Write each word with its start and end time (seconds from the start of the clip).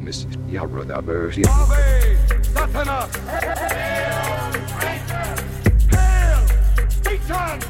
Mrs. 0.00 0.36
Yarrodaberg. 0.50 1.46
Ave 1.46 2.16
Satana! 2.42 3.08
Hail 5.90 6.42
Satan! 7.02 7.60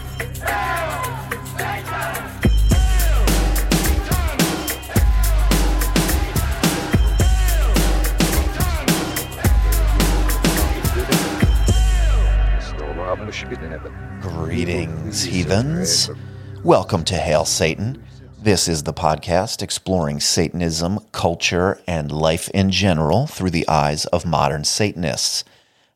Hail 0.40 1.03
Satan! 1.58 2.30
Greetings, 14.21 15.22
heathens. 15.22 16.10
Welcome 16.62 17.05
to 17.05 17.16
Hail 17.16 17.45
Satan. 17.45 18.02
This 18.42 18.68
is 18.68 18.84
the 18.84 18.95
podcast 18.95 19.60
exploring 19.60 20.18
Satanism, 20.18 21.00
culture, 21.12 21.78
and 21.86 22.10
life 22.10 22.48
in 22.54 22.70
general 22.70 23.27
through 23.27 23.50
the 23.50 23.68
eyes 23.68 24.06
of 24.06 24.24
modern 24.24 24.64
Satanists. 24.64 25.44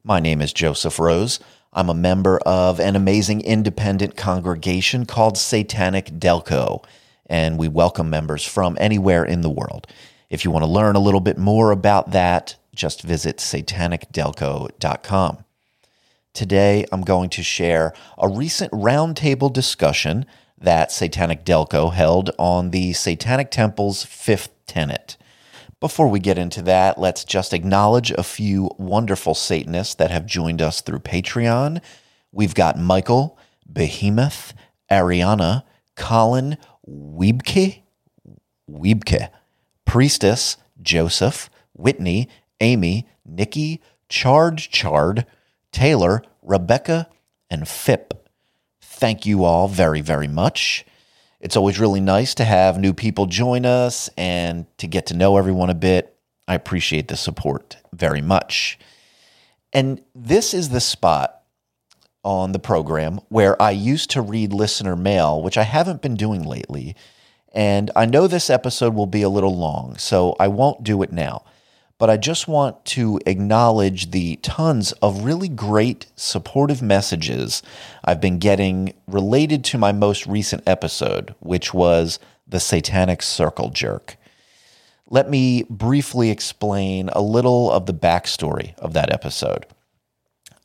My 0.02 0.20
name 0.20 0.42
is 0.42 0.52
Joseph 0.52 0.98
Rose. 0.98 1.40
I'm 1.72 1.88
a 1.88 1.94
member 1.94 2.36
of 2.40 2.80
an 2.80 2.96
amazing 2.96 3.40
independent 3.40 4.18
congregation 4.18 5.06
called 5.06 5.38
Satanic 5.38 6.18
Delco, 6.18 6.84
and 7.24 7.58
we 7.58 7.66
welcome 7.66 8.10
members 8.10 8.44
from 8.44 8.76
anywhere 8.78 9.24
in 9.24 9.40
the 9.40 9.48
world. 9.48 9.86
If 10.28 10.44
you 10.44 10.50
want 10.50 10.66
to 10.66 10.70
learn 10.70 10.96
a 10.96 11.00
little 11.00 11.22
bit 11.22 11.38
more 11.38 11.70
about 11.70 12.10
that, 12.10 12.56
just 12.74 13.00
visit 13.00 13.38
satanicdelco.com. 13.38 15.44
Today, 16.34 16.84
I'm 16.92 17.04
going 17.04 17.30
to 17.30 17.42
share 17.42 17.94
a 18.18 18.28
recent 18.28 18.70
roundtable 18.72 19.50
discussion 19.50 20.26
that 20.58 20.92
Satanic 20.92 21.44
Delco 21.44 21.92
held 21.92 22.30
on 22.38 22.70
the 22.70 22.92
Satanic 22.92 23.50
Temple's 23.50 24.04
fifth 24.04 24.50
tenet. 24.66 25.16
Before 25.80 26.08
we 26.08 26.20
get 26.20 26.38
into 26.38 26.62
that, 26.62 26.98
let's 26.98 27.24
just 27.24 27.52
acknowledge 27.52 28.10
a 28.12 28.22
few 28.22 28.70
wonderful 28.78 29.34
Satanists 29.34 29.94
that 29.96 30.10
have 30.10 30.24
joined 30.24 30.62
us 30.62 30.80
through 30.80 31.00
Patreon. 31.00 31.82
We've 32.32 32.54
got 32.54 32.78
Michael, 32.78 33.38
Behemoth, 33.66 34.54
Ariana, 34.90 35.64
Colin, 35.96 36.56
Wiebke, 36.88 37.82
Wiebke, 38.70 39.28
Priestess, 39.84 40.56
Joseph, 40.80 41.50
Whitney, 41.74 42.28
Amy, 42.60 43.06
Nikki, 43.26 43.82
Charge 44.08 44.70
Chard, 44.70 45.26
Taylor, 45.72 46.22
Rebecca, 46.42 47.08
and 47.50 47.68
Phip. 47.68 48.23
Thank 49.04 49.26
you 49.26 49.44
all 49.44 49.68
very, 49.68 50.00
very 50.00 50.28
much. 50.28 50.86
It's 51.38 51.58
always 51.58 51.78
really 51.78 52.00
nice 52.00 52.34
to 52.36 52.44
have 52.44 52.78
new 52.78 52.94
people 52.94 53.26
join 53.26 53.66
us 53.66 54.08
and 54.16 54.64
to 54.78 54.86
get 54.86 55.04
to 55.08 55.14
know 55.14 55.36
everyone 55.36 55.68
a 55.68 55.74
bit. 55.74 56.16
I 56.48 56.54
appreciate 56.54 57.08
the 57.08 57.16
support 57.18 57.76
very 57.92 58.22
much. 58.22 58.78
And 59.74 60.02
this 60.14 60.54
is 60.54 60.70
the 60.70 60.80
spot 60.80 61.42
on 62.24 62.52
the 62.52 62.58
program 62.58 63.20
where 63.28 63.60
I 63.60 63.72
used 63.72 64.08
to 64.12 64.22
read 64.22 64.54
listener 64.54 64.96
mail, 64.96 65.42
which 65.42 65.58
I 65.58 65.64
haven't 65.64 66.00
been 66.00 66.16
doing 66.16 66.42
lately. 66.42 66.96
And 67.52 67.90
I 67.94 68.06
know 68.06 68.26
this 68.26 68.48
episode 68.48 68.94
will 68.94 69.04
be 69.04 69.20
a 69.20 69.28
little 69.28 69.54
long, 69.54 69.98
so 69.98 70.34
I 70.40 70.48
won't 70.48 70.82
do 70.82 71.02
it 71.02 71.12
now 71.12 71.44
but 71.98 72.10
I 72.10 72.16
just 72.16 72.48
want 72.48 72.84
to 72.86 73.20
acknowledge 73.24 74.10
the 74.10 74.36
tons 74.36 74.92
of 74.92 75.24
really 75.24 75.48
great 75.48 76.06
supportive 76.16 76.82
messages 76.82 77.62
I've 78.04 78.20
been 78.20 78.38
getting 78.38 78.94
related 79.06 79.64
to 79.64 79.78
my 79.78 79.92
most 79.92 80.26
recent 80.26 80.62
episode, 80.66 81.34
which 81.40 81.72
was 81.72 82.18
the 82.46 82.60
Satanic 82.60 83.22
Circle 83.22 83.70
Jerk. 83.70 84.16
Let 85.08 85.30
me 85.30 85.64
briefly 85.70 86.30
explain 86.30 87.08
a 87.10 87.20
little 87.20 87.70
of 87.70 87.86
the 87.86 87.94
backstory 87.94 88.76
of 88.78 88.92
that 88.94 89.12
episode. 89.12 89.66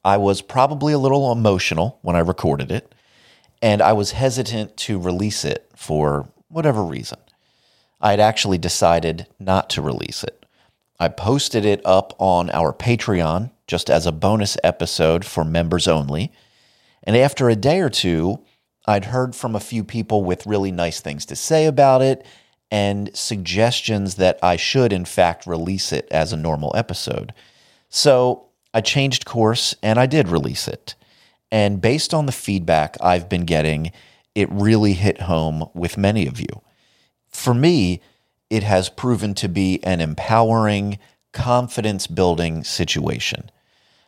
I 0.04 0.18
was 0.18 0.42
probably 0.42 0.94
a 0.94 0.98
little 0.98 1.32
emotional 1.32 2.00
when 2.02 2.16
I 2.16 2.20
recorded 2.20 2.72
it, 2.72 2.96
and 3.62 3.82
I 3.82 3.94
was 3.94 4.12
hesitant 4.12 4.78
to 4.78 5.00
release 5.00 5.44
it 5.44 5.70
for 5.76 6.30
whatever 6.48 6.84
reason. 6.84 7.20
I 8.02 8.12
had 8.12 8.20
actually 8.20 8.58
decided 8.58 9.28
not 9.40 9.70
to 9.72 9.82
release 9.82 10.24
it. 10.24 10.39
I 11.00 11.08
posted 11.08 11.66
it 11.66 11.82
up 11.86 12.14
on 12.20 12.50
our 12.50 12.74
Patreon 12.74 13.52
just 13.68 13.90
as 13.90 14.06
a 14.06 14.12
bonus 14.12 14.58
episode 14.64 15.24
for 15.24 15.46
members 15.46 15.88
only. 15.88 16.32
And 17.04 17.16
after 17.16 17.50
a 17.50 17.56
day 17.56 17.80
or 17.80 17.90
two, 17.90 18.44
I'd 18.86 19.06
heard 19.06 19.36
from 19.36 19.56
a 19.56 19.60
few 19.60 19.84
people 19.84 20.24
with 20.24 20.46
really 20.46 20.72
nice 20.72 21.00
things 21.00 21.26
to 21.28 21.36
say 21.36 21.66
about 21.66 22.02
it 22.02 22.26
and 22.72 23.16
suggestions 23.16 24.16
that 24.16 24.40
I 24.44 24.58
should, 24.58 24.92
in 24.92 25.06
fact, 25.06 25.48
release 25.48 25.92
it 25.94 26.08
as 26.12 26.34
a 26.34 26.38
normal 26.38 26.72
episode. 26.76 27.34
So 27.90 28.48
I 28.74 28.82
changed 28.82 29.26
course 29.26 29.76
and 29.82 30.00
I 30.00 30.06
did 30.06 30.28
release 30.28 30.68
it. 30.68 30.96
And 31.52 31.82
based 31.82 32.14
on 32.14 32.26
the 32.26 32.32
feedback 32.32 32.98
I've 33.02 33.30
been 33.30 33.46
getting, 33.46 33.92
it 34.36 34.52
really 34.52 34.94
hit 34.94 35.22
home 35.22 35.70
with 35.74 35.98
many 35.98 36.28
of 36.28 36.40
you. 36.40 36.62
For 37.30 37.54
me, 37.54 38.02
it 38.50 38.64
has 38.64 38.90
proven 38.90 39.34
to 39.36 39.48
be 39.48 39.84
an 39.84 40.02
empowering, 40.02 41.00
confidence 41.34 42.08
building 42.08 42.64
situation. 42.64 43.52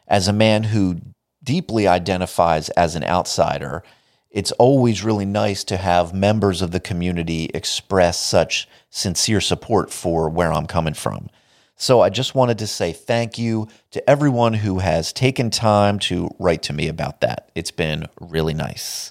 As 0.08 0.28
a 0.28 0.34
man 0.34 0.64
who 0.64 1.02
deeply 1.44 1.88
identifies 1.88 2.70
as 2.70 2.96
an 2.96 3.04
outsider, 3.04 3.84
it's 4.30 4.52
always 4.54 5.04
really 5.04 5.26
nice 5.26 5.64
to 5.66 5.78
have 5.78 6.14
members 6.14 6.62
of 6.62 6.72
the 6.72 6.80
community 6.80 7.50
express 7.54 8.20
such 8.20 8.68
sincere 8.90 9.42
support 9.42 9.92
for 9.92 10.30
where 10.30 10.54
I'm 10.54 10.68
coming 10.68 10.94
from. 10.94 11.30
So 11.76 12.02
I 12.02 12.10
just 12.10 12.36
wanted 12.36 12.60
to 12.60 12.68
say 12.68 12.94
thank 12.94 13.38
you 13.38 13.68
to 13.90 14.08
everyone 14.10 14.54
who 14.54 14.80
has 14.80 15.12
taken 15.12 15.50
time 15.50 16.00
to 16.00 16.30
write 16.40 16.62
to 16.64 16.74
me 16.74 16.88
about 16.88 17.22
that. 17.22 17.50
It's 17.56 17.72
been 17.72 18.08
really 18.20 18.54
nice. 18.54 19.11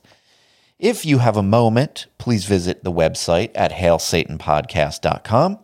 If 0.80 1.04
you 1.04 1.18
have 1.18 1.36
a 1.36 1.42
moment, 1.42 2.06
please 2.16 2.46
visit 2.46 2.84
the 2.84 2.90
website 2.90 3.50
at 3.54 3.70
hailsatanpodcast.com. 3.70 5.58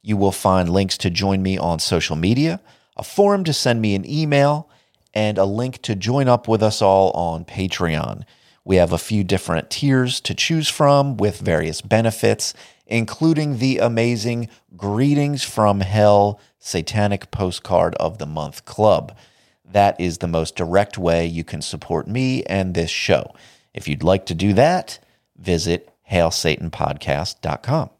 You 0.00 0.16
will 0.16 0.30
find 0.30 0.68
links 0.68 0.96
to 0.98 1.10
join 1.10 1.42
me 1.42 1.58
on 1.58 1.80
social 1.80 2.14
media, 2.14 2.60
a 2.96 3.02
forum 3.02 3.42
to 3.44 3.52
send 3.52 3.82
me 3.82 3.96
an 3.96 4.08
email, 4.08 4.70
and 5.12 5.38
a 5.38 5.44
link 5.44 5.82
to 5.82 5.96
join 5.96 6.28
up 6.28 6.46
with 6.46 6.62
us 6.62 6.80
all 6.80 7.10
on 7.10 7.44
Patreon. 7.44 8.22
We 8.64 8.76
have 8.76 8.92
a 8.92 8.98
few 8.98 9.24
different 9.24 9.70
tiers 9.70 10.20
to 10.20 10.36
choose 10.36 10.68
from 10.68 11.16
with 11.16 11.40
various 11.40 11.80
benefits, 11.80 12.54
including 12.86 13.58
the 13.58 13.78
amazing 13.78 14.48
Greetings 14.76 15.42
from 15.42 15.80
Hell 15.80 16.38
Satanic 16.60 17.32
Postcard 17.32 17.96
of 17.96 18.18
the 18.18 18.26
Month 18.26 18.64
Club. 18.66 19.16
That 19.64 20.00
is 20.00 20.18
the 20.18 20.28
most 20.28 20.54
direct 20.54 20.96
way 20.96 21.26
you 21.26 21.42
can 21.42 21.60
support 21.60 22.06
me 22.06 22.44
and 22.44 22.74
this 22.74 22.90
show. 22.90 23.34
If 23.74 23.88
you'd 23.88 24.04
like 24.04 24.26
to 24.26 24.34
do 24.34 24.52
that, 24.54 25.00
visit 25.36 25.92
hailsatanpodcast.com. 26.10 27.90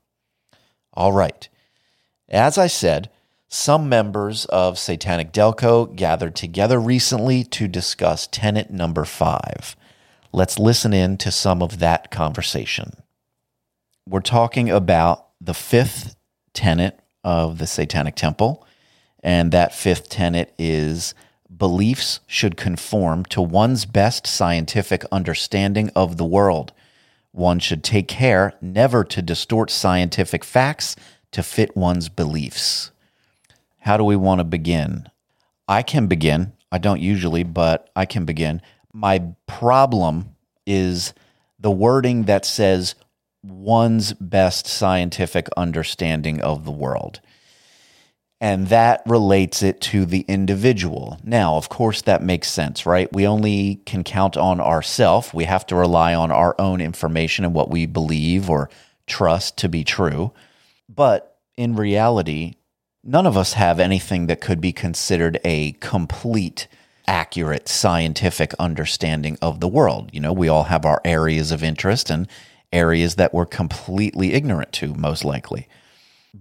All 0.95 1.13
right. 1.13 1.49
As 2.29 2.57
I 2.57 2.69
said, 2.69 3.11
some 3.49 3.89
members 3.89 4.47
of 4.47 4.79
Satanic 4.79 5.33
Delco 5.33 5.95
gathered 5.95 6.35
together 6.35 6.81
recently 6.81 7.45
to 7.45 7.69
discuss 7.69 8.27
tenet 8.27 8.71
number 8.71 9.05
five. 9.05 9.77
Let's 10.33 10.59
listen 10.59 10.93
in 10.93 11.17
to 11.19 11.31
some 11.31 11.63
of 11.63 11.79
that 11.79 12.11
conversation. 12.11 12.93
We're 14.09 14.21
talking 14.21 14.71
about 14.71 15.29
the 15.41 15.55
fifth 15.55 16.17
tenet 16.53 17.01
of 17.23 17.59
the 17.59 17.67
Satanic 17.67 18.17
Temple, 18.17 18.67
and 19.23 19.53
that 19.53 19.75
fifth 19.75 20.09
tenet 20.09 20.53
is 20.59 21.15
beliefs 21.59 22.21
should 22.27 22.57
conform 22.57 23.25
to 23.27 23.41
one's 23.41 23.85
best 23.85 24.27
scientific 24.27 25.05
understanding 25.13 25.91
of 25.95 26.17
the 26.17 26.25
world. 26.25 26.73
One 27.33 27.59
should 27.59 27.83
take 27.83 28.09
care 28.09 28.55
never 28.61 29.05
to 29.05 29.23
distort 29.23 29.71
scientific 29.71 30.45
facts 30.45 30.97
to 31.33 31.43
fit 31.43 31.77
one's 31.77 32.09
beliefs. 32.09 32.91
How 33.81 33.97
do 33.97 34.05
we 34.05 34.17
want 34.17 34.39
to 34.39 34.45
begin? 34.45 35.09
I 35.69 35.83
can 35.83 36.07
begin. 36.07 36.53
I 36.71 36.79
don't 36.79 37.01
usually, 37.01 37.45
but 37.45 37.91
I 37.95 38.07
can 38.07 38.25
begin. 38.25 38.63
My 38.93 39.23
problem 39.47 40.37
is 40.67 41.13
the 41.59 41.71
wording 41.71 42.25
that 42.25 42.45
says 42.45 42.95
one's 43.43 44.13
best 44.15 44.67
scientific 44.67 45.49
understanding 45.57 46.41
of 46.41 46.65
the 46.65 46.73
world 46.73 47.21
and 48.41 48.69
that 48.69 49.03
relates 49.07 49.63
it 49.63 49.81
to 49.81 50.05
the 50.05 50.21
individual. 50.29 51.19
Now, 51.23 51.57
of 51.57 51.69
course, 51.69 52.03
that 52.03 52.23
makes 52.23 52.51
sense, 52.51 52.85
right? 52.85 53.13
We 53.13 53.27
only 53.27 53.77
can 53.87 54.05
count 54.05 54.37
on 54.37 54.61
ourself. 54.61 55.33
We 55.33 55.45
have 55.45 55.67
to 55.67 55.77
rely 55.77 56.15
on 56.15 56.31
our 56.31 56.55
own 56.59 56.81
information 56.81 57.45
and 57.45 57.55
what 57.55 57.71
we 57.71 57.87
believe 57.87 58.51
or 58.51 58.71
trust 59.07 59.57
to 59.59 59.69
be 59.69 59.85
true. 59.85 60.33
But 60.89 61.39
in 61.57 61.77
reality, 61.77 62.55
none 63.03 63.27
of 63.27 63.37
us 63.37 63.55
have 63.55 63.79
anything 63.79 64.27
that 64.27 64.41
could 64.41 64.61
be 64.61 64.73
considered 64.73 65.41
a 65.45 65.73
complete, 65.73 66.67
accurate 67.07 67.69
scientific 67.69 68.53
understanding 68.59 69.39
of 69.41 69.61
the 69.61 69.69
world. 69.69 70.11
You 70.13 70.21
know, 70.21 70.33
we 70.33 70.49
all 70.49 70.65
have 70.65 70.85
our 70.85 71.01
areas 71.05 71.53
of 71.53 71.63
interest 71.63 72.11
and 72.11 72.29
areas 72.73 73.15
that 73.15 73.33
we're 73.33 73.47
completely 73.47 74.33
ignorant 74.33 74.73
to, 74.73 74.93
most 74.95 75.25
likely. 75.25 75.69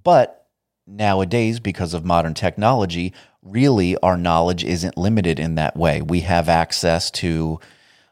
But 0.03 0.42
nowadays, 0.85 1.59
because 1.59 1.93
of 1.93 2.05
modern 2.05 2.33
technology, 2.33 3.13
really 3.41 3.97
our 3.97 4.17
knowledge 4.17 4.63
isn't 4.63 4.97
limited 4.97 5.39
in 5.39 5.55
that 5.55 5.75
way. 5.75 6.01
We 6.01 6.21
have 6.21 6.49
access 6.49 7.11
to 7.11 7.59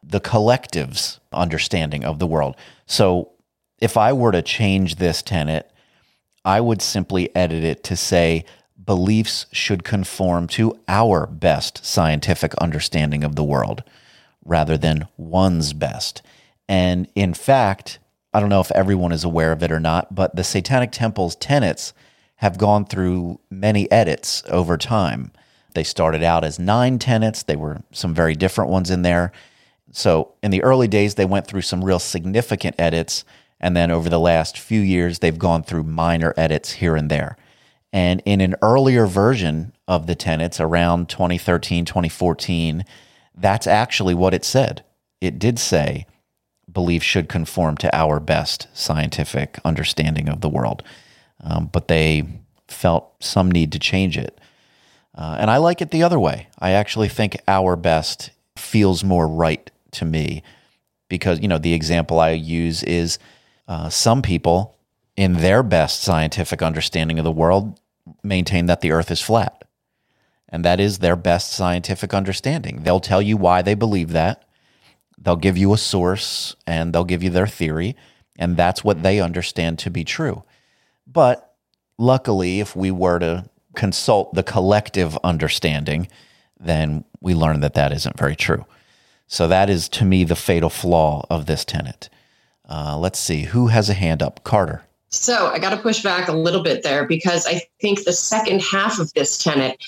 the 0.04 0.20
collective's 0.20 1.20
understanding 1.32 2.04
of 2.04 2.20
the 2.20 2.28
world. 2.28 2.56
So 2.86 3.32
if 3.80 3.98
I 3.98 4.14
were 4.14 4.32
to 4.32 4.42
change 4.42 4.96
this 4.96 5.22
tenet, 5.22 5.72
I 6.44 6.60
would 6.60 6.82
simply 6.82 7.34
edit 7.36 7.64
it 7.64 7.84
to 7.86 7.96
say 7.96 8.46
beliefs 8.84 9.46
should 9.52 9.84
conform 9.84 10.48
to 10.48 10.78
our 10.88 11.28
best 11.28 11.86
scientific 11.86 12.56
understanding 12.56 13.24
of 13.24 13.36
the 13.36 13.44
world 13.44 13.84
rather 14.44 14.78
than 14.78 15.08
one's 15.18 15.74
best. 15.74 16.22
And 16.68 17.08
in 17.16 17.34
fact, 17.34 18.00
I 18.34 18.40
don't 18.40 18.50
know 18.50 18.62
if 18.62 18.72
everyone 18.72 19.12
is 19.12 19.24
aware 19.24 19.52
of 19.52 19.62
it 19.62 19.72
or 19.72 19.80
not, 19.80 20.16
but 20.16 20.36
the 20.36 20.44
Satanic 20.44 20.92
Temple's 20.92 21.36
tenets 21.36 21.94
have 22.42 22.58
gone 22.58 22.86
through 22.86 23.40
many 23.52 23.90
edits 23.92 24.42
over 24.50 24.76
time. 24.76 25.32
They 25.76 25.84
started 25.84 26.24
out 26.24 26.44
as 26.44 26.58
nine 26.58 26.98
tenets, 26.98 27.44
they 27.44 27.56
were 27.56 27.84
some 27.92 28.16
very 28.16 28.36
different 28.36 28.72
ones 28.72 28.90
in 28.90 29.04
there. 29.04 29.32
So 29.92 30.34
in 30.42 30.50
the 30.50 30.64
early 30.64 30.88
days, 30.88 31.16
they 31.16 31.26
went 31.26 31.46
through 31.46 31.62
some 31.62 31.86
real 31.86 32.00
significant 32.00 32.76
edits. 32.80 33.24
And 33.60 33.78
then 33.78 33.92
over 33.92 34.10
the 34.10 34.20
last 34.20 34.58
few 34.58 34.82
years, 34.82 35.20
they've 35.20 35.38
gone 35.38 35.62
through 35.62 35.84
minor 35.84 36.34
edits 36.36 36.72
here 36.72 36.96
and 36.96 37.12
there. 37.12 37.38
And 37.94 38.24
in 38.26 38.42
an 38.42 38.56
earlier 38.64 39.06
version 39.06 39.74
of 39.88 40.08
the 40.08 40.16
tenets 40.16 40.60
around 40.60 41.10
2013, 41.10 41.86
2014, 41.86 42.86
that's 43.36 43.68
actually 43.68 44.16
what 44.16 44.34
it 44.34 44.44
said. 44.44 44.84
It 45.20 45.38
did 45.38 45.60
say 45.60 46.08
belief 46.72 47.04
should 47.04 47.30
conform 47.30 47.78
to 47.78 47.96
our 47.96 48.20
best 48.20 48.68
scientific 48.74 49.60
understanding 49.64 50.28
of 50.28 50.42
the 50.42 50.50
world. 50.50 50.82
Um, 51.44 51.70
but 51.72 51.88
they 51.88 52.28
felt 52.68 53.12
some 53.20 53.52
need 53.52 53.72
to 53.72 53.80
change 53.80 54.18
it. 54.18 54.40
Uh, 55.16 55.38
and 55.40 55.52
I 55.52 55.58
like 55.58 55.82
it 55.82 55.92
the 55.92 56.04
other 56.04 56.20
way. 56.20 56.48
I 56.60 56.72
actually 56.72 57.10
think 57.10 57.38
our 57.48 57.76
best 57.76 58.32
feels 58.58 59.04
more 59.04 59.28
right 59.28 59.70
to 59.92 60.06
me 60.06 60.44
because, 61.10 61.40
you 61.42 61.48
know, 61.48 61.58
the 61.58 61.74
example 61.74 62.20
I 62.20 62.32
use 62.32 62.84
is 62.84 63.20
uh, 63.68 63.90
some 63.90 64.22
people, 64.22 64.78
in 65.18 65.34
their 65.34 65.62
best 65.64 66.02
scientific 66.02 66.62
understanding 66.62 67.20
of 67.20 67.26
the 67.26 67.32
world, 67.32 67.80
maintain 68.24 68.68
that 68.68 68.82
the 68.82 68.92
earth 68.92 69.12
is 69.12 69.22
flat. 69.22 69.66
And 70.50 70.66
that 70.66 70.80
is 70.80 71.00
their 71.00 71.16
best 71.16 71.52
scientific 71.52 72.14
understanding. 72.14 72.84
They'll 72.84 73.00
tell 73.00 73.22
you 73.22 73.38
why 73.38 73.62
they 73.62 73.74
believe 73.74 74.12
that. 74.12 74.44
They'll 75.18 75.36
give 75.36 75.58
you 75.58 75.74
a 75.74 75.78
source 75.78 76.56
and 76.66 76.94
they'll 76.94 77.04
give 77.04 77.24
you 77.24 77.30
their 77.30 77.48
theory. 77.48 77.96
And 78.38 78.58
that's 78.58 78.84
what 78.84 79.04
they 79.04 79.20
understand 79.20 79.80
to 79.80 79.90
be 79.90 80.04
true. 80.04 80.44
But 81.12 81.56
luckily, 81.98 82.60
if 82.60 82.76
we 82.76 82.92
were 82.92 83.20
to 83.20 83.46
consult 83.76 84.34
the 84.34 84.44
collective 84.44 85.18
understanding, 85.24 86.08
then 86.60 87.04
we 87.22 87.34
learn 87.34 87.62
that 87.62 87.74
that 87.74 87.92
isn't 87.92 88.18
very 88.18 88.36
true. 88.36 88.66
So 89.28 89.48
that 89.48 89.70
is 89.70 89.88
to 89.90 90.06
me 90.06 90.24
the 90.24 90.36
fatal 90.36 90.70
flaw 90.70 91.26
of 91.30 91.46
this 91.46 91.64
tenet. 91.64 92.10
Uh, 92.68 92.98
let's 92.98 93.20
see 93.20 93.44
who 93.44 93.68
has 93.68 93.90
a 93.90 93.94
hand 93.94 94.22
up. 94.22 94.44
Carter. 94.44 94.84
So 95.10 95.48
I 95.48 95.60
got 95.60 95.72
to 95.72 95.78
push 95.78 96.02
back 96.04 96.30
a 96.30 96.34
little 96.34 96.64
bit 96.64 96.84
there 96.84 97.06
because 97.06 97.46
I 97.46 97.62
think 97.82 98.06
the 98.06 98.14
second 98.14 98.62
half 98.62 99.00
of 99.00 99.12
this 99.14 99.38
tenet 99.38 99.84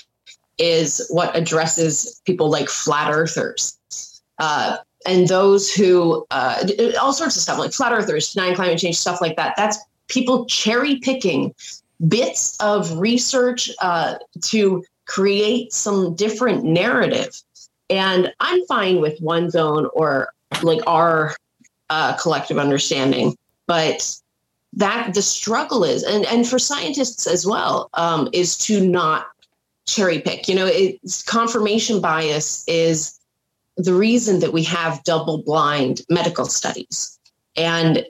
is 0.58 1.06
what 1.10 1.36
addresses 1.36 2.22
people 2.26 2.50
like 2.50 2.70
flat 2.70 3.12
earthers 3.12 3.78
uh, 4.40 4.78
and 5.06 5.28
those 5.28 5.74
who 5.74 6.26
uh, 6.32 6.66
all 7.02 7.14
sorts 7.14 7.36
of 7.36 7.42
stuff 7.42 7.58
like 7.58 7.72
flat 7.74 7.92
earthers, 7.92 8.34
denying 8.34 8.56
climate 8.56 8.80
change, 8.80 8.98
stuff 8.98 9.22
like 9.22 9.36
that. 9.36 9.56
That's 9.58 9.78
people 10.14 10.46
cherry 10.46 10.98
picking 10.98 11.54
bits 12.08 12.58
of 12.60 12.98
research 12.98 13.70
uh, 13.82 14.16
to 14.42 14.84
create 15.06 15.74
some 15.74 16.16
different 16.16 16.64
narrative 16.64 17.42
and 17.90 18.34
I'm 18.40 18.66
fine 18.66 19.02
with 19.02 19.20
one 19.20 19.50
zone 19.50 19.88
or 19.94 20.34
like 20.62 20.80
our 20.88 21.36
uh, 21.90 22.16
collective 22.18 22.58
understanding, 22.58 23.38
but 23.68 24.18
that 24.74 25.14
the 25.14 25.22
struggle 25.22 25.84
is, 25.84 26.04
and 26.04 26.26
and 26.26 26.48
for 26.48 26.58
scientists 26.58 27.28
as 27.28 27.46
well, 27.46 27.90
um, 27.94 28.30
is 28.34 28.58
to 28.60 28.86
not 28.86 29.28
cherry 29.86 30.20
pick. 30.20 30.48
You 30.48 30.56
know, 30.56 30.66
it's 30.66 31.22
confirmation 31.22 32.02
bias 32.02 32.64
is 32.68 33.20
the 33.78 33.94
reason 33.94 34.40
that 34.40 34.54
we 34.54 34.64
have 34.64 35.04
double 35.04 35.44
blind 35.44 36.02
medical 36.10 36.46
studies, 36.46 37.20
and 37.56 38.06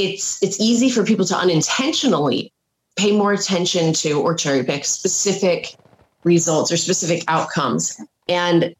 it's 0.00 0.42
it's 0.42 0.60
easy 0.60 0.90
for 0.90 1.04
people 1.04 1.26
to 1.26 1.36
unintentionally 1.36 2.52
pay 2.96 3.12
more 3.12 3.32
attention 3.32 3.92
to 3.92 4.20
or 4.20 4.34
cherry 4.34 4.64
pick 4.64 4.84
specific 4.84 5.76
results 6.24 6.72
or 6.72 6.76
specific 6.76 7.22
outcomes 7.28 8.00
and 8.28 8.74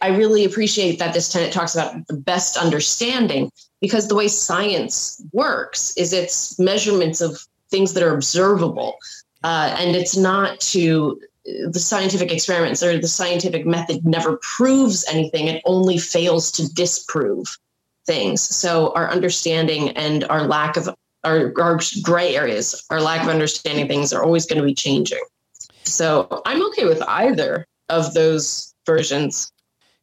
I 0.00 0.16
really 0.16 0.44
appreciate 0.44 1.00
that 1.00 1.14
this 1.14 1.28
tenet 1.28 1.52
talks 1.52 1.74
about 1.74 2.06
the 2.06 2.14
best 2.14 2.56
understanding 2.56 3.50
because 3.80 4.06
the 4.06 4.14
way 4.14 4.28
science 4.28 5.20
works 5.32 5.96
is 5.96 6.12
it's 6.12 6.56
measurements 6.60 7.20
of 7.20 7.40
things 7.70 7.92
that 7.94 8.02
are 8.04 8.14
observable. 8.14 8.94
Uh, 9.42 9.74
and 9.76 9.96
it's 9.96 10.16
not 10.16 10.60
to 10.60 11.20
the 11.44 11.80
scientific 11.80 12.32
experiments 12.32 12.82
or 12.82 12.98
the 12.98 13.08
scientific 13.08 13.66
method 13.66 14.06
never 14.06 14.38
proves 14.42 15.04
anything, 15.10 15.48
it 15.48 15.62
only 15.66 15.98
fails 15.98 16.50
to 16.52 16.72
disprove 16.72 17.58
things. 18.06 18.42
So 18.42 18.92
our 18.94 19.10
understanding 19.10 19.90
and 19.90 20.24
our 20.24 20.46
lack 20.46 20.76
of 20.76 20.88
our, 21.24 21.52
our 21.58 21.80
gray 22.02 22.36
areas, 22.36 22.84
our 22.90 23.00
lack 23.00 23.22
of 23.22 23.28
understanding 23.28 23.88
things 23.88 24.12
are 24.12 24.22
always 24.22 24.46
going 24.46 24.60
to 24.60 24.64
be 24.64 24.74
changing. 24.74 25.22
So 25.84 26.42
I'm 26.46 26.64
okay 26.66 26.84
with 26.84 27.02
either 27.02 27.66
of 27.88 28.14
those 28.14 28.74
versions. 28.86 29.50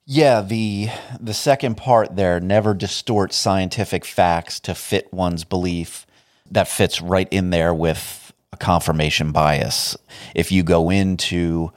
Yeah, 0.06 0.42
the 0.42 0.90
the 1.20 1.34
second 1.34 1.78
part 1.78 2.16
there 2.16 2.40
never 2.40 2.74
distort 2.74 3.34
scientific 3.34 4.04
facts 4.04 4.60
to 4.62 4.76
fit 4.76 5.14
one's 5.14 5.44
belief. 5.44 6.06
That 6.50 6.68
fits 6.68 7.02
right 7.02 7.28
in 7.32 7.50
there 7.52 7.74
with 7.74 8.34
a 8.52 8.58
confirmation 8.58 9.32
bias. 9.32 9.96
If 10.36 10.52
you 10.52 10.64
go 10.64 10.90
into 10.90 11.72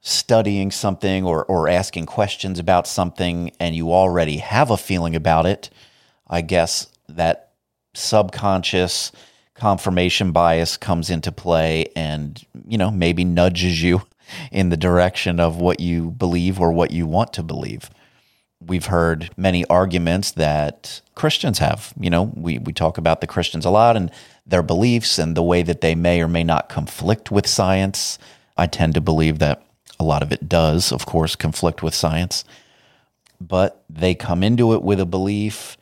studying 0.00 0.70
something 0.70 1.24
or, 1.24 1.44
or 1.44 1.68
asking 1.68 2.06
questions 2.06 2.58
about 2.58 2.86
something 2.86 3.52
and 3.60 3.76
you 3.76 3.92
already 3.92 4.38
have 4.38 4.70
a 4.70 4.76
feeling 4.76 5.14
about 5.14 5.46
it, 5.46 5.70
I 6.28 6.40
guess 6.40 6.88
that 7.08 7.52
subconscious 7.94 9.12
confirmation 9.54 10.32
bias 10.32 10.76
comes 10.76 11.10
into 11.10 11.30
play 11.30 11.86
and, 11.94 12.42
you 12.66 12.78
know, 12.78 12.90
maybe 12.90 13.24
nudges 13.24 13.82
you 13.82 14.02
in 14.52 14.70
the 14.70 14.76
direction 14.76 15.38
of 15.38 15.58
what 15.58 15.80
you 15.80 16.10
believe 16.12 16.60
or 16.60 16.72
what 16.72 16.90
you 16.90 17.06
want 17.06 17.32
to 17.34 17.42
believe. 17.42 17.90
We've 18.62 18.86
heard 18.86 19.30
many 19.36 19.64
arguments 19.66 20.32
that 20.32 21.00
Christians 21.14 21.58
have. 21.58 21.92
You 21.98 22.10
know, 22.10 22.30
we, 22.34 22.58
we 22.58 22.72
talk 22.72 22.98
about 22.98 23.20
the 23.20 23.26
Christians 23.26 23.64
a 23.64 23.70
lot 23.70 23.96
and 23.96 24.10
their 24.46 24.62
beliefs 24.62 25.18
and 25.18 25.36
the 25.36 25.42
way 25.42 25.62
that 25.62 25.80
they 25.80 25.94
may 25.94 26.20
or 26.22 26.28
may 26.28 26.44
not 26.44 26.68
conflict 26.68 27.30
with 27.30 27.46
science. 27.46 28.18
I 28.56 28.66
tend 28.66 28.94
to 28.94 29.00
believe 29.00 29.38
that 29.38 29.62
a 30.00 30.02
lot 30.02 30.22
of 30.22 30.32
it 30.32 30.48
does, 30.48 30.92
of 30.92 31.04
course, 31.06 31.36
conflict 31.36 31.82
with 31.82 31.94
science. 31.94 32.44
But 33.40 33.84
they 33.88 34.14
come 34.14 34.42
into 34.42 34.72
it 34.74 34.82
with 34.82 34.98
a 34.98 35.06
belief, 35.06 35.76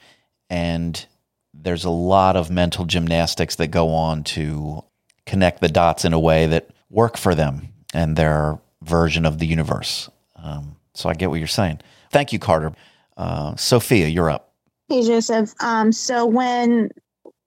and 0.50 1.06
there's 1.54 1.84
a 1.84 1.90
lot 1.90 2.36
of 2.36 2.50
mental 2.50 2.84
gymnastics 2.84 3.54
that 3.56 3.68
go 3.68 3.90
on 3.90 4.24
to 4.24 4.84
connect 5.24 5.60
the 5.60 5.68
dots 5.68 6.04
in 6.04 6.12
a 6.12 6.20
way 6.20 6.46
that 6.48 6.70
work 6.90 7.16
for 7.16 7.34
them 7.34 7.68
and 7.94 8.16
their 8.16 8.58
version 8.82 9.24
of 9.24 9.38
the 9.38 9.46
universe. 9.46 10.10
Um, 10.36 10.76
so 10.94 11.08
I 11.08 11.14
get 11.14 11.30
what 11.30 11.38
you're 11.38 11.46
saying. 11.46 11.80
Thank 12.10 12.32
you, 12.32 12.38
Carter. 12.38 12.72
Uh, 13.16 13.54
Sophia, 13.56 14.08
you're 14.08 14.30
up. 14.30 14.52
Hey, 14.88 15.04
Joseph. 15.04 15.54
Um, 15.60 15.92
so 15.92 16.26
when 16.26 16.90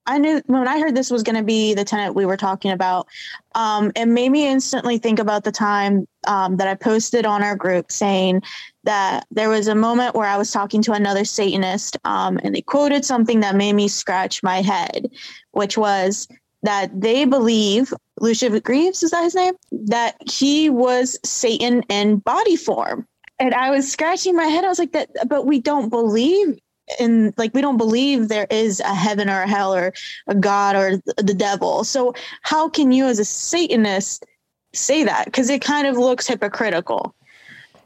I 0.06 0.18
knew 0.18 0.42
when 0.48 0.68
I 0.68 0.80
heard 0.80 0.96
this 0.96 1.12
was 1.12 1.24
going 1.24 1.36
to 1.36 1.44
be 1.44 1.74
the 1.74 1.86
tenant 1.86 2.16
we 2.16 2.26
were 2.26 2.38
talking 2.38 2.72
about, 2.72 3.08
um, 3.54 3.92
it 3.96 4.08
made 4.08 4.30
me 4.30 4.48
instantly 4.48 4.98
think 4.98 5.20
about 5.20 5.44
the 5.44 5.52
time 5.52 6.08
um, 6.28 6.58
that 6.58 6.68
I 6.68 6.76
posted 6.76 7.26
on 7.26 7.44
our 7.44 7.56
group 7.56 7.92
saying 7.92 8.42
that 8.84 9.26
there 9.30 9.50
was 9.50 9.68
a 9.68 9.76
moment 9.76 10.16
where 10.16 10.28
I 10.28 10.38
was 10.38 10.52
talking 10.52 10.82
to 10.84 10.94
another 10.94 11.24
Satanist, 11.24 11.98
um, 12.04 12.40
and 12.44 12.56
they 12.56 12.62
quoted 12.62 13.06
something 13.06 13.42
that 13.42 13.56
made 13.56 13.74
me 13.74 13.88
scratch 13.88 14.42
my 14.42 14.62
head, 14.62 15.08
which 15.52 15.78
was 15.78 16.28
that 16.64 16.90
they 17.00 17.26
believe 17.26 17.94
Lucien 18.20 18.58
Greaves 18.60 19.04
is 19.04 19.12
that 19.12 19.24
his 19.24 19.36
name 19.36 19.54
that 19.72 20.16
he 20.30 20.70
was 20.70 21.18
Satan 21.24 21.84
in 21.90 22.18
body 22.18 22.56
form, 22.56 23.08
and 23.40 23.54
I 23.54 23.70
was 23.70 23.92
scratching 23.92 24.36
my 24.36 24.46
head. 24.46 24.66
I 24.66 24.70
was 24.70 24.80
like, 24.80 24.94
that, 24.94 25.10
but 25.28 25.46
we 25.46 25.60
don't 25.60 25.90
believe 25.90 26.58
in 27.00 27.34
like 27.38 27.54
we 27.54 27.62
don't 27.62 27.78
believe 27.78 28.28
there 28.28 28.48
is 28.50 28.80
a 28.80 28.94
heaven 28.94 29.30
or 29.30 29.42
a 29.42 29.48
hell 29.48 29.74
or 29.74 29.94
a 30.28 30.36
god 30.36 30.76
or 30.76 30.98
the 31.18 31.34
devil. 31.34 31.84
So 31.84 32.14
how 32.42 32.70
can 32.70 32.92
you 32.92 33.06
as 33.06 33.20
a 33.20 33.26
Satanist 33.26 34.26
say 34.74 35.04
that? 35.04 35.26
Because 35.26 35.50
it 35.50 35.62
kind 35.62 35.88
of 35.88 35.98
looks 35.98 36.28
hypocritical. 36.28 37.14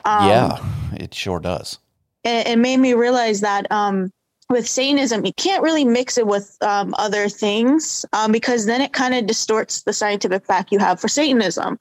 Um, 0.05 0.29
yeah, 0.29 0.95
it 0.95 1.13
sure 1.13 1.39
does. 1.39 1.79
It, 2.23 2.47
it 2.47 2.59
made 2.59 2.77
me 2.77 2.93
realize 2.93 3.41
that 3.41 3.71
um, 3.71 4.11
with 4.49 4.67
Satanism, 4.67 5.25
you 5.25 5.33
can't 5.33 5.63
really 5.63 5.85
mix 5.85 6.17
it 6.17 6.27
with 6.27 6.57
um, 6.61 6.93
other 6.97 7.29
things 7.29 8.05
um, 8.13 8.31
because 8.31 8.65
then 8.65 8.81
it 8.81 8.93
kind 8.93 9.15
of 9.15 9.25
distorts 9.25 9.83
the 9.83 9.93
scientific 9.93 10.45
fact 10.45 10.71
you 10.71 10.79
have 10.79 10.99
for 10.99 11.07
Satanism. 11.07 11.79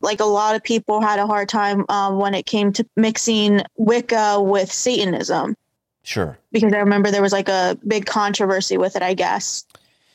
Like 0.00 0.20
a 0.20 0.24
lot 0.24 0.56
of 0.56 0.62
people 0.62 1.00
had 1.00 1.18
a 1.18 1.26
hard 1.26 1.48
time 1.48 1.84
um, 1.88 2.18
when 2.18 2.34
it 2.34 2.46
came 2.46 2.72
to 2.72 2.86
mixing 2.96 3.60
Wicca 3.76 4.40
with 4.40 4.72
Satanism. 4.72 5.56
Sure. 6.02 6.38
Because 6.52 6.72
I 6.72 6.78
remember 6.78 7.10
there 7.10 7.22
was 7.22 7.32
like 7.32 7.48
a 7.48 7.78
big 7.86 8.06
controversy 8.06 8.76
with 8.76 8.96
it, 8.96 9.02
I 9.02 9.14
guess. 9.14 9.64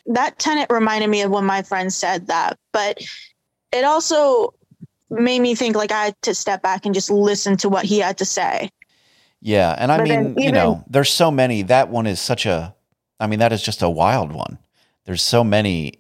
That 0.08 0.38
tenet 0.40 0.72
reminded 0.72 1.10
me 1.10 1.22
of 1.22 1.32
when 1.32 1.46
my 1.46 1.62
friend 1.62 1.92
said 1.92 2.28
that, 2.28 2.58
but 2.72 3.00
it 3.72 3.84
also 3.84 4.54
made 5.10 5.40
me 5.40 5.56
think 5.56 5.76
like 5.76 5.92
I 5.92 6.06
had 6.06 6.22
to 6.24 6.36
step 6.36 6.62
back 6.62 6.86
and 6.86 6.94
just 6.94 7.10
listen 7.10 7.58
to 7.58 7.70
what 7.70 7.86
he 7.86 8.00
had 8.00 8.18
to 8.18 8.26
say. 8.26 8.70
Yeah, 9.42 9.76
and 9.78 9.92
I 9.92 9.98
But 9.98 10.04
mean, 10.08 10.34
then 10.34 10.44
you 10.44 10.52
know, 10.52 10.84
there's 10.88 11.12
so 11.12 11.30
many. 11.30 11.62
That 11.62 11.90
one 11.90 12.08
is 12.08 12.20
such 12.20 12.46
a. 12.46 12.76
I 13.20 13.28
mean, 13.28 13.40
that 13.40 13.54
is 13.54 13.62
just 13.62 13.82
a 13.82 13.90
wild 13.90 14.32
one. 14.32 14.58
There's 15.06 15.22
so 15.22 15.44
many 15.44 16.00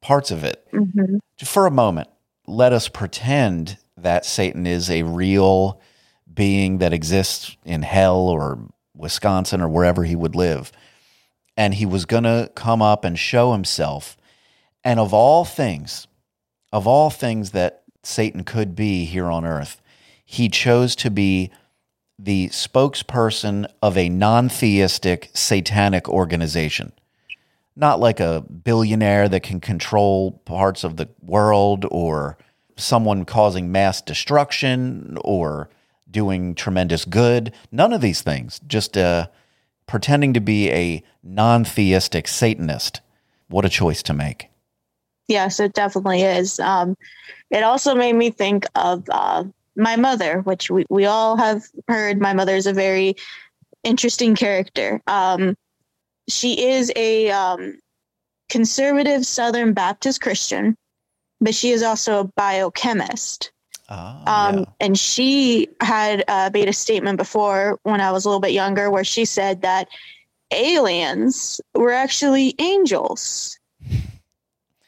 parts 0.00 0.30
of 0.30 0.42
it. 0.42 0.66
Mm-hmm. 0.72 1.16
For 1.44 1.66
a 1.66 1.70
moment, 1.70 2.08
let 2.46 2.72
us 2.72 2.88
pretend 2.88 3.78
that 3.96 4.24
Satan 4.24 4.66
is 4.66 4.90
a 4.90 5.04
real 5.04 5.80
being 6.32 6.78
that 6.78 6.92
exists 6.92 7.56
in 7.64 7.82
hell 7.82 8.28
or 8.28 8.58
Wisconsin 8.94 9.60
or 9.60 9.68
wherever 9.68 10.04
he 10.04 10.16
would 10.16 10.34
live, 10.34 10.72
and 11.56 11.74
he 11.74 11.86
was 11.86 12.04
going 12.04 12.24
to 12.24 12.50
come 12.54 12.82
up 12.82 13.04
and 13.04 13.18
show 13.18 13.52
himself. 13.52 14.16
And 14.84 14.98
of 14.98 15.14
all 15.14 15.44
things, 15.44 16.06
of 16.72 16.86
all 16.86 17.10
things 17.10 17.50
that 17.50 17.82
Satan 18.02 18.44
could 18.44 18.74
be 18.74 19.04
here 19.04 19.26
on 19.26 19.44
earth, 19.44 19.80
he 20.24 20.48
chose 20.48 20.96
to 20.96 21.10
be 21.10 21.50
the 22.18 22.48
spokesperson 22.48 23.66
of 23.82 23.96
a 23.96 24.08
non 24.08 24.48
theistic 24.48 25.30
satanic 25.34 26.08
organization. 26.08 26.92
Not 27.74 28.00
like 28.00 28.20
a 28.20 28.42
billionaire 28.42 29.28
that 29.28 29.42
can 29.42 29.60
control 29.60 30.32
parts 30.44 30.84
of 30.84 30.96
the 30.96 31.08
world 31.20 31.86
or 31.90 32.36
someone 32.76 33.24
causing 33.24 33.72
mass 33.72 34.00
destruction 34.00 35.16
or 35.22 35.70
doing 36.12 36.54
tremendous 36.54 37.04
good. 37.04 37.52
None 37.70 37.92
of 37.92 38.00
these 38.00 38.22
things. 38.22 38.60
Just 38.66 38.96
uh, 38.96 39.28
pretending 39.86 40.32
to 40.34 40.40
be 40.40 40.70
a 40.70 41.02
non 41.22 41.64
theistic 41.64 42.28
Satanist. 42.28 43.00
What 43.48 43.64
a 43.64 43.68
choice 43.68 44.02
to 44.04 44.14
make. 44.14 44.48
Yes, 45.28 45.60
it 45.60 45.72
definitely 45.72 46.22
is. 46.22 46.58
Um, 46.60 46.96
it 47.50 47.62
also 47.62 47.94
made 47.94 48.14
me 48.14 48.30
think 48.30 48.66
of 48.74 49.04
uh, 49.10 49.44
my 49.76 49.96
mother, 49.96 50.40
which 50.40 50.70
we, 50.70 50.84
we 50.88 51.04
all 51.04 51.36
have 51.36 51.64
heard. 51.88 52.20
My 52.20 52.32
mother 52.32 52.54
is 52.56 52.66
a 52.66 52.72
very 52.72 53.16
interesting 53.84 54.34
character. 54.34 55.00
Um, 55.06 55.56
she 56.28 56.68
is 56.68 56.92
a 56.96 57.30
um, 57.30 57.78
conservative 58.48 59.26
Southern 59.26 59.72
Baptist 59.72 60.20
Christian, 60.20 60.76
but 61.40 61.54
she 61.54 61.70
is 61.70 61.82
also 61.82 62.20
a 62.20 62.24
biochemist. 62.24 63.51
Ah, 63.94 64.48
Um, 64.48 64.58
yeah. 64.60 64.64
And 64.80 64.98
she 64.98 65.68
had 65.80 66.24
uh, 66.28 66.48
made 66.52 66.68
a 66.68 66.72
statement 66.72 67.18
before 67.18 67.78
when 67.82 68.00
I 68.00 68.10
was 68.10 68.24
a 68.24 68.28
little 68.28 68.40
bit 68.40 68.52
younger 68.52 68.90
where 68.90 69.04
she 69.04 69.24
said 69.26 69.60
that 69.62 69.88
aliens 70.50 71.60
were 71.74 71.92
actually 71.92 72.54
angels. 72.58 73.58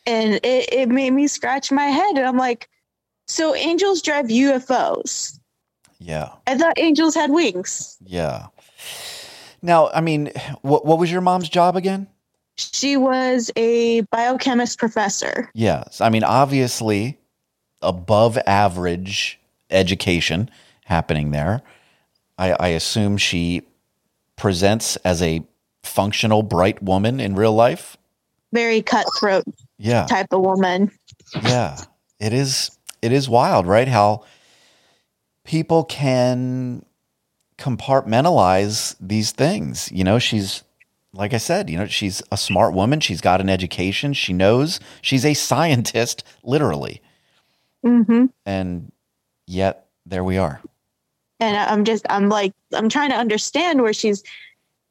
And 0.07 0.35
it, 0.35 0.73
it 0.73 0.89
made 0.89 1.11
me 1.13 1.27
scratch 1.27 1.71
my 1.73 1.87
head. 1.87 2.17
And 2.17 2.27
I'm 2.27 2.37
like, 2.37 2.69
so 3.27 3.55
angels 3.55 4.03
drive 4.03 4.27
UFOs. 4.27 5.39
Yeah. 5.99 6.31
I 6.47 6.57
thought 6.59 6.79
angels 6.79 7.15
had 7.15 7.31
wings. 7.31 7.97
Yeah. 8.05 8.47
Now, 9.63 9.89
I 9.91 10.03
mean, 10.03 10.31
what 10.61 10.85
what 10.85 10.99
was 10.99 11.11
your 11.11 11.23
mom's 11.23 11.49
job 11.49 11.75
again? 11.75 12.07
She 12.57 12.97
was 12.99 13.51
a 13.57 14.03
biochemist 14.13 14.79
professor. 14.79 15.51
Yes. 15.55 16.03
I 16.03 16.11
mean, 16.11 16.23
obviously, 16.23 17.19
above 17.85 18.39
average 18.47 19.39
education 19.71 20.51
happening 20.87 21.31
there. 21.31 21.63
I, 22.39 22.53
I 22.59 22.69
assume 22.69 23.17
she 23.17 23.63
presents 24.37 24.97
as 24.97 25.23
a 25.23 25.43
functional, 25.83 26.43
bright 26.43 26.83
woman 26.83 27.21
in 27.21 27.35
real 27.35 27.55
life. 27.55 27.97
Very 28.53 28.83
cutthroat 28.83 29.45
Yeah. 29.79 30.07
type 30.07 30.33
of 30.33 30.41
woman. 30.41 30.91
yeah 31.43 31.77
it 32.21 32.33
is 32.33 32.71
it 33.03 33.11
is 33.13 33.29
wild 33.29 33.67
right 33.67 33.89
how 33.89 34.23
people 35.45 35.83
can 35.85 36.85
compartmentalize 37.59 38.95
these 39.01 39.31
things 39.33 39.91
you 39.93 40.05
know 40.05 40.19
she's 40.19 40.63
like 41.13 41.33
i 41.35 41.37
said 41.39 41.69
you 41.71 41.77
know 41.79 41.87
she's 41.87 42.23
a 42.31 42.37
smart 42.37 42.73
woman 42.75 43.01
she's 43.01 43.21
got 43.21 43.41
an 43.41 43.49
education 43.49 44.13
she 44.13 44.33
knows 44.33 44.81
she's 45.03 45.25
a 45.25 45.35
scientist 45.35 46.23
literally 46.45 47.01
hmm 47.85 48.27
and 48.47 48.91
yet 49.47 49.87
there 50.07 50.25
we 50.25 50.39
are. 50.39 50.61
And 51.41 51.57
I'm 51.57 51.85
just 51.85 52.07
I'm 52.09 52.29
like 52.29 52.53
I'm 52.73 52.89
trying 52.89 53.11
to 53.11 53.17
understand 53.17 53.83
where 53.83 53.93
she's 53.93 54.23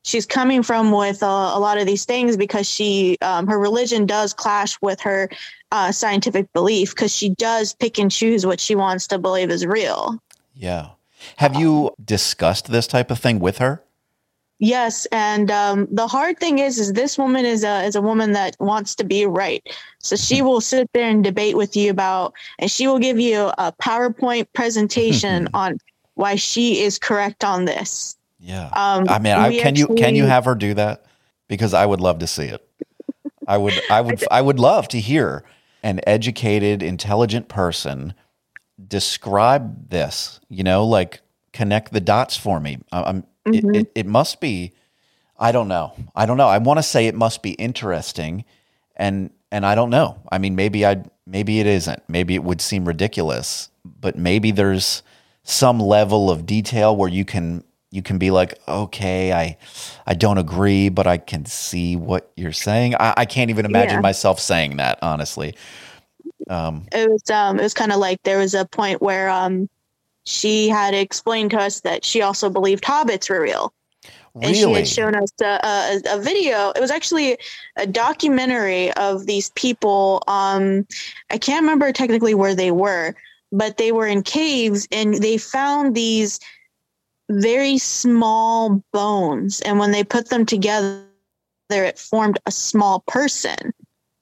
she's 0.03 0.25
coming 0.25 0.63
from 0.63 0.91
with 0.91 1.23
uh, 1.23 1.51
a 1.53 1.59
lot 1.59 1.77
of 1.77 1.87
these 1.87 2.05
things 2.05 2.37
because 2.37 2.69
she 2.69 3.17
um, 3.21 3.47
her 3.47 3.59
religion 3.59 4.05
does 4.05 4.33
clash 4.33 4.77
with 4.81 4.99
her 5.01 5.29
uh, 5.71 5.91
scientific 5.91 6.51
belief 6.53 6.91
because 6.91 7.15
she 7.15 7.29
does 7.29 7.73
pick 7.73 7.97
and 7.97 8.11
choose 8.11 8.45
what 8.45 8.59
she 8.59 8.75
wants 8.75 9.07
to 9.07 9.17
believe 9.17 9.49
is 9.49 9.65
real. 9.65 10.19
yeah. 10.53 10.89
Have 11.37 11.55
you 11.55 11.91
discussed 12.03 12.69
this 12.69 12.85
type 12.85 13.09
of 13.09 13.17
thing 13.17 13.39
with 13.39 13.59
her 13.59 13.81
Yes, 14.63 15.05
and 15.11 15.51
um, 15.51 15.89
the 15.91 16.07
hard 16.07 16.39
thing 16.39 16.59
is, 16.59 16.79
is 16.79 16.93
this 16.93 17.17
woman 17.17 17.43
is 17.43 17.65
a 17.65 17.83
is 17.83 17.97
a 17.97 18.01
woman 18.01 18.31
that 18.31 18.55
wants 18.61 18.95
to 18.95 19.03
be 19.03 19.25
right. 19.25 19.61
So 19.99 20.15
she 20.15 20.41
will 20.41 20.61
sit 20.61 20.89
there 20.93 21.09
and 21.09 21.21
debate 21.21 21.57
with 21.57 21.75
you 21.75 21.91
about, 21.91 22.33
and 22.59 22.71
she 22.71 22.87
will 22.87 22.97
give 22.97 23.19
you 23.19 23.51
a 23.57 23.73
PowerPoint 23.73 24.47
presentation 24.53 25.49
on 25.53 25.79
why 26.13 26.35
she 26.35 26.79
is 26.79 26.97
correct 26.97 27.43
on 27.43 27.65
this. 27.65 28.15
yeah 28.39 28.69
Um, 28.73 29.03
i 29.09 29.19
mean 29.19 29.33
I, 29.33 29.59
can 29.59 29.75
you 29.75 29.87
can 29.87 30.15
you 30.15 30.23
have 30.23 30.45
her 30.45 30.55
do 30.55 30.73
that 30.75 31.05
because 31.49 31.73
i 31.73 31.85
would 31.85 31.99
love 31.99 32.19
to 32.19 32.27
see 32.27 32.45
it 32.45 32.65
i 33.47 33.57
would 33.57 33.73
i 33.89 33.99
would 33.99 34.23
i 34.31 34.41
would 34.41 34.59
love 34.59 34.87
to 34.89 34.99
hear 34.99 35.43
an 35.81 35.99
educated 36.07 36.81
intelligent 36.81 37.49
person 37.49 38.13
describe 38.87 39.89
this 39.89 40.39
you 40.47 40.63
know 40.63 40.85
like 40.85 41.19
connect 41.51 41.91
the 41.91 41.99
dots 42.01 42.37
for 42.37 42.61
me 42.61 42.79
i'm 42.93 43.25
It, 43.45 43.65
it, 43.75 43.91
it 43.95 44.05
must 44.05 44.39
be 44.39 44.73
i 45.39 45.51
don't 45.51 45.67
know. 45.67 45.93
I 46.15 46.25
don't 46.25 46.37
know. 46.37 46.47
I 46.47 46.59
want 46.59 46.77
to 46.77 46.83
say 46.83 47.07
it 47.07 47.15
must 47.15 47.41
be 47.41 47.51
interesting 47.53 48.45
and 48.95 49.31
and 49.51 49.65
i 49.65 49.75
don't 49.75 49.89
know. 49.89 50.17
I 50.31 50.37
mean 50.37 50.55
maybe 50.55 50.85
i 50.85 51.03
maybe 51.25 51.59
it 51.59 51.67
isn't. 51.67 52.01
Maybe 52.07 52.35
it 52.35 52.43
would 52.43 52.61
seem 52.61 52.85
ridiculous 52.87 53.69
but 53.85 54.17
maybe 54.17 54.51
there's 54.51 55.03
some 55.43 55.79
level 55.79 56.29
of 56.31 56.45
detail 56.45 56.95
where 56.95 57.09
you 57.09 57.25
can 57.25 57.63
you 57.91 58.01
can 58.01 58.17
be 58.17 58.31
like 58.31 58.57
okay 58.67 59.33
i 59.33 59.57
i 60.07 60.13
don't 60.13 60.37
agree 60.37 60.89
but 60.89 61.05
i 61.05 61.17
can 61.17 61.45
see 61.45 61.95
what 61.95 62.31
you're 62.37 62.51
saying. 62.53 62.95
I, 62.95 63.13
I 63.17 63.25
can't 63.25 63.49
even 63.49 63.65
imagine 63.65 63.99
Yeah. 63.99 64.01
myself 64.01 64.39
saying 64.39 64.77
that 64.77 64.99
honestly. 65.01 65.55
Um 66.49 66.85
it 66.91 67.09
was 67.09 67.29
um 67.29 67.59
it 67.59 67.63
was 67.63 67.73
kind 67.73 67.91
of 67.91 67.99
like 67.99 68.21
there 68.23 68.37
was 68.39 68.53
a 68.53 68.65
point 68.65 69.01
where 69.01 69.29
um 69.29 69.69
she 70.25 70.69
had 70.69 70.93
explained 70.93 71.51
to 71.51 71.59
us 71.59 71.81
that 71.81 72.05
she 72.05 72.21
also 72.21 72.49
believed 72.49 72.83
hobbits 72.83 73.29
were 73.29 73.41
real. 73.41 73.73
And 74.41 74.55
she 74.55 74.71
had 74.71 74.87
shown 74.87 75.15
us 75.15 75.31
a, 75.41 75.59
a, 75.63 76.01
a 76.15 76.19
video. 76.19 76.71
It 76.71 76.79
was 76.79 76.89
actually 76.89 77.37
a 77.77 77.85
documentary 77.85 78.91
of 78.93 79.27
these 79.27 79.51
people 79.51 80.23
um 80.27 80.87
i 81.29 81.37
can't 81.37 81.61
remember 81.61 81.91
technically 81.91 82.33
where 82.33 82.55
they 82.55 82.71
were 82.71 83.13
but 83.51 83.77
they 83.77 83.91
were 83.91 84.07
in 84.07 84.23
caves 84.23 84.87
and 84.91 85.13
they 85.15 85.37
found 85.37 85.93
these 85.93 86.39
very 87.29 87.77
small 87.77 88.83
bones. 88.91 89.61
And 89.61 89.79
when 89.79 89.91
they 89.91 90.03
put 90.03 90.29
them 90.29 90.45
together 90.45 91.05
it 91.69 91.97
formed 91.97 92.37
a 92.45 92.51
small 92.51 93.03
person. 93.07 93.73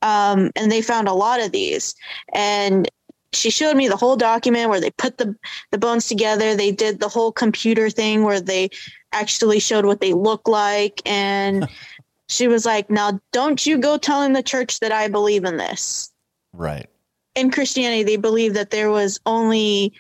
Um, 0.04 0.52
and 0.56 0.72
they 0.72 0.82
found 0.82 1.08
a 1.08 1.14
lot 1.14 1.42
of 1.42 1.52
these. 1.52 1.96
And 2.34 2.90
she 3.34 3.50
showed 3.50 3.78
me 3.78 3.88
the 3.88 3.98
whole 3.98 4.16
document 4.16 4.70
where 4.70 4.82
they 4.82 4.92
put 4.92 5.18
the 5.18 5.36
the 5.72 5.78
bones 5.78 6.08
together. 6.08 6.56
They 6.56 6.72
did 6.72 7.00
the 7.00 7.10
whole 7.10 7.32
computer 7.32 7.90
thing 7.90 8.24
where 8.24 8.42
they 8.42 8.70
actually 9.12 9.60
showed 9.60 9.86
what 9.86 10.02
they 10.02 10.14
look 10.14 10.48
like. 10.48 11.02
And 11.06 11.68
she 12.30 12.48
was 12.48 12.66
like 12.66 12.90
now 12.90 13.20
don't 13.32 13.66
you 13.66 13.78
go 13.78 13.98
telling 13.98 14.34
the 14.34 14.44
church 14.44 14.80
that 14.80 14.92
i 14.92 15.08
believe 15.08 15.46
in 15.46 15.58
this. 15.58 16.12
Right. 16.54 16.88
In 17.36 17.52
christianity 17.52 18.04
they 18.04 18.18
believe 18.18 18.54
that 18.54 18.72
there 18.72 18.90
was 18.90 19.20
only 19.26 19.94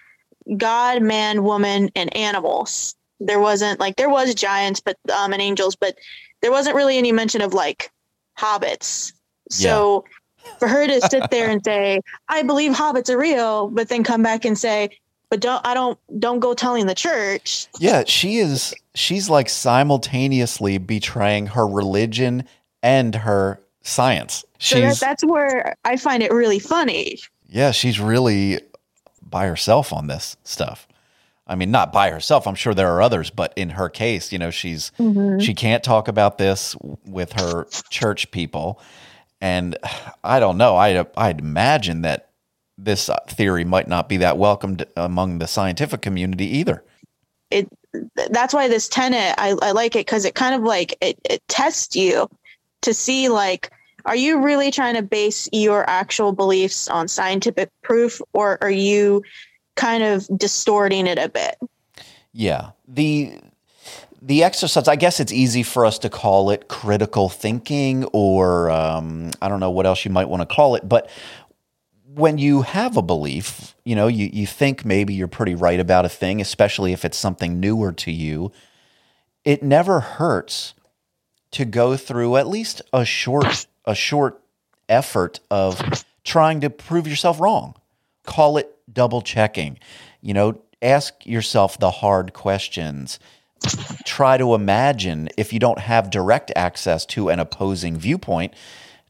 god 0.57 1.01
man 1.01 1.43
woman 1.43 1.89
and 1.95 2.15
animals. 2.15 2.95
There 3.19 3.39
wasn't 3.39 3.79
like 3.79 3.95
there 3.95 4.09
was 4.09 4.35
giants 4.35 4.81
but 4.81 4.97
um 5.13 5.31
and 5.33 5.41
angels 5.41 5.75
but 5.75 5.97
there 6.41 6.51
wasn't 6.51 6.75
really 6.75 6.97
any 6.97 7.11
mention 7.11 7.41
of 7.41 7.53
like 7.53 7.91
hobbits. 8.37 9.13
So 9.49 10.05
for 10.59 10.67
her 10.67 10.87
to 10.87 11.01
sit 11.01 11.29
there 11.31 11.49
and 11.49 11.63
say 11.63 11.99
i 12.29 12.43
believe 12.43 12.71
hobbits 12.71 13.09
are 13.09 13.17
real 13.17 13.67
but 13.69 13.89
then 13.89 14.03
come 14.03 14.21
back 14.23 14.45
and 14.45 14.57
say 14.57 14.89
but 15.31 15.39
don't 15.39 15.65
I 15.65 15.73
don't 15.73 15.97
don't 16.19 16.39
go 16.41 16.53
telling 16.53 16.85
the 16.85 16.93
church. 16.93 17.65
Yeah, 17.79 18.03
she 18.05 18.37
is 18.37 18.75
she's 18.93 19.29
like 19.29 19.47
simultaneously 19.47 20.77
betraying 20.77 21.47
her 21.47 21.65
religion 21.65 22.43
and 22.83 23.15
her 23.15 23.59
science. 23.81 24.43
So 24.59 24.79
that, 24.79 24.89
She's 24.89 24.99
that's 24.99 25.23
where 25.23 25.75
I 25.85 25.95
find 25.95 26.21
it 26.21 26.31
really 26.31 26.59
funny. 26.59 27.17
yeah, 27.47 27.71
she's 27.71 27.99
really 27.99 28.59
by 29.21 29.47
herself 29.47 29.93
on 29.93 30.07
this 30.07 30.35
stuff. 30.43 30.87
I 31.47 31.55
mean, 31.55 31.71
not 31.71 31.91
by 31.91 32.11
herself. 32.11 32.45
I'm 32.45 32.55
sure 32.55 32.73
there 32.73 32.93
are 32.93 33.01
others, 33.01 33.29
but 33.29 33.53
in 33.55 33.71
her 33.71 33.89
case, 33.89 34.31
you 34.33 34.37
know, 34.37 34.51
she's 34.51 34.91
mm-hmm. 34.99 35.39
she 35.39 35.53
can't 35.53 35.83
talk 35.83 36.09
about 36.09 36.37
this 36.39 36.75
with 37.05 37.31
her 37.33 37.65
church 37.89 38.31
people, 38.31 38.81
and 39.41 39.77
I 40.23 40.39
don't 40.39 40.57
know. 40.57 40.75
I 40.75 41.05
I'd 41.17 41.39
imagine 41.39 42.03
that 42.03 42.29
this 42.77 43.09
uh, 43.09 43.17
theory 43.27 43.65
might 43.65 43.87
not 43.87 44.07
be 44.07 44.17
that 44.17 44.37
welcomed 44.37 44.85
among 44.95 45.39
the 45.39 45.47
scientific 45.47 46.01
community 46.01 46.45
either. 46.57 46.83
It 47.49 47.67
that's 48.29 48.53
why 48.53 48.67
this 48.67 48.87
tenet 48.87 49.35
I, 49.37 49.55
I 49.61 49.71
like 49.71 49.95
it 49.95 50.05
because 50.05 50.23
it 50.23 50.35
kind 50.35 50.55
of 50.55 50.61
like 50.61 50.95
it, 51.01 51.19
it 51.29 51.41
tests 51.49 51.95
you 51.95 52.29
to 52.83 52.93
see 52.93 53.27
like 53.27 53.71
are 54.05 54.15
you 54.15 54.41
really 54.41 54.71
trying 54.71 54.95
to 54.95 55.01
base 55.01 55.49
your 55.51 55.87
actual 55.89 56.31
beliefs 56.31 56.87
on 56.87 57.07
scientific 57.07 57.69
proof 57.83 58.21
or 58.33 58.57
are 58.61 58.71
you 58.71 59.23
kind 59.75 60.03
of 60.03 60.27
distorting 60.37 61.07
it 61.07 61.19
a 61.19 61.29
bit? 61.29 61.55
Yeah. 62.33 62.71
The 62.87 63.39
the 64.21 64.43
exercise, 64.43 64.87
I 64.87 64.95
guess 64.95 65.19
it's 65.19 65.31
easy 65.31 65.63
for 65.63 65.85
us 65.85 65.97
to 65.99 66.09
call 66.09 66.51
it 66.51 66.67
critical 66.67 67.27
thinking 67.27 68.05
or 68.13 68.69
um, 68.69 69.31
I 69.41 69.49
don't 69.49 69.59
know 69.59 69.71
what 69.71 69.85
else 69.85 70.05
you 70.05 70.11
might 70.11 70.29
want 70.29 70.47
to 70.47 70.55
call 70.55 70.75
it, 70.75 70.87
but 70.87 71.09
when 72.13 72.37
you 72.37 72.61
have 72.61 72.97
a 72.97 73.01
belief, 73.01 73.75
you 73.83 73.95
know, 73.95 74.07
you, 74.07 74.29
you 74.31 74.45
think 74.45 74.85
maybe 74.85 75.13
you're 75.13 75.27
pretty 75.27 75.55
right 75.55 75.79
about 75.79 76.05
a 76.05 76.09
thing, 76.09 76.41
especially 76.41 76.93
if 76.93 77.05
it's 77.05 77.17
something 77.17 77.59
newer 77.59 77.91
to 77.93 78.11
you, 78.11 78.51
it 79.43 79.63
never 79.63 80.01
hurts 80.01 80.73
to 81.51 81.65
go 81.65 81.97
through 81.97 82.35
at 82.37 82.47
least 82.47 82.81
a 82.93 83.05
short 83.05 83.65
a 83.85 83.95
short 83.95 84.41
effort 84.87 85.39
of 85.49 86.05
trying 86.23 86.61
to 86.61 86.69
prove 86.69 87.07
yourself 87.07 87.39
wrong. 87.39 87.73
Call 88.23 88.57
it 88.57 88.77
double 88.91 89.21
checking. 89.21 89.79
You 90.21 90.33
know, 90.33 90.61
ask 90.81 91.25
yourself 91.25 91.79
the 91.79 91.89
hard 91.89 92.33
questions. 92.33 93.19
Try 94.05 94.37
to 94.37 94.55
imagine 94.55 95.29
if 95.37 95.53
you 95.53 95.59
don't 95.59 95.79
have 95.79 96.09
direct 96.09 96.51
access 96.55 97.05
to 97.07 97.29
an 97.29 97.39
opposing 97.39 97.97
viewpoint, 97.97 98.53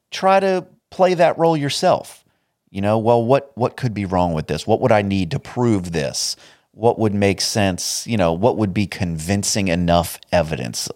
try 0.10 0.40
to 0.40 0.66
play 0.90 1.14
that 1.14 1.38
role 1.38 1.56
yourself. 1.56 2.24
You 2.70 2.82
know, 2.82 2.98
well, 2.98 3.24
what 3.24 3.52
what 3.56 3.76
could 3.78 3.94
be 3.94 4.06
wrong 4.06 4.34
with 4.34 4.48
this? 4.48 4.66
What 4.66 4.82
would 4.82 4.92
I 4.92 5.02
need 5.02 5.32
to 5.32 5.40
prove 5.40 5.92
this? 5.92 6.36
What 6.72 7.00
would 7.00 7.14
make 7.14 7.42
sense? 7.42 8.08
You 8.08 8.18
know, 8.18 8.32
what 8.34 8.58
would 8.58 8.74
be 8.74 8.88
convincing 8.88 9.68
enough 9.68 10.20
evidence 10.32 10.90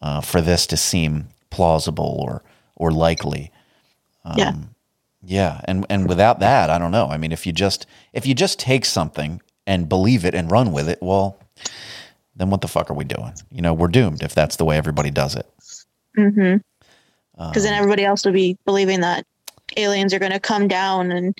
uh, 0.00 0.20
for 0.20 0.40
this 0.40 0.66
to 0.68 0.76
seem 0.76 1.28
plausible 1.50 2.16
or 2.18 2.42
or 2.76 2.90
likely? 2.90 3.52
yeah. 4.36 4.52
Yeah, 5.22 5.60
and 5.64 5.84
and 5.90 6.08
without 6.08 6.38
that, 6.40 6.70
I 6.70 6.78
don't 6.78 6.92
know. 6.92 7.08
I 7.08 7.18
mean, 7.18 7.32
if 7.32 7.46
you 7.46 7.52
just 7.52 7.86
if 8.12 8.24
you 8.24 8.34
just 8.34 8.58
take 8.58 8.84
something 8.84 9.42
and 9.66 9.88
believe 9.88 10.24
it 10.24 10.34
and 10.34 10.50
run 10.50 10.72
with 10.72 10.88
it, 10.88 10.98
well, 11.02 11.38
then 12.38 12.50
what 12.50 12.60
the 12.62 12.68
fuck 12.68 12.90
are 12.90 12.94
we 12.94 13.04
doing? 13.04 13.32
You 13.52 13.62
know, 13.62 13.74
we're 13.74 13.88
doomed 13.88 14.22
if 14.22 14.34
that's 14.34 14.56
the 14.56 14.64
way 14.64 14.76
everybody 14.76 15.10
does 15.10 15.34
it. 15.34 15.46
Mm-hmm. 16.16 16.58
Because 17.36 17.64
Um, 17.64 17.70
then 17.70 17.74
everybody 17.74 18.04
else 18.04 18.24
would 18.24 18.34
be 18.34 18.56
believing 18.64 19.00
that 19.00 19.24
aliens 19.76 20.12
are 20.14 20.18
going 20.18 20.32
to 20.32 20.40
come 20.40 20.66
down 20.66 21.12
and 21.12 21.36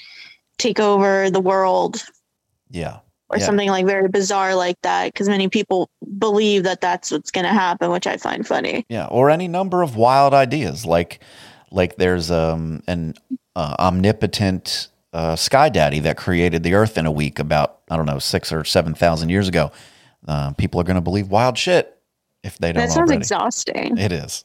take 0.58 0.78
over 0.78 1.30
the 1.30 1.40
world 1.40 2.04
Yeah, 2.70 2.98
or 3.30 3.38
Yeah. 3.38 3.46
something 3.46 3.68
like 3.70 3.86
very 3.86 4.08
bizarre 4.08 4.54
like 4.54 4.76
that. 4.82 5.12
Because 5.12 5.28
many 5.28 5.48
people 5.48 5.88
believe 6.18 6.64
that 6.64 6.80
that's 6.80 7.10
what's 7.10 7.30
going 7.30 7.46
to 7.46 7.52
happen, 7.52 7.90
which 7.90 8.06
I 8.06 8.16
find 8.18 8.46
funny. 8.46 8.84
yeah, 8.88 9.06
or 9.06 9.30
any 9.30 9.48
number 9.48 9.82
of 9.82 9.96
wild 9.96 10.34
ideas 10.34 10.84
like 10.84 11.20
like 11.70 11.96
there's 11.96 12.30
um 12.30 12.82
an 12.86 13.14
uh, 13.56 13.74
omnipotent 13.78 14.88
uh, 15.12 15.34
sky 15.36 15.68
daddy 15.68 16.00
that 16.00 16.16
created 16.16 16.62
the 16.62 16.74
Earth 16.74 16.96
in 16.98 17.06
a 17.06 17.10
week 17.12 17.38
about 17.38 17.78
I 17.90 17.96
don't 17.96 18.06
know 18.06 18.18
six 18.18 18.52
or 18.52 18.64
seven 18.64 18.94
thousand 18.94 19.30
years 19.30 19.48
ago. 19.48 19.70
Uh, 20.26 20.52
people 20.52 20.80
are 20.80 20.84
going 20.84 20.96
to 20.96 21.00
believe 21.00 21.28
wild 21.28 21.56
shit 21.56 21.96
if 22.42 22.58
they 22.58 22.72
don't 22.72 22.82
That 22.82 22.88
sounds 22.90 22.98
already. 23.10 23.16
exhausting. 23.18 23.96
It 23.98 24.12
is. 24.12 24.44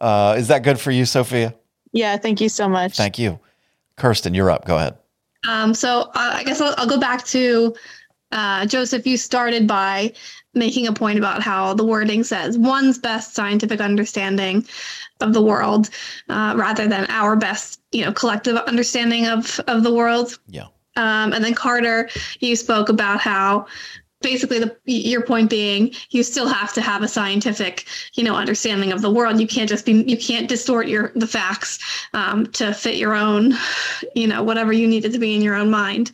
Uh, 0.00 0.34
is 0.36 0.48
that 0.48 0.62
good 0.62 0.80
for 0.80 0.90
you, 0.90 1.04
Sophia? 1.04 1.54
Yeah, 1.92 2.16
thank 2.16 2.40
you 2.40 2.48
so 2.48 2.68
much. 2.68 2.96
Thank 2.96 3.18
you. 3.18 3.38
Kirsten, 3.96 4.34
you're 4.34 4.50
up. 4.50 4.64
Go 4.64 4.76
ahead. 4.76 4.96
Um, 5.48 5.74
so 5.74 6.02
uh, 6.14 6.32
I 6.34 6.44
guess 6.44 6.60
I'll, 6.60 6.74
I'll 6.78 6.86
go 6.88 6.98
back 6.98 7.24
to 7.26 7.74
uh, 8.32 8.66
Joseph. 8.66 9.06
You 9.06 9.16
started 9.16 9.68
by 9.68 10.12
making 10.54 10.86
a 10.86 10.92
point 10.92 11.18
about 11.18 11.42
how 11.42 11.74
the 11.74 11.84
wording 11.84 12.24
says 12.24 12.58
one's 12.58 12.98
best 12.98 13.34
scientific 13.34 13.80
understanding 13.80 14.66
of 15.20 15.32
the 15.34 15.42
world, 15.42 15.90
uh, 16.28 16.54
rather 16.56 16.88
than 16.88 17.06
our 17.08 17.36
best, 17.36 17.80
you 17.92 18.04
know, 18.04 18.12
collective 18.12 18.56
understanding 18.56 19.26
of 19.26 19.60
of 19.68 19.82
the 19.82 19.92
world. 19.92 20.38
Yeah. 20.48 20.66
Um, 20.96 21.32
and 21.32 21.42
then 21.44 21.54
Carter, 21.54 22.08
you 22.40 22.54
spoke 22.56 22.88
about 22.88 23.20
how 23.20 23.66
basically 24.22 24.58
the 24.58 24.76
your 24.84 25.22
point 25.22 25.50
being 25.50 25.92
you 26.10 26.22
still 26.22 26.48
have 26.48 26.72
to 26.74 26.80
have 26.80 27.02
a 27.02 27.08
scientific 27.08 27.86
you 28.14 28.24
know 28.24 28.34
understanding 28.34 28.92
of 28.92 29.02
the 29.02 29.10
world. 29.10 29.40
You 29.40 29.46
can't 29.46 29.68
just 29.68 29.84
be 29.84 30.02
you 30.02 30.16
can't 30.16 30.48
distort 30.48 30.88
your 30.88 31.12
the 31.14 31.26
facts 31.26 31.78
um, 32.14 32.46
to 32.52 32.72
fit 32.72 32.96
your 32.96 33.14
own 33.14 33.54
you 34.14 34.26
know 34.26 34.42
whatever 34.42 34.72
you 34.72 34.86
need 34.86 35.04
it 35.04 35.12
to 35.12 35.18
be 35.18 35.34
in 35.34 35.42
your 35.42 35.54
own 35.54 35.70
mind. 35.70 36.12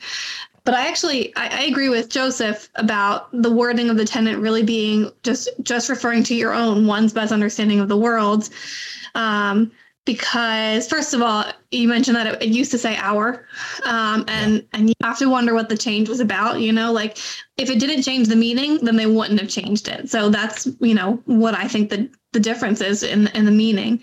But 0.64 0.74
i 0.74 0.86
actually 0.86 1.34
I, 1.34 1.60
I 1.60 1.62
agree 1.62 1.88
with 1.88 2.10
joseph 2.10 2.68
about 2.74 3.28
the 3.32 3.50
wording 3.50 3.88
of 3.88 3.96
the 3.96 4.04
tenant 4.04 4.38
really 4.40 4.62
being 4.62 5.10
just 5.22 5.48
just 5.62 5.88
referring 5.88 6.22
to 6.24 6.34
your 6.34 6.52
own 6.52 6.86
one's 6.86 7.12
best 7.12 7.32
understanding 7.32 7.80
of 7.80 7.88
the 7.88 7.96
world. 7.96 8.50
Um, 9.14 9.72
because 10.08 10.88
first 10.88 11.12
of 11.12 11.20
all 11.20 11.44
you 11.70 11.86
mentioned 11.86 12.16
that 12.16 12.26
it, 12.26 12.42
it 12.42 12.48
used 12.48 12.70
to 12.70 12.78
say 12.78 12.96
our 12.96 13.46
um, 13.84 14.24
and 14.26 14.66
and 14.72 14.88
you 14.88 14.94
have 15.02 15.18
to 15.18 15.28
wonder 15.28 15.52
what 15.52 15.68
the 15.68 15.76
change 15.76 16.08
was 16.08 16.18
about 16.18 16.60
you 16.60 16.72
know 16.72 16.90
like 16.90 17.18
if 17.58 17.68
it 17.68 17.78
didn't 17.78 18.02
change 18.02 18.26
the 18.26 18.34
meaning 18.34 18.78
then 18.78 18.96
they 18.96 19.04
wouldn't 19.04 19.38
have 19.38 19.50
changed 19.50 19.86
it. 19.86 20.08
So 20.08 20.30
that's 20.30 20.66
you 20.80 20.94
know 20.94 21.20
what 21.26 21.54
i 21.54 21.68
think 21.68 21.90
the 21.90 22.10
the 22.32 22.40
difference 22.40 22.80
is 22.80 23.02
in 23.02 23.26
in 23.28 23.44
the 23.44 23.50
meaning 23.50 24.00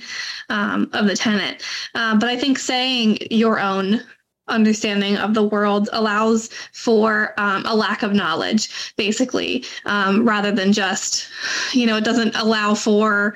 um, 0.50 0.92
of 0.94 1.08
the 1.08 1.16
tenant 1.16 1.64
uh, 1.96 2.16
but 2.20 2.30
i 2.30 2.38
think 2.38 2.60
saying 2.60 3.18
your 3.32 3.60
own 3.60 4.00
understanding 4.48 5.18
of 5.18 5.34
the 5.34 5.44
world 5.44 5.90
allows 5.92 6.50
for 6.72 7.34
um, 7.38 7.66
a 7.66 7.76
lack 7.76 8.04
of 8.04 8.14
knowledge 8.14 8.94
basically 8.96 9.66
um, 9.86 10.24
rather 10.24 10.52
than 10.52 10.72
just 10.72 11.28
you 11.74 11.88
know 11.88 11.98
it 11.98 12.04
doesn't 12.04 12.36
allow 12.36 12.76
for 12.76 13.36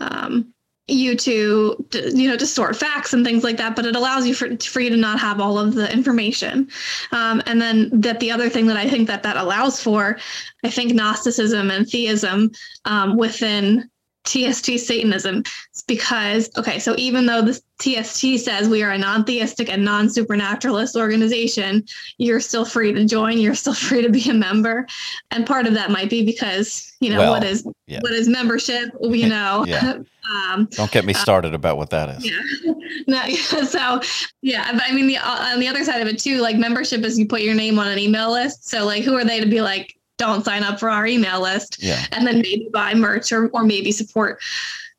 um, 0.00 0.52
you 0.90 1.16
to 1.16 1.84
you 1.92 2.28
know 2.28 2.36
distort 2.36 2.76
facts 2.76 3.12
and 3.12 3.24
things 3.24 3.44
like 3.44 3.56
that 3.56 3.76
but 3.76 3.86
it 3.86 3.96
allows 3.96 4.26
you 4.26 4.34
for, 4.34 4.56
for 4.58 4.80
you 4.80 4.90
to 4.90 4.96
not 4.96 5.18
have 5.18 5.40
all 5.40 5.58
of 5.58 5.74
the 5.74 5.92
information. 5.92 6.68
Um, 7.12 7.42
and 7.46 7.60
then 7.60 7.88
that 8.00 8.20
the 8.20 8.30
other 8.30 8.48
thing 8.48 8.66
that 8.66 8.76
i 8.76 8.88
think 8.88 9.06
that 9.08 9.22
that 9.22 9.36
allows 9.36 9.82
for 9.82 10.18
i 10.64 10.70
think 10.70 10.94
gnosticism 10.94 11.70
and 11.70 11.88
theism 11.88 12.50
um, 12.84 13.16
within 13.16 13.90
tst 14.24 14.78
satanism 14.86 15.42
is 15.74 15.82
because 15.88 16.50
okay 16.58 16.78
so 16.78 16.94
even 16.98 17.24
though 17.26 17.40
the 17.40 17.58
tst 17.78 18.44
says 18.44 18.68
we 18.68 18.82
are 18.82 18.90
a 18.90 18.98
non-theistic 18.98 19.70
and 19.70 19.82
non-supernaturalist 19.84 20.94
organization 20.94 21.82
you're 22.18 22.40
still 22.40 22.64
free 22.66 22.92
to 22.92 23.04
join 23.06 23.38
you're 23.38 23.54
still 23.54 23.74
free 23.88 24.02
to 24.02 24.10
be 24.10 24.28
a 24.28 24.34
member 24.34 24.86
and 25.30 25.46
part 25.46 25.66
of 25.66 25.72
that 25.74 25.90
might 25.90 26.10
be 26.10 26.24
because 26.24 26.92
you 27.00 27.08
know 27.08 27.18
Well, 27.18 27.32
what 27.32 27.44
is 27.44 27.66
yeah. 27.86 28.00
what 28.02 28.12
is 28.12 28.28
membership 28.28 28.90
you 29.00 29.28
know 29.28 29.64
Yeah. 29.66 29.98
um 30.52 30.68
Don't 30.72 30.90
get 30.90 31.04
me 31.06 31.14
started 31.14 31.54
about 31.54 31.78
what 31.78 31.88
that 31.90 32.10
is. 32.10 32.24
yeah 32.30 32.72
no 33.06 33.26
so 33.30 34.00
yeah 34.42 34.70
but 34.72 34.82
i 34.86 34.92
mean 34.92 35.06
the 35.06 35.16
on 35.16 35.58
the 35.60 35.66
other 35.68 35.82
side 35.82 36.02
of 36.02 36.08
it 36.08 36.18
too 36.18 36.40
like 36.42 36.56
membership 36.56 37.02
is 37.04 37.18
you 37.18 37.26
put 37.26 37.40
your 37.40 37.54
name 37.54 37.78
on 37.78 37.88
an 37.88 37.98
email 37.98 38.30
list 38.30 38.68
so 38.68 38.84
like 38.84 39.02
who 39.02 39.14
are 39.16 39.24
they 39.24 39.40
to 39.40 39.46
be 39.46 39.62
like 39.62 39.96
don't 40.20 40.44
sign 40.44 40.62
up 40.62 40.78
for 40.78 40.88
our 40.88 41.06
email 41.06 41.40
list. 41.40 41.82
Yeah. 41.82 42.04
and 42.12 42.26
then 42.26 42.36
maybe 42.36 42.68
buy 42.72 42.94
merch 42.94 43.32
or, 43.32 43.48
or 43.48 43.64
maybe 43.64 43.90
support 43.90 44.40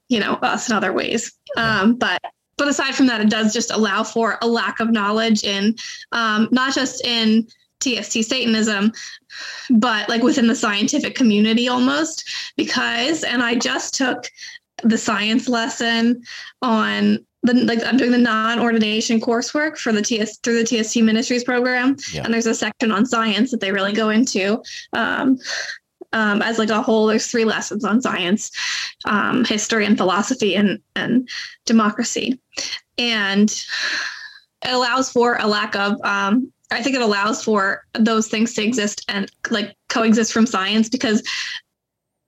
you 0.10 0.20
know 0.20 0.34
us 0.42 0.70
in 0.70 0.76
other 0.76 0.92
ways. 0.92 1.32
Um 1.56 1.96
but 1.96 2.22
but 2.58 2.68
aside 2.68 2.94
from 2.96 3.08
that 3.08 3.22
it 3.22 3.30
does 3.30 3.54
just 3.54 3.72
allow 3.72 4.04
for 4.04 4.38
a 4.42 4.48
lack 4.48 4.80
of 4.80 4.92
knowledge 4.92 5.44
in 5.44 5.76
um 6.12 6.50
not 6.52 6.74
just 6.74 7.06
in 7.06 7.48
tst 7.80 8.24
satanism 8.30 8.92
but 9.72 10.08
like 10.08 10.22
within 10.22 10.48
the 10.48 10.56
scientific 10.56 11.16
community 11.16 11.68
almost 11.68 12.30
because 12.58 13.24
and 13.24 13.42
i 13.42 13.56
just 13.56 13.96
took 13.96 14.30
the 14.84 14.98
science 14.98 15.48
lesson 15.48 16.22
on 16.62 17.26
the 17.44 17.54
like 17.54 17.84
I'm 17.84 17.98
doing 17.98 18.12
the 18.12 18.18
non-ordination 18.18 19.20
coursework 19.20 19.78
for 19.78 19.92
the 19.92 20.02
TS 20.02 20.38
through 20.38 20.64
the 20.64 20.84
TST 20.84 20.98
Ministries 21.02 21.44
program, 21.44 21.98
Yeah. 22.14 22.24
and 22.24 22.34
there's 22.34 22.46
a 22.46 22.54
section 22.54 22.92
on 22.92 23.06
science 23.06 23.52
that 23.52 23.60
they 23.62 23.72
really 23.72 23.94
go 23.94 24.10
into. 24.10 24.62
Um, 24.94 25.40
um, 26.14 26.42
as 26.42 26.60
like 26.60 26.70
a 26.70 26.82
whole, 26.82 27.08
there's 27.08 27.28
three 27.28 27.46
lessons 27.46 27.86
on 27.86 28.02
science, 28.02 28.52
um, 29.06 29.46
history, 29.46 29.86
and 29.86 29.98
philosophy, 29.98 30.56
and 30.56 30.80
and 30.96 31.28
democracy, 31.66 32.40
and 32.98 33.50
it 34.64 34.72
allows 34.72 35.12
for 35.12 35.38
a 35.40 35.48
lack 35.48 35.76
of 35.76 36.00
um, 36.04 36.52
I 36.72 36.82
think 36.84 36.96
it 36.96 37.02
allows 37.02 37.44
for 37.44 37.86
those 37.94 38.28
things 38.28 38.54
to 38.54 38.64
exist 38.64 39.04
and 39.10 39.32
like 39.50 39.76
coexist 39.90 40.32
from 40.32 40.46
science 40.46 40.90
because 40.90 41.24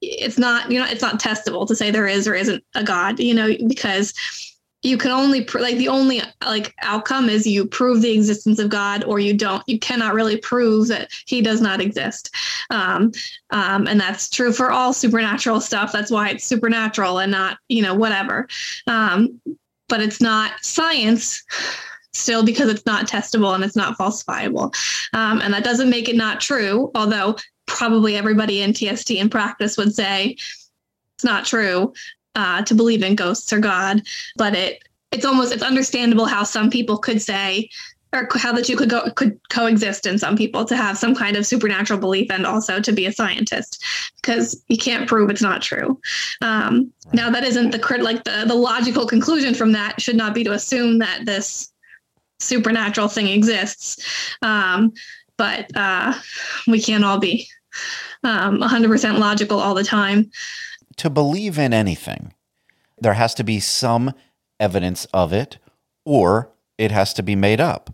it's 0.02 0.38
not 0.38 0.70
you 0.72 0.80
know 0.80 0.86
it's 0.86 1.02
not 1.02 1.20
testable 1.22 1.66
to 1.68 1.76
say 1.76 1.90
there 1.92 2.08
is 2.08 2.28
or 2.28 2.36
isn't 2.36 2.62
a 2.76 2.84
god 2.84 3.20
you 3.22 3.34
know 3.34 3.50
because 3.68 4.14
you 4.84 4.98
can 4.98 5.12
only 5.12 5.44
pr- 5.44 5.60
like 5.60 5.78
the 5.78 5.88
only 5.88 6.22
like 6.46 6.76
outcome 6.82 7.30
is 7.30 7.48
you 7.48 7.66
prove 7.66 8.02
the 8.02 8.12
existence 8.12 8.60
of 8.60 8.70
god 8.70 9.04
or 9.06 9.20
you 9.20 9.34
don't 9.34 9.64
you 9.68 9.80
cannot 9.80 10.14
really 10.14 10.38
prove 10.38 10.90
that 10.90 11.10
he 11.26 11.42
does 11.42 11.62
not 11.62 11.82
exist. 11.82 12.36
Um, 12.70 13.12
um, 13.50 13.88
and 13.88 14.00
that's 14.00 14.30
true 14.30 14.52
for 14.52 14.72
all 14.72 14.94
supernatural 14.94 15.62
stuff. 15.62 15.92
That's 15.92 16.12
why 16.12 16.30
it's 16.30 16.44
supernatural 16.44 17.20
and 17.20 17.32
not 17.32 17.58
you 17.70 17.82
know 17.82 17.96
whatever. 17.96 18.48
Um, 18.86 19.42
but 19.90 20.02
it's 20.02 20.22
not 20.22 20.54
science 20.62 21.44
still 22.14 22.44
because 22.44 22.70
it's 22.70 22.86
not 22.86 23.08
testable 23.08 23.56
and 23.56 23.64
it's 23.64 23.76
not 23.76 23.98
falsifiable. 23.98 24.74
Um, 25.14 25.42
and 25.42 25.54
that 25.54 25.64
doesn't 25.64 25.90
make 25.90 26.10
it 26.10 26.16
not 26.16 26.42
true 26.42 26.92
although 26.94 27.38
probably 27.66 28.18
everybody 28.18 28.62
in 28.62 28.74
tst 28.74 29.10
in 29.12 29.30
practice 29.30 29.78
would 29.78 29.96
say 29.96 30.36
it's 31.16 31.24
not 31.24 31.46
true 31.46 31.94
uh, 32.36 32.64
to 32.64 32.76
believe 32.76 33.04
in 33.04 33.16
ghosts 33.16 33.52
or 33.54 33.60
God, 33.60 34.02
but 34.36 34.56
it 34.56 34.84
it's 35.12 35.26
almost 35.26 35.54
it's 35.54 35.64
understandable 35.64 36.26
how 36.26 36.44
some 36.44 36.70
people 36.70 36.98
could 36.98 37.22
say 37.22 37.70
or 38.14 38.28
how 38.36 38.52
the 38.52 38.62
two 38.62 38.76
could 38.76 38.90
go 38.90 39.10
could 39.12 39.40
coexist 39.50 40.06
in 40.06 40.18
some 40.18 40.38
people 40.38 40.66
to 40.66 40.78
have 40.78 40.98
some 40.98 41.16
kind 41.16 41.36
of 41.36 41.46
supernatural 41.46 42.00
belief 42.00 42.32
and 42.32 42.46
also 42.46 42.80
to 42.80 42.92
be 42.92 43.06
a 43.06 43.12
scientist 43.12 43.84
because 44.22 44.64
you 44.68 44.78
can't 44.78 45.08
prove 45.08 45.30
it's 45.30 45.42
not 45.42 45.62
true. 45.62 46.00
Um, 46.42 46.92
right. 47.06 47.14
Now 47.16 47.30
that 47.32 47.44
isn't 47.44 47.72
the 47.72 47.80
crit 47.80 48.02
like 48.02 48.24
the 48.24 48.46
the 48.48 48.56
logical 48.56 49.08
conclusion 49.08 49.54
from 49.54 49.72
that 49.74 50.00
should 50.02 50.16
not 50.16 50.34
be 50.34 50.44
to 50.44 50.54
assume 50.54 51.00
that 51.00 51.26
this 51.26 51.72
supernatural 52.40 53.08
thing 53.08 53.28
exists, 53.28 54.36
um, 54.42 54.94
but 55.38 55.76
uh, 55.76 56.14
we 56.68 56.82
can't 56.82 57.06
all 57.06 57.20
be 57.20 57.48
um, 58.24 58.60
100% 58.60 59.18
logical 59.18 59.60
all 59.60 59.74
the 59.74 59.84
time 59.84 60.30
to 60.98 61.10
believe 61.10 61.58
in 61.58 61.74
anything, 61.74 62.34
there 63.00 63.14
has 63.14 63.34
to 63.36 63.44
be 63.44 63.60
some 63.60 64.14
evidence 64.60 65.06
of 65.14 65.34
it 65.34 65.58
or 66.06 66.52
it 66.78 66.92
has 66.92 67.14
to 67.14 67.24
be 67.24 67.36
made 67.36 67.60
up. 67.60 67.94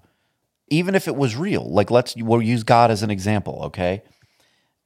Even 0.69 0.93
if 0.93 1.07
it 1.07 1.15
was 1.15 1.35
real, 1.35 1.67
like 1.69 1.89
let's 1.89 2.15
we'll 2.15 2.41
use 2.41 2.63
God 2.63 2.91
as 2.91 3.01
an 3.01 3.09
example, 3.09 3.61
okay? 3.65 4.03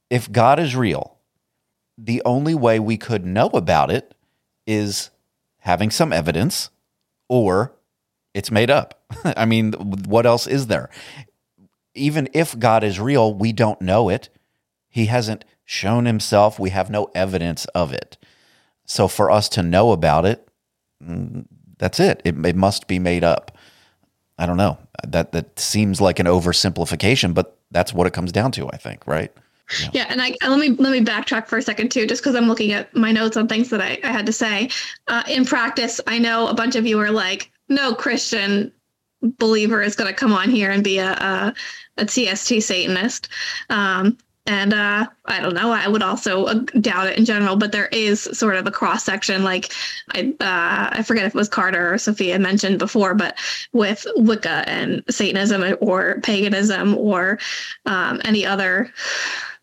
If 0.08 0.32
God 0.32 0.58
is 0.58 0.74
real, 0.74 1.18
the 1.98 2.22
only 2.24 2.54
way 2.54 2.78
we 2.78 2.96
could 2.96 3.24
know 3.24 3.48
about 3.48 3.90
it 3.90 4.14
is 4.66 5.10
having 5.58 5.90
some 5.90 6.12
evidence 6.12 6.70
or 7.28 7.74
it's 8.32 8.50
made 8.50 8.70
up. 8.70 9.02
I 9.36 9.44
mean, 9.44 9.72
what 9.72 10.26
else 10.26 10.46
is 10.46 10.66
there? 10.66 10.90
Even 11.94 12.28
if 12.32 12.58
God 12.58 12.82
is 12.82 12.98
real, 12.98 13.32
we 13.32 13.52
don't 13.52 13.80
know 13.80 14.08
it. 14.08 14.28
He 14.88 15.06
hasn't 15.06 15.44
shown 15.64 16.04
himself. 16.06 16.58
We 16.58 16.70
have 16.70 16.90
no 16.90 17.10
evidence 17.14 17.64
of 17.66 17.92
it. 17.92 18.16
So 18.86 19.08
for 19.08 19.30
us 19.30 19.48
to 19.50 19.62
know 19.62 19.92
about 19.92 20.26
it, 20.26 20.48
mm, 21.02 21.46
that's 21.78 22.00
it. 22.00 22.20
It, 22.24 22.44
it 22.44 22.56
must 22.56 22.86
be 22.86 22.98
made 22.98 23.24
up. 23.24 23.56
I 24.38 24.46
don't 24.46 24.56
know. 24.56 24.78
That 25.06 25.32
that 25.32 25.58
seems 25.58 26.00
like 26.00 26.18
an 26.18 26.26
oversimplification, 26.26 27.34
but 27.34 27.58
that's 27.70 27.94
what 27.94 28.06
it 28.06 28.12
comes 28.12 28.32
down 28.32 28.52
to, 28.52 28.68
I 28.68 28.76
think, 28.76 29.06
right? 29.06 29.32
Yeah. 29.80 29.88
yeah, 29.94 30.06
and 30.10 30.20
I 30.20 30.36
let 30.46 30.58
me 30.58 30.70
let 30.70 30.92
me 30.92 31.00
backtrack 31.00 31.46
for 31.46 31.56
a 31.56 31.62
second 31.62 31.90
too, 31.90 32.06
just 32.06 32.22
because 32.22 32.34
I'm 32.36 32.48
looking 32.48 32.72
at 32.72 32.94
my 32.94 33.12
notes 33.12 33.36
on 33.36 33.48
things 33.48 33.70
that 33.70 33.80
I, 33.80 33.98
I 34.04 34.08
had 34.08 34.26
to 34.26 34.32
say. 34.32 34.68
Uh, 35.08 35.22
in 35.28 35.44
practice, 35.44 36.00
I 36.06 36.18
know 36.18 36.48
a 36.48 36.54
bunch 36.54 36.76
of 36.76 36.86
you 36.86 36.98
are 37.00 37.10
like, 37.10 37.50
no 37.68 37.94
Christian 37.94 38.72
believer 39.22 39.82
is 39.82 39.96
going 39.96 40.08
to 40.12 40.14
come 40.14 40.32
on 40.32 40.50
here 40.50 40.70
and 40.70 40.84
be 40.84 40.98
a, 40.98 41.12
a, 41.12 41.54
a 41.96 42.06
TST 42.06 42.60
Satanist. 42.60 43.28
Um, 43.70 44.18
and 44.46 44.74
uh, 44.74 45.06
I 45.24 45.40
don't 45.40 45.54
know. 45.54 45.72
I 45.72 45.88
would 45.88 46.02
also 46.02 46.44
uh, 46.44 46.54
doubt 46.80 47.06
it 47.06 47.18
in 47.18 47.24
general, 47.24 47.56
but 47.56 47.72
there 47.72 47.86
is 47.86 48.22
sort 48.22 48.56
of 48.56 48.66
a 48.66 48.70
cross 48.70 49.04
section. 49.04 49.42
Like 49.42 49.72
I, 50.12 50.34
uh, 50.40 50.98
I 50.98 51.02
forget 51.02 51.24
if 51.24 51.34
it 51.34 51.38
was 51.38 51.48
Carter 51.48 51.94
or 51.94 51.98
Sophia 51.98 52.38
mentioned 52.38 52.78
before, 52.78 53.14
but 53.14 53.38
with 53.72 54.06
Wicca 54.16 54.68
and 54.68 55.02
Satanism 55.08 55.76
or 55.80 56.20
paganism 56.20 56.96
or 56.96 57.38
um, 57.86 58.20
any 58.24 58.44
other 58.44 58.92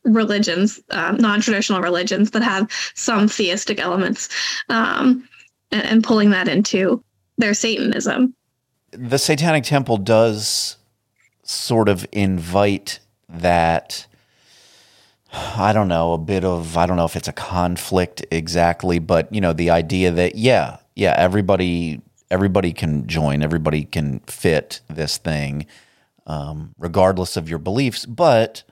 religions, 0.03 0.79
um, 0.89 1.17
non-traditional 1.17 1.81
religions 1.81 2.31
that 2.31 2.41
have 2.41 2.67
some 2.95 3.27
theistic 3.27 3.79
elements, 3.79 4.29
um, 4.69 5.27
and, 5.71 5.83
and 5.83 6.03
pulling 6.03 6.31
that 6.31 6.47
into 6.47 7.03
their 7.37 7.53
Satanism. 7.53 8.33
The 8.89 9.19
Satanic 9.19 9.63
Temple 9.63 9.97
does 9.97 10.77
sort 11.43 11.87
of 11.87 12.05
invite 12.11 12.99
that 13.29 14.07
I 15.57 15.73
don't 15.73 15.87
know, 15.87 16.13
a 16.13 16.17
bit 16.17 16.43
of, 16.43 16.77
I 16.77 16.85
don't 16.85 16.97
know 16.97 17.05
if 17.05 17.15
it's 17.15 17.27
a 17.27 17.33
conflict 17.33 18.25
exactly, 18.31 18.99
but 18.99 19.33
you 19.33 19.41
know, 19.41 19.53
the 19.53 19.69
idea 19.69 20.11
that, 20.11 20.35
yeah, 20.35 20.77
yeah, 20.95 21.15
everybody, 21.17 22.01
everybody 22.29 22.73
can 22.73 23.07
join, 23.07 23.41
everybody 23.41 23.85
can 23.85 24.19
fit 24.21 24.81
this 24.89 25.17
thing, 25.17 25.65
um, 26.27 26.73
regardless 26.77 27.37
of 27.37 27.49
your 27.49 27.59
beliefs. 27.59 28.05
But 28.05 28.63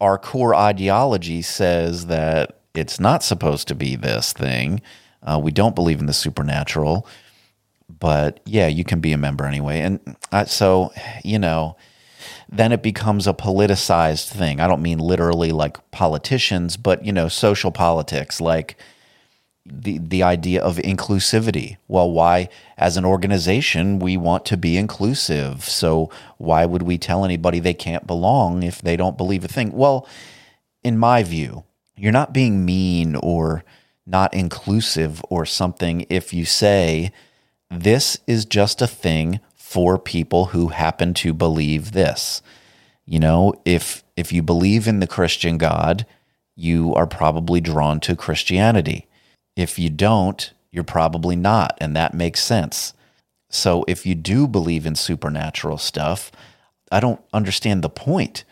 our 0.00 0.18
core 0.18 0.54
ideology 0.54 1.42
says 1.42 2.06
that 2.06 2.60
it's 2.74 3.00
not 3.00 3.22
supposed 3.22 3.68
to 3.68 3.74
be 3.74 3.96
this 3.96 4.32
thing. 4.32 4.80
Uh, 5.22 5.40
we 5.42 5.50
don't 5.50 5.74
believe 5.74 6.00
in 6.00 6.06
the 6.06 6.12
supernatural, 6.12 7.06
but 7.98 8.40
yeah, 8.44 8.68
you 8.68 8.84
can 8.84 9.00
be 9.00 9.12
a 9.12 9.18
member 9.18 9.44
anyway. 9.44 9.80
And 9.80 10.16
uh, 10.30 10.44
so, 10.44 10.92
you 11.24 11.38
know, 11.38 11.76
then 12.48 12.72
it 12.72 12.82
becomes 12.82 13.26
a 13.26 13.34
politicized 13.34 14.28
thing. 14.28 14.60
I 14.60 14.66
don't 14.66 14.82
mean 14.82 14.98
literally 14.98 15.52
like 15.52 15.90
politicians, 15.90 16.76
but 16.76 17.04
you 17.04 17.12
know, 17.12 17.28
social 17.28 17.70
politics, 17.70 18.40
like 18.40 18.76
the 19.64 19.98
the 19.98 20.22
idea 20.22 20.62
of 20.62 20.76
inclusivity. 20.76 21.76
Well, 21.88 22.10
why 22.10 22.48
as 22.76 22.96
an 22.96 23.04
organization 23.04 23.98
we 23.98 24.16
want 24.16 24.44
to 24.46 24.56
be 24.56 24.76
inclusive. 24.76 25.64
So 25.64 26.10
why 26.38 26.64
would 26.64 26.82
we 26.82 26.98
tell 26.98 27.24
anybody 27.24 27.60
they 27.60 27.74
can't 27.74 28.06
belong 28.06 28.62
if 28.62 28.80
they 28.80 28.96
don't 28.96 29.18
believe 29.18 29.44
a 29.44 29.48
thing? 29.48 29.72
Well, 29.72 30.06
in 30.82 30.98
my 30.98 31.22
view, 31.22 31.64
you're 31.96 32.12
not 32.12 32.32
being 32.32 32.64
mean 32.64 33.16
or 33.16 33.64
not 34.06 34.32
inclusive 34.32 35.22
or 35.28 35.44
something 35.44 36.06
if 36.08 36.32
you 36.32 36.44
say 36.44 37.12
this 37.70 38.18
is 38.26 38.46
just 38.46 38.80
a 38.80 38.86
thing 38.86 39.40
for 39.68 39.98
people 39.98 40.46
who 40.46 40.68
happen 40.68 41.12
to 41.12 41.34
believe 41.34 41.92
this. 41.92 42.40
You 43.04 43.20
know, 43.20 43.52
if 43.66 44.02
if 44.16 44.32
you 44.32 44.42
believe 44.42 44.88
in 44.88 45.00
the 45.00 45.06
Christian 45.06 45.58
God, 45.58 46.06
you 46.56 46.94
are 46.94 47.06
probably 47.06 47.60
drawn 47.60 48.00
to 48.00 48.16
Christianity. 48.16 49.06
If 49.56 49.78
you 49.78 49.90
don't, 49.90 50.50
you're 50.72 50.84
probably 50.84 51.36
not, 51.36 51.76
and 51.82 51.94
that 51.94 52.14
makes 52.14 52.42
sense. 52.42 52.94
So 53.50 53.84
if 53.86 54.06
you 54.06 54.14
do 54.14 54.48
believe 54.48 54.86
in 54.86 54.94
supernatural 54.94 55.76
stuff, 55.76 56.32
I 56.90 56.98
don't 56.98 57.20
understand 57.34 57.84
the 57.84 57.90
point 57.90 58.44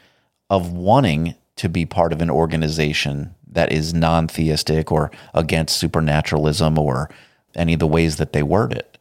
of 0.50 0.70
wanting 0.70 1.34
to 1.56 1.70
be 1.70 1.86
part 1.86 2.12
of 2.12 2.20
an 2.20 2.30
organization 2.30 3.34
that 3.50 3.72
is 3.72 3.94
non 3.94 4.28
theistic 4.28 4.92
or 4.92 5.10
against 5.32 5.78
supernaturalism 5.78 6.78
or 6.78 7.08
any 7.54 7.72
of 7.72 7.80
the 7.80 7.86
ways 7.86 8.16
that 8.16 8.34
they 8.34 8.42
word 8.42 8.74
it 8.74 8.95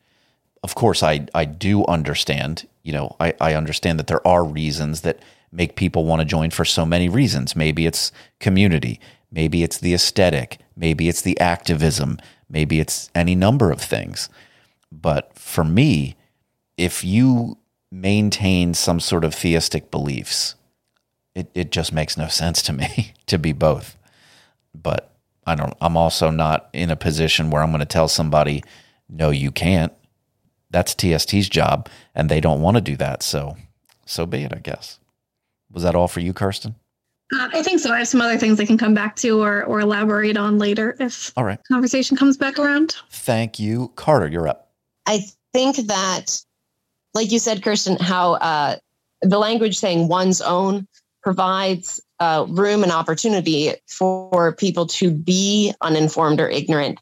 of 0.65 0.73
course, 0.73 1.03
I, 1.03 1.27
I 1.35 1.45
do 1.45 1.85
understand, 1.85 2.67
you 2.81 2.91
know, 2.91 3.15
I, 3.19 3.35
I 3.39 3.53
understand 3.53 3.99
that 3.99 4.07
there 4.07 4.27
are 4.27 4.43
reasons 4.43 5.01
that 5.01 5.19
make 5.51 5.75
people 5.75 6.05
want 6.05 6.21
to 6.21 6.25
join 6.25 6.49
for 6.49 6.65
so 6.65 6.87
many 6.87 7.07
reasons. 7.07 7.55
Maybe 7.55 7.85
it's 7.85 8.11
community, 8.39 8.99
maybe 9.31 9.61
it's 9.61 9.77
the 9.77 9.93
aesthetic, 9.93 10.57
maybe 10.75 11.07
it's 11.07 11.21
the 11.21 11.39
activism, 11.39 12.17
maybe 12.49 12.79
it's 12.79 13.11
any 13.13 13.35
number 13.35 13.71
of 13.71 13.79
things. 13.79 14.27
But 14.91 15.37
for 15.37 15.63
me, 15.63 16.15
if 16.77 17.03
you 17.03 17.59
maintain 17.91 18.73
some 18.73 18.99
sort 18.99 19.23
of 19.23 19.35
theistic 19.35 19.91
beliefs, 19.91 20.55
it, 21.35 21.51
it 21.53 21.71
just 21.71 21.93
makes 21.93 22.17
no 22.17 22.27
sense 22.27 22.63
to 22.63 22.73
me 22.73 23.13
to 23.27 23.37
be 23.37 23.53
both. 23.53 23.97
But 24.73 25.11
I 25.45 25.53
don't 25.53 25.75
I'm 25.79 25.95
also 25.95 26.31
not 26.31 26.69
in 26.73 26.89
a 26.89 26.95
position 26.95 27.51
where 27.51 27.61
I'm 27.61 27.69
going 27.69 27.81
to 27.81 27.85
tell 27.85 28.07
somebody, 28.07 28.63
no, 29.07 29.29
you 29.29 29.51
can't 29.51 29.93
that's 30.69 30.93
TST's 30.95 31.49
job, 31.49 31.89
and 32.13 32.29
they 32.29 32.41
don't 32.41 32.61
want 32.61 32.75
to 32.75 32.81
do 32.81 32.95
that. 32.97 33.23
So, 33.23 33.57
so 34.05 34.25
be 34.25 34.43
it, 34.43 34.53
I 34.53 34.59
guess. 34.59 34.99
Was 35.71 35.83
that 35.83 35.95
all 35.95 36.07
for 36.07 36.19
you, 36.19 36.33
Kirsten? 36.33 36.75
Uh, 37.33 37.49
I 37.53 37.63
think 37.63 37.79
so. 37.79 37.91
I 37.91 37.99
have 37.99 38.07
some 38.07 38.21
other 38.21 38.37
things 38.37 38.59
I 38.59 38.65
can 38.65 38.77
come 38.77 38.93
back 38.93 39.15
to 39.17 39.41
or 39.41 39.63
or 39.63 39.79
elaborate 39.79 40.37
on 40.37 40.59
later 40.59 40.95
if 40.99 41.33
all 41.35 41.43
right 41.43 41.59
conversation 41.67 42.15
comes 42.15 42.37
back 42.37 42.59
around. 42.59 42.95
Thank 43.09 43.59
you, 43.59 43.91
Carter. 43.95 44.27
You're 44.27 44.47
up. 44.47 44.71
I 45.07 45.25
think 45.53 45.77
that, 45.87 46.39
like 47.13 47.31
you 47.31 47.39
said, 47.39 47.63
Kirsten, 47.63 47.97
how 47.97 48.33
uh, 48.33 48.75
the 49.21 49.39
language 49.39 49.77
saying 49.77 50.07
one's 50.07 50.39
own 50.41 50.87
provides 51.23 51.99
uh, 52.19 52.45
room 52.47 52.83
and 52.83 52.91
opportunity 52.91 53.73
for 53.87 54.53
people 54.53 54.85
to 54.85 55.09
be 55.09 55.73
uninformed 55.81 56.39
or 56.39 56.47
ignorant, 56.47 56.99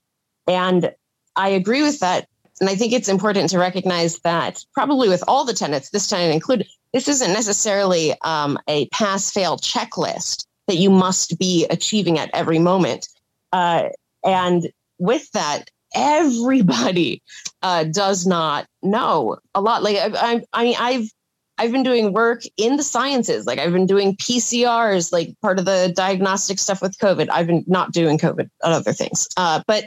and 0.47 0.93
I 1.36 1.49
agree 1.49 1.82
with 1.82 1.99
that 1.99 2.28
and 2.60 2.70
I 2.70 2.76
think 2.76 2.94
it's 2.94 3.10
important 3.10 3.50
to 3.50 3.60
recognize 3.60 4.20
that 4.20 4.63
probably 4.74 5.10
with 5.10 5.24
all 5.28 5.46
the 5.46 5.54
tenants, 5.54 5.89
this 5.89 6.08
tenet 6.08 6.34
included, 6.34 6.68
this 6.94 7.08
isn't 7.08 7.34
necessarily 7.34 8.13
um, 8.22 8.58
a 8.68 8.88
pass 8.89 9.32
fail 9.32 9.58
checklist 9.58 10.46
that 10.68 10.78
you 10.78 10.89
must 10.89 11.38
be 11.39 11.66
achieving 11.70 12.20
at 12.20 12.30
every 12.34 12.60
moment. 12.60 13.08
Uh, 13.52 13.89
and 14.24 14.70
with 15.00 15.30
that, 15.32 15.70
everybody 15.96 17.22
uh, 17.62 17.84
does 17.86 18.26
not 18.26 18.68
know 18.82 19.38
a 19.54 19.62
lot. 19.62 19.84
Like 19.84 19.98
I, 19.98 20.12
I, 20.13 20.44
I 20.54 20.63
mean, 20.63 20.76
I've 20.80 21.10
I've 21.58 21.72
been 21.72 21.84
doing 21.84 22.13
work 22.13 22.44
in 22.58 22.78
the 22.78 22.84
sciences. 22.84 23.46
Like 23.46 23.60
I've 23.60 23.74
been 23.74 23.86
doing 23.86 24.16
PCRs, 24.18 25.12
like 25.12 25.36
part 25.42 25.60
of 25.60 25.66
the 25.66 25.94
diagnostic 25.96 26.58
stuff 26.58 26.82
with 26.82 26.98
COVID. 26.98 27.30
I've 27.30 27.48
been 27.48 27.63
not 27.68 27.92
doing 27.92 28.18
COVID 28.18 28.50
other 28.63 28.94
things. 28.94 29.28
Uh, 29.38 29.62
but 29.68 29.86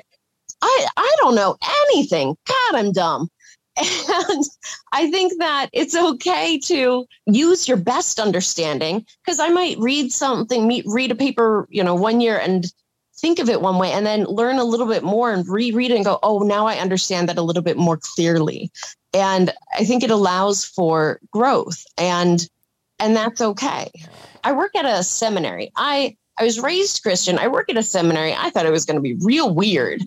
I 0.67 0.87
I 0.97 1.17
don't 1.19 1.35
know 1.35 1.57
anything. 1.91 2.37
God, 2.47 2.75
I'm 2.75 2.93
dumb. 2.93 3.29
And 3.79 4.45
I 4.93 5.11
think 5.11 5.35
that 5.39 5.69
it's 5.75 5.95
okay 5.95 6.59
to 6.61 7.05
use 7.27 7.69
your 7.69 7.77
best 7.77 8.19
understanding 8.19 9.05
because 9.23 9.39
I 9.39 9.51
might 9.51 9.79
read 9.79 10.13
something, 10.13 10.83
read 10.87 11.11
a 11.11 11.15
paper, 11.15 11.67
you 11.71 11.85
know, 11.85 11.95
one 11.95 12.23
year 12.23 12.39
and 12.39 12.65
think 13.19 13.39
of 13.39 13.51
it 13.51 13.61
one 13.61 13.79
way 13.79 13.93
and 13.93 14.07
then 14.07 14.25
learn 14.25 14.59
a 14.59 14.65
little 14.65 14.87
bit 14.87 15.03
more 15.03 15.33
and 15.33 15.47
reread 15.49 15.91
it 15.91 15.97
and 15.97 16.05
go, 16.05 16.19
oh, 16.23 16.39
now 16.39 16.67
I 16.67 16.77
understand 16.77 17.29
that 17.29 17.39
a 17.39 17.43
little 17.43 17.63
bit 17.63 17.77
more 17.77 17.99
clearly. 18.01 18.71
And 19.13 19.53
I 19.79 19.85
think 19.85 20.03
it 20.03 20.11
allows 20.11 20.65
for 20.65 21.21
growth 21.31 21.85
and 21.99 22.49
and 22.99 23.15
that's 23.15 23.43
okay. 23.43 23.91
I 24.43 24.53
work 24.53 24.75
at 24.75 24.87
a 24.87 25.03
seminary. 25.03 25.71
I 25.77 26.17
I 26.39 26.45
was 26.45 26.61
raised 26.61 27.03
Christian. 27.03 27.39
I 27.39 27.49
work 27.49 27.71
at 27.71 27.79
a 27.79 27.83
seminary. 27.83 28.35
I 28.35 28.51
thought 28.51 28.67
it 28.67 28.73
was 28.73 28.85
going 28.85 28.97
to 28.97 29.03
be 29.03 29.17
real 29.21 29.55
weird. 29.55 30.03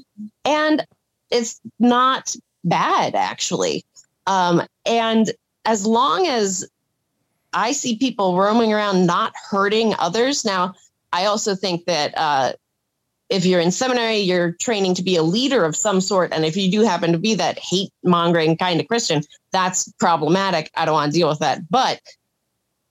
And 0.45 0.85
it's 1.31 1.59
not 1.79 2.35
bad 2.63 3.15
actually. 3.15 3.85
Um, 4.27 4.61
and 4.85 5.31
as 5.65 5.85
long 5.85 6.27
as 6.27 6.69
I 7.53 7.71
see 7.71 7.97
people 7.97 8.37
roaming 8.37 8.73
around 8.73 9.05
not 9.05 9.33
hurting 9.49 9.95
others, 9.97 10.45
now 10.45 10.75
I 11.11 11.25
also 11.25 11.55
think 11.55 11.85
that 11.85 12.15
uh, 12.15 12.53
if 13.29 13.45
you're 13.45 13.59
in 13.59 13.71
seminary, 13.71 14.17
you're 14.17 14.53
training 14.53 14.95
to 14.95 15.03
be 15.03 15.15
a 15.15 15.23
leader 15.23 15.63
of 15.63 15.75
some 15.75 16.01
sort. 16.01 16.33
And 16.33 16.45
if 16.45 16.55
you 16.57 16.71
do 16.71 16.81
happen 16.81 17.11
to 17.11 17.17
be 17.17 17.35
that 17.35 17.59
hate 17.59 17.91
mongering 18.03 18.57
kind 18.57 18.79
of 18.79 18.87
Christian, 18.87 19.23
that's 19.51 19.91
problematic. 19.99 20.69
I 20.75 20.85
don't 20.85 20.93
want 20.93 21.11
to 21.11 21.17
deal 21.17 21.29
with 21.29 21.39
that. 21.39 21.69
But 21.69 22.01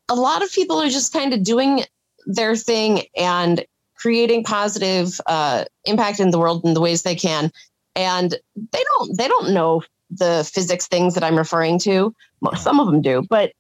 a 0.09 0.15
lot 0.15 0.43
of 0.43 0.53
people 0.53 0.81
are 0.81 0.89
just 0.89 1.13
kind 1.13 1.35
of 1.35 1.43
doing 1.43 1.85
their 2.29 2.55
thing 2.55 3.03
and 3.17 3.65
creating 3.97 4.45
positive 4.45 5.21
uh, 5.27 5.65
impact 5.85 6.21
in 6.21 6.31
the 6.31 6.39
world 6.39 6.65
in 6.65 6.75
the 6.75 6.81
ways 6.81 7.03
they 7.03 7.17
can 7.17 7.51
and 7.97 8.37
they 8.55 8.85
don't 8.85 9.19
they 9.19 9.27
don't 9.27 9.51
know 9.51 9.83
the 10.11 10.49
physics 10.51 10.87
things 10.87 11.15
that 11.15 11.25
I'm 11.25 11.37
referring 11.37 11.79
to. 11.81 12.15
Some 12.57 12.81
of 12.81 12.87
them 12.87 13.03
do, 13.03 13.27
but 13.29 13.53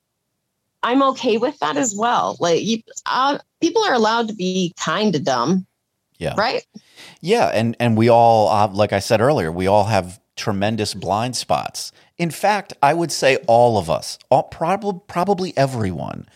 I'm 0.82 1.02
okay 1.02 1.36
with 1.36 1.58
that 1.58 1.76
as 1.76 1.94
well. 1.94 2.36
Like 2.38 2.62
you, 2.62 2.82
uh, 3.06 3.38
people 3.60 3.82
are 3.82 3.92
allowed 3.92 4.28
to 4.28 4.34
be 4.34 4.72
kind 4.78 5.14
of 5.14 5.24
dumb. 5.24 5.66
Yeah. 6.18 6.34
Right. 6.36 6.64
Yeah, 7.20 7.46
and 7.46 7.76
and 7.78 7.96
we 7.96 8.08
all, 8.08 8.48
uh, 8.48 8.68
like 8.68 8.92
I 8.92 8.98
said 8.98 9.20
earlier, 9.20 9.52
we 9.52 9.66
all 9.66 9.84
have 9.84 10.20
tremendous 10.36 10.94
blind 10.94 11.36
spots. 11.36 11.92
In 12.16 12.30
fact, 12.30 12.72
I 12.82 12.94
would 12.94 13.12
say 13.12 13.36
all 13.46 13.76
of 13.76 13.90
us, 13.90 14.18
all, 14.30 14.44
probably 14.44 15.00
probably 15.06 15.56
everyone, 15.56 16.28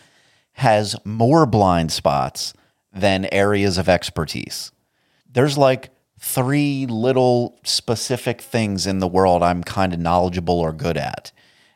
has 0.53 0.95
more 1.03 1.45
blind 1.45 1.91
spots 1.91 2.53
than 2.91 3.27
areas 3.31 3.77
of 3.77 3.89
expertise. 3.89 4.71
There's 5.31 5.57
like 5.57 5.89
three 6.19 6.85
little 6.85 7.59
specific 7.63 8.41
things 8.41 8.87
in 8.87 8.99
the 8.99 9.07
world 9.07 9.43
I'm 9.43 9.63
kind 9.63 9.93
of 9.93 9.99
knowledgeable 9.99 10.59
or 10.59 10.71
good 10.71 10.95
at. 10.95 11.31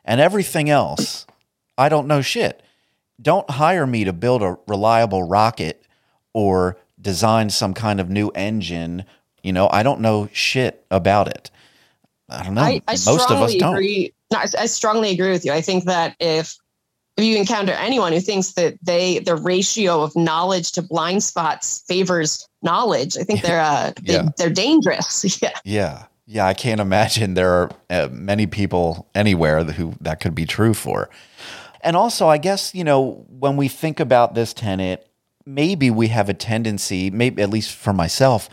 And 0.06 0.22
everything 0.22 0.70
else, 0.70 1.26
I 1.78 1.90
don't 1.90 2.08
know 2.08 2.22
shit. 2.22 2.64
Don't 3.22 3.50
hire 3.50 3.88
me 3.88 4.04
to 4.06 4.14
build 4.14 4.44
a 4.44 4.58
reliable 4.68 5.24
rocket 5.24 5.84
or 6.34 6.78
design 7.02 7.50
some 7.50 7.74
kind 7.74 8.00
of 8.00 8.10
new 8.10 8.30
engine. 8.30 9.06
You 9.44 9.54
know, 9.54 9.68
I 9.72 9.84
don't 9.84 10.02
know 10.02 10.30
shit 10.32 10.86
about 10.92 11.28
it. 11.28 11.52
I 12.30 12.44
don't 12.44 12.54
know. 12.54 12.62
I, 12.62 12.82
I 12.88 12.92
Most 13.06 13.32
of 13.32 13.42
us 13.42 13.56
don't. 13.56 13.74
Agree. 13.74 14.14
No, 14.32 14.40
I, 14.40 14.46
I 14.60 14.66
strongly 14.68 15.12
agree 15.12 15.32
with 15.32 15.46
you. 15.46 15.52
I 15.52 15.62
think 15.62 15.86
that 15.86 16.16
if 16.20 16.58
if 17.18 17.24
you 17.24 17.36
encounter 17.38 17.74
anyone 17.74 18.14
who 18.14 18.20
thinks 18.20 18.54
that 18.54 18.78
they 18.84 19.20
the 19.20 19.36
ratio 19.36 20.02
of 20.04 20.16
knowledge 20.16 20.72
to 20.74 20.82
blind 20.82 21.24
spots 21.24 21.84
favors 21.88 22.48
knowledge, 22.62 23.18
I 23.18 23.24
think 23.24 23.42
they're 23.42 23.60
uh, 23.62 23.92
they, 24.04 24.14
Yeah. 24.14 24.30
they're 24.38 24.50
dangerous. 24.50 25.24
Yeah. 25.42 25.52
Yeah. 25.64 26.04
Yeah, 26.30 26.46
I 26.46 26.54
can't 26.54 26.82
imagine 26.82 27.36
there 27.36 27.52
are 27.54 27.72
uh, 27.90 28.10
many 28.12 28.48
people 28.48 29.08
anywhere 29.16 29.64
who 29.64 29.94
that 30.02 30.20
could 30.20 30.36
be 30.36 30.46
true 30.46 30.74
for. 30.74 31.10
And 31.80 31.96
also, 31.96 32.28
I 32.28 32.38
guess, 32.38 32.76
you 32.76 32.84
know, 32.84 33.26
when 33.30 33.56
we 33.56 33.70
think 33.70 34.02
about 34.02 34.36
this 34.36 34.54
tenet, 34.54 35.08
maybe 35.46 35.90
we 35.90 36.10
have 36.10 36.28
a 36.28 36.34
tendency, 36.34 37.10
maybe 37.10 37.42
at 37.42 37.50
least 37.50 37.72
for 37.74 37.94
myself, 37.94 38.50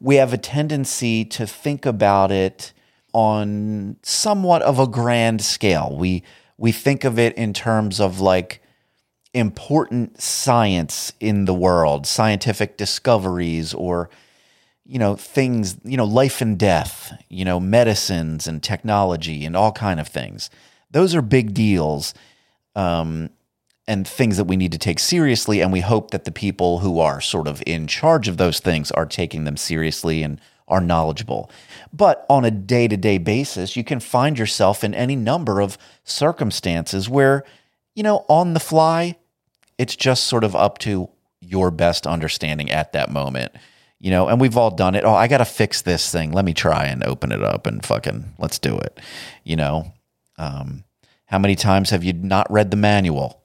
we 0.00 0.16
have 0.16 0.34
a 0.34 0.36
tendency 0.38 1.24
to 1.24 1.46
think 1.46 1.86
about 1.86 2.30
it 2.30 2.74
on 3.14 3.96
somewhat 4.02 4.60
of 4.60 4.78
a 4.78 4.86
grand 4.86 5.40
scale. 5.40 5.96
We 5.98 6.22
we 6.56 6.72
think 6.72 7.04
of 7.04 7.18
it 7.18 7.36
in 7.36 7.52
terms 7.52 8.00
of 8.00 8.20
like 8.20 8.60
important 9.32 10.20
science 10.20 11.12
in 11.20 11.44
the 11.44 11.54
world, 11.54 12.06
scientific 12.06 12.76
discoveries 12.76 13.74
or 13.74 14.08
you 14.86 14.98
know 14.98 15.16
things 15.16 15.78
you 15.82 15.96
know 15.96 16.04
life 16.04 16.42
and 16.42 16.58
death 16.58 17.12
you 17.30 17.42
know 17.42 17.58
medicines 17.58 18.46
and 18.46 18.62
technology 18.62 19.44
and 19.44 19.56
all 19.56 19.72
kind 19.72 19.98
of 19.98 20.08
things. 20.08 20.50
Those 20.90 21.14
are 21.14 21.22
big 21.22 21.54
deals 21.54 22.14
um, 22.76 23.30
and 23.88 24.06
things 24.06 24.36
that 24.36 24.44
we 24.44 24.56
need 24.56 24.72
to 24.72 24.78
take 24.78 24.98
seriously 24.98 25.60
and 25.60 25.72
we 25.72 25.80
hope 25.80 26.10
that 26.10 26.24
the 26.24 26.32
people 26.32 26.78
who 26.78 27.00
are 27.00 27.20
sort 27.20 27.48
of 27.48 27.62
in 27.66 27.86
charge 27.86 28.28
of 28.28 28.36
those 28.36 28.60
things 28.60 28.90
are 28.92 29.06
taking 29.06 29.44
them 29.44 29.56
seriously 29.56 30.22
and 30.22 30.40
are 30.68 30.80
knowledgeable 30.80 31.50
but 31.92 32.24
on 32.28 32.44
a 32.44 32.50
day-to-day 32.50 33.18
basis 33.18 33.76
you 33.76 33.84
can 33.84 34.00
find 34.00 34.38
yourself 34.38 34.82
in 34.82 34.94
any 34.94 35.16
number 35.16 35.60
of 35.60 35.76
circumstances 36.04 37.08
where 37.08 37.44
you 37.94 38.02
know 38.02 38.24
on 38.28 38.54
the 38.54 38.60
fly 38.60 39.16
it's 39.78 39.96
just 39.96 40.24
sort 40.24 40.44
of 40.44 40.56
up 40.56 40.78
to 40.78 41.08
your 41.40 41.70
best 41.70 42.06
understanding 42.06 42.70
at 42.70 42.92
that 42.92 43.10
moment 43.10 43.52
you 44.04 44.10
know, 44.10 44.28
and 44.28 44.38
we've 44.38 44.58
all 44.58 44.70
done 44.70 44.94
it. 44.94 45.02
Oh, 45.02 45.14
I 45.14 45.28
got 45.28 45.38
to 45.38 45.46
fix 45.46 45.80
this 45.80 46.12
thing. 46.12 46.30
Let 46.30 46.44
me 46.44 46.52
try 46.52 46.84
and 46.84 47.02
open 47.02 47.32
it 47.32 47.42
up 47.42 47.66
and 47.66 47.82
fucking 47.82 48.34
let's 48.38 48.58
do 48.58 48.76
it. 48.76 49.00
You 49.44 49.56
know, 49.56 49.94
um, 50.36 50.84
how 51.24 51.38
many 51.38 51.54
times 51.54 51.88
have 51.88 52.04
you 52.04 52.12
not 52.12 52.50
read 52.50 52.70
the 52.70 52.76
manual? 52.76 53.42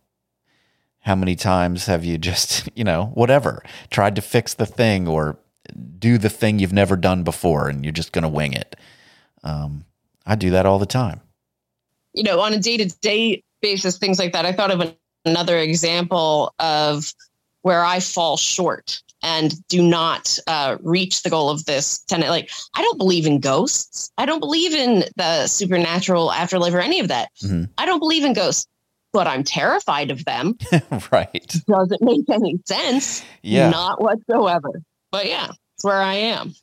How 1.00 1.16
many 1.16 1.38
times 1.38 1.86
have 1.86 2.04
you 2.04 2.18
just, 2.18 2.68
you 2.76 2.84
know, 2.84 3.12
whatever, 3.14 3.64
tried 3.90 4.18
to 4.18 4.22
fix 4.22 4.54
the 4.54 4.66
thing 4.66 5.08
or 5.08 5.40
do 6.00 6.18
the 6.18 6.30
thing 6.30 6.60
you've 6.60 6.74
never 6.74 6.96
done 6.96 7.24
before 7.24 7.70
and 7.70 7.84
you're 7.84 7.92
just 7.92 8.12
going 8.12 8.24
to 8.24 8.30
wing 8.30 8.54
it? 8.54 8.76
Um, 9.44 9.86
I 10.26 10.36
do 10.36 10.50
that 10.52 10.66
all 10.66 10.80
the 10.80 10.86
time. 10.86 11.22
you 12.14 12.24
know, 12.24 12.40
on 12.42 12.54
a 12.54 12.60
day 12.60 12.78
to 12.78 12.86
day 13.00 13.44
basis, 13.62 13.98
things 13.98 14.20
like 14.20 14.34
that. 14.34 14.46
I 14.46 14.52
thought 14.54 14.72
of 14.72 14.80
an, 14.82 14.94
another 15.26 15.58
example 15.58 16.54
of 16.60 17.14
where 17.62 17.84
I 17.84 18.00
fall 18.00 18.38
short 18.38 19.02
and 19.22 19.54
do 19.68 19.82
not 19.82 20.38
uh, 20.48 20.78
reach 20.82 21.24
the 21.24 21.30
goal 21.30 21.50
of 21.50 21.66
this 21.66 22.00
tenant. 22.08 22.30
Like, 22.30 22.50
I 22.74 22.82
don't 22.82 22.98
believe 22.98 23.26
in 23.26 23.40
ghosts. 23.42 24.12
I 24.18 24.26
don't 24.26 24.40
believe 24.40 24.74
in 24.74 25.04
the 25.18 25.46
supernatural 25.48 26.32
afterlife 26.32 26.74
or 26.74 26.80
any 26.80 27.00
of 27.02 27.10
that. 27.10 27.30
Mhm. 27.44 27.70
I 27.78 27.86
don't 27.86 28.00
believe 28.00 28.24
in 28.24 28.32
ghosts, 28.32 28.66
but 29.12 29.28
I'm 29.28 29.44
terrified 29.44 30.10
of 30.10 30.24
them. 30.24 30.58
right. 31.12 31.54
Doesn't 31.68 32.02
make 32.02 32.30
any 32.32 32.60
sense. 32.66 33.24
Yeah. 33.44 33.70
Not 33.72 34.02
whatsoever. 34.02 34.82
But 35.12 35.28
yeah, 35.28 35.48
it's 35.76 35.84
where 35.84 36.02
I 36.02 36.14
am. 36.16 36.54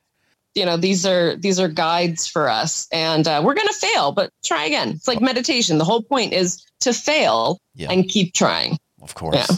You 0.54 0.64
know, 0.64 0.76
these 0.76 1.04
are 1.04 1.36
these 1.36 1.60
are 1.60 1.68
guides 1.68 2.26
for 2.26 2.48
us, 2.48 2.88
and 2.92 3.28
uh, 3.28 3.42
we're 3.44 3.54
gonna 3.54 3.72
fail, 3.74 4.12
but 4.12 4.30
try 4.44 4.64
again. 4.64 4.90
It's 4.90 5.06
like 5.08 5.20
meditation. 5.20 5.76
The 5.78 5.84
whole 5.84 6.02
point 6.02 6.32
is 6.32 6.64
to 6.80 6.92
fail 6.94 7.58
Yeah. 7.74 7.90
and 7.90 8.08
keep 8.08 8.32
trying. 8.32 8.78
Of 9.02 9.14
course. 9.14 9.36
Yeah. 9.36 9.56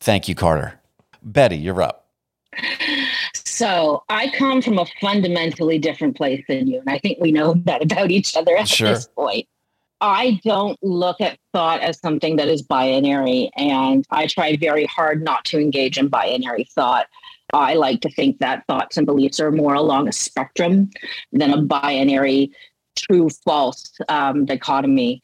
Thank 0.00 0.28
you, 0.28 0.34
Carter. 0.36 0.78
Betty, 1.22 1.56
you're 1.56 1.82
up. 1.82 2.06
So 3.34 4.04
I 4.08 4.30
come 4.36 4.62
from 4.62 4.78
a 4.78 4.86
fundamentally 5.00 5.78
different 5.78 6.16
place 6.16 6.44
than 6.48 6.68
you. 6.68 6.78
And 6.78 6.88
I 6.88 6.98
think 6.98 7.18
we 7.20 7.32
know 7.32 7.54
that 7.64 7.82
about 7.82 8.10
each 8.12 8.36
other 8.36 8.56
at 8.56 8.68
Sure. 8.68 8.88
this 8.90 9.08
point. 9.08 9.46
I 10.00 10.40
don't 10.44 10.78
look 10.80 11.20
at 11.20 11.38
thought 11.52 11.80
as 11.80 11.98
something 11.98 12.36
that 12.36 12.46
is 12.46 12.62
binary. 12.62 13.50
And 13.56 14.06
I 14.10 14.28
try 14.28 14.56
very 14.56 14.84
hard 14.86 15.24
not 15.24 15.44
to 15.46 15.58
engage 15.58 15.98
in 15.98 16.06
binary 16.06 16.68
thought. 16.72 17.08
I 17.52 17.74
like 17.74 18.00
to 18.02 18.10
think 18.10 18.38
that 18.38 18.66
thoughts 18.66 18.96
and 18.96 19.06
beliefs 19.06 19.40
are 19.40 19.50
more 19.50 19.74
along 19.74 20.08
a 20.08 20.12
spectrum 20.12 20.90
than 21.32 21.52
a 21.52 21.62
binary 21.62 22.52
true 22.98 23.28
false 23.44 23.92
um, 24.08 24.44
dichotomy. 24.44 25.22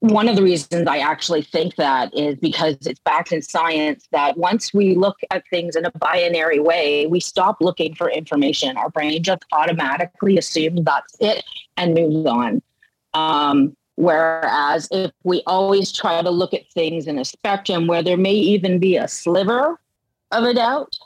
one 0.00 0.28
of 0.28 0.36
the 0.36 0.42
reasons 0.42 0.88
I 0.88 0.98
actually 0.98 1.42
think 1.42 1.76
that 1.76 2.12
is 2.14 2.36
because 2.36 2.76
it's 2.86 3.00
backed 3.00 3.32
in 3.32 3.42
science 3.42 4.08
that 4.12 4.38
once 4.38 4.72
we 4.72 4.94
look 4.94 5.18
at 5.30 5.44
things 5.50 5.76
in 5.76 5.84
a 5.84 5.90
binary 5.92 6.58
way, 6.58 7.06
we 7.06 7.20
stop 7.20 7.58
looking 7.60 7.94
for 7.94 8.10
information. 8.10 8.76
Our 8.78 8.88
brain 8.88 9.22
just 9.22 9.44
automatically 9.52 10.38
assumes 10.38 10.82
that's 10.84 11.14
it 11.20 11.44
and 11.76 11.94
moves 11.94 12.26
on. 12.26 12.62
Um, 13.12 13.76
whereas 13.96 14.88
if 14.90 15.10
we 15.22 15.42
always 15.46 15.92
try 15.92 16.22
to 16.22 16.30
look 16.30 16.54
at 16.54 16.70
things 16.72 17.06
in 17.06 17.18
a 17.18 17.24
spectrum 17.24 17.86
where 17.86 18.02
there 18.02 18.16
may 18.16 18.32
even 18.32 18.78
be 18.78 18.96
a 18.96 19.06
sliver 19.06 19.78
of 20.32 20.44
a 20.44 20.54
doubt, 20.54 20.96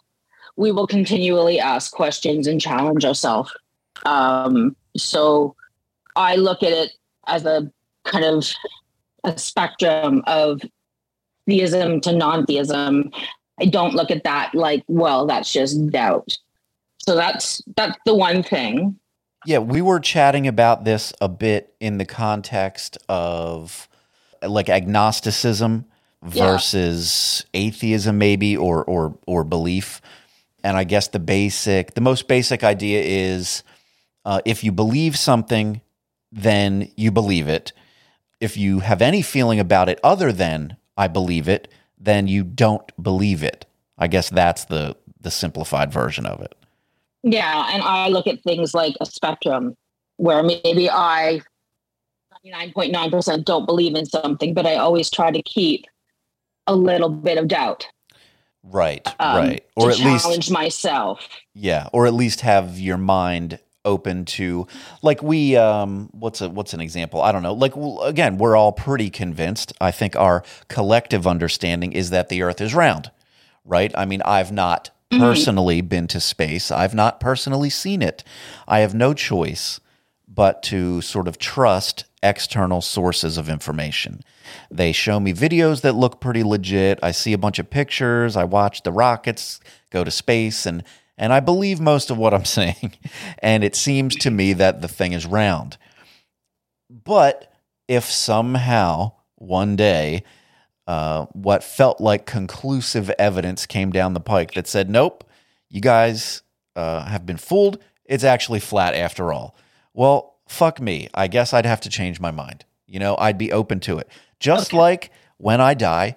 we 0.57 0.73
will 0.73 0.87
continually 0.87 1.59
ask 1.59 1.93
questions 1.93 2.47
and 2.47 2.61
challenge 2.61 3.05
ourselves. 3.05 3.53
Um, 4.07 4.77
so 4.97 5.55
I 6.17 6.37
look 6.37 6.63
at 6.63 6.73
it 6.73 6.93
as 7.27 7.45
a 7.45 7.71
kind 8.05 8.25
of 8.25 8.47
a 9.25 9.37
spectrum 9.39 10.23
of 10.27 10.61
theism 11.47 12.01
to 12.03 12.13
non-theism. 12.13 13.11
I 13.61 13.67
don't 13.67 13.95
look 13.95 14.11
at 14.11 14.25
that 14.25 14.55
like, 14.55 14.85
well, 14.89 15.27
that's 15.27 15.53
just 15.53 15.91
doubt. 15.91 16.37
So 16.99 17.15
that's 17.15 17.63
that's 17.77 17.99
the 18.07 18.15
one 18.15 18.43
thing. 18.43 18.99
Yeah, 19.47 19.59
we 19.59 19.83
were 19.83 20.01
chatting 20.01 20.47
about 20.47 20.85
this 20.85 21.13
a 21.21 21.29
bit 21.29 21.75
in 21.79 21.99
the 21.99 22.07
context 22.07 22.97
of 23.09 23.89
like 24.43 24.69
agnosticism 24.69 25.85
versus 26.23 27.45
yeah. 27.53 27.61
atheism 27.61 28.17
maybe 28.17 28.57
or 28.57 28.85
or 28.85 29.19
or 29.27 29.45
belief. 29.45 30.01
And 30.65 30.77
I 30.77 30.83
guess 30.83 31.09
the 31.09 31.21
basic 31.21 31.95
the 31.95 32.01
most 32.01 32.27
basic 32.27 32.65
idea 32.65 33.01
is 33.03 33.63
uh, 34.25 34.41
if 34.45 34.65
you 34.65 34.73
believe 34.73 35.17
something, 35.17 35.81
then 36.33 36.91
you 36.97 37.13
believe 37.13 37.47
it 37.47 37.73
if 38.45 38.59
you 38.59 38.81
have 38.81 39.01
any 39.01 39.23
feeling 39.23 39.59
about 39.59 39.89
it 39.89 39.99
other 40.05 40.31
than 40.31 40.77
I 40.99 41.09
believe 41.09 41.49
it, 41.49 41.67
then 41.99 42.29
you 42.29 42.45
don't 42.45 42.93
believe 43.03 43.43
it. 43.43 43.65
I 43.97 44.07
guess 44.07 44.29
that's 44.29 44.67
the 44.67 44.97
the 45.21 45.31
simplified 45.31 45.91
version 45.91 46.27
of 46.27 46.43
it. 46.43 46.55
Yeah, 47.23 47.71
and 47.73 47.83
I 47.83 48.09
look 48.09 48.27
at 48.27 48.43
things 48.43 48.75
like 48.75 48.95
a 49.01 49.07
spectrum 49.07 49.75
where 50.19 50.43
maybe 50.43 50.91
I 50.91 51.41
99.9% 52.45 53.47
don't 53.47 53.65
believe 53.65 53.95
in 53.95 54.05
something, 54.05 54.53
but 54.53 54.67
I 54.67 54.75
always 54.75 55.11
try 55.11 55.31
to 55.31 55.41
keep 55.43 55.87
a 56.67 56.77
little 56.77 57.09
bit 57.09 57.39
of 57.39 57.49
doubt. 57.49 57.89
Right, 58.65 59.07
um, 59.21 59.37
right. 59.37 59.65
Or 59.77 59.91
at 59.91 59.99
least 59.99 60.25
challenge 60.25 60.51
myself. 60.51 61.29
Yeah, 61.53 61.89
or 61.93 62.07
at 62.07 62.15
least 62.15 62.41
have 62.41 62.79
your 62.79 62.99
mind 62.99 63.59
open 63.85 64.25
to 64.25 64.67
like 65.03 65.23
we 65.23 65.57
um 65.57 66.09
what's 66.13 66.41
a 66.41 66.49
what's 66.49 66.73
an 66.73 66.81
example 66.81 67.21
i 67.21 67.31
don't 67.31 67.43
know 67.43 67.53
like 67.53 67.75
again 68.03 68.39
we're 68.39 68.57
all 68.57 68.73
pretty 68.73 69.11
convinced 69.11 69.73
i 69.81 69.91
think 69.91 70.17
our 70.17 70.43
collective 70.69 71.27
understanding 71.27 71.93
is 71.93 72.11
that 72.11 72.29
the 72.31 72.43
earth 72.43 72.61
is 72.61 72.75
round 72.75 73.11
right 73.65 73.93
i 73.97 74.05
mean 74.05 74.23
i've 74.23 74.51
not 74.51 74.91
mm-hmm. 75.11 75.23
personally 75.23 75.83
been 75.83 76.07
to 76.07 76.19
space 76.19 76.71
i've 76.71 76.95
not 76.95 77.21
personally 77.21 77.69
seen 77.69 78.01
it 78.01 78.25
i 78.67 78.79
have 78.79 78.95
no 78.95 79.13
choice 79.13 79.81
but 80.35 80.63
to 80.63 81.01
sort 81.01 81.29
of 81.29 81.39
trust 81.39 82.05
external 82.23 82.81
sources 82.81 83.37
of 83.37 83.49
information 83.49 84.21
they 84.71 84.93
show 84.93 85.21
me 85.21 85.33
videos 85.33 85.83
that 85.83 85.95
look 85.95 86.21
pretty 86.21 86.43
legit 86.43 86.99
i 87.03 87.11
see 87.11 87.33
a 87.33 87.39
bunch 87.39 87.59
of 87.59 87.69
pictures 87.71 88.37
i 88.37 88.45
watch 88.45 88.83
the 88.83 88.93
rockets 88.93 89.61
go 89.91 90.03
to 90.05 90.11
space 90.11 90.67
and 90.67 90.83
and 91.17 91.33
I 91.33 91.41
believe 91.41 91.81
most 91.81 92.11
of 92.11 92.19
what 92.19 92.35
I'm 92.35 92.45
saying. 92.59 92.97
And 93.39 93.65
it 93.65 93.77
seems 93.77 94.17
to 94.17 94.31
me 94.31 94.53
that 94.55 94.81
the 94.81 94.89
thing 94.89 95.13
is 95.13 95.27
round. 95.27 95.77
But 96.91 97.53
if 97.89 98.05
somehow 98.05 99.13
one 99.37 99.77
day 99.77 100.25
uh, 100.87 101.27
what 101.33 101.65
felt 101.65 102.01
like 102.01 102.27
conclusive 102.27 103.11
evidence 103.19 103.67
came 103.67 103.91
down 103.91 104.15
the 104.15 104.21
pike 104.21 104.53
that 104.53 104.67
said, 104.67 104.91
nope, 104.91 105.25
you 105.71 105.81
guys 105.81 106.43
uh, 106.77 107.05
have 107.05 107.25
been 107.25 107.37
fooled, 107.37 107.79
it's 108.05 108.25
actually 108.25 108.61
flat 108.61 108.95
after 108.95 109.33
all. 109.33 109.57
Well, 109.95 110.37
fuck 110.47 110.81
me. 110.81 111.09
I 111.15 111.29
guess 111.29 111.55
I'd 111.55 111.67
have 111.67 111.81
to 111.83 111.89
change 111.89 112.21
my 112.21 112.31
mind. 112.31 112.65
You 112.87 112.99
know, 112.99 113.17
I'd 113.17 113.39
be 113.39 113.53
open 113.53 113.81
to 113.81 113.99
it. 113.99 114.09
Just 114.41 114.71
okay. 114.71 114.77
like 114.77 115.11
when 115.39 115.61
I 115.61 115.75
die, 115.75 116.17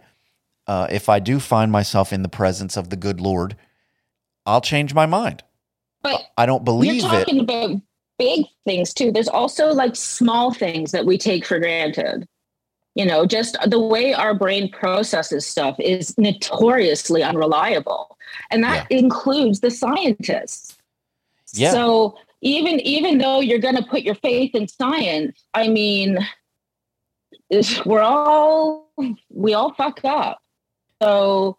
uh, 0.68 0.88
if 0.90 1.08
I 1.08 1.20
do 1.20 1.40
find 1.40 1.72
myself 1.72 2.12
in 2.12 2.24
the 2.24 2.30
presence 2.30 2.76
of 2.76 2.90
the 2.90 2.98
good 2.98 3.22
Lord, 3.22 3.56
I'll 4.46 4.62
change 4.62 4.94
my 4.94 5.06
mind. 5.06 5.44
But 6.02 6.22
I 6.38 6.46
don't 6.46 6.66
believe 6.66 6.96
you're 6.96 7.10
talking 7.10 7.38
it. 7.38 7.44
about 7.44 7.82
big 8.18 8.46
things 8.66 8.94
too. 8.94 9.12
There's 9.12 9.28
also 9.28 9.74
like 9.74 9.96
small 9.96 10.54
things 10.54 10.92
that 10.92 11.06
we 11.06 11.18
take 11.18 11.46
for 11.46 11.60
granted. 11.60 12.28
You 12.96 13.06
know, 13.06 13.26
just 13.26 13.58
the 13.68 13.80
way 13.80 14.14
our 14.14 14.34
brain 14.34 14.72
processes 14.72 15.46
stuff 15.46 15.80
is 15.80 16.18
notoriously 16.18 17.22
unreliable. 17.22 18.18
And 18.50 18.64
that 18.64 18.88
yeah. 18.90 18.98
includes 18.98 19.60
the 19.60 19.70
scientists. 19.70 20.78
Yeah. 21.54 21.72
So 21.72 22.18
even 22.42 22.80
even 22.82 23.18
though 23.18 23.40
you're 23.40 23.60
going 23.60 23.76
to 23.76 23.84
put 23.84 24.04
your 24.04 24.16
faith 24.16 24.54
in 24.54 24.68
science, 24.68 25.44
I 25.54 25.68
mean, 25.68 26.20
we're 27.86 28.02
all 28.02 28.92
we 29.30 29.54
all 29.54 29.74
fuck 29.74 30.04
up. 30.04 30.40
So 31.02 31.58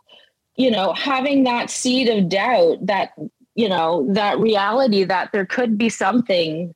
you 0.58 0.72
know, 0.72 0.92
having 0.92 1.44
that 1.44 1.70
seed 1.70 2.08
of 2.08 2.28
doubt 2.28 2.84
that, 2.84 3.12
you 3.54 3.68
know, 3.68 4.06
that 4.10 4.38
reality 4.40 5.04
that 5.04 5.30
there 5.32 5.46
could 5.46 5.78
be 5.78 5.88
something 5.88 6.74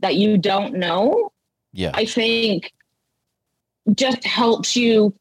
that 0.00 0.16
you 0.16 0.36
don't 0.36 0.74
know. 0.74 1.32
Yeah. 1.72 1.92
I 1.94 2.04
think 2.04 2.72
just 3.94 4.24
helps 4.24 4.74
you 4.74 5.14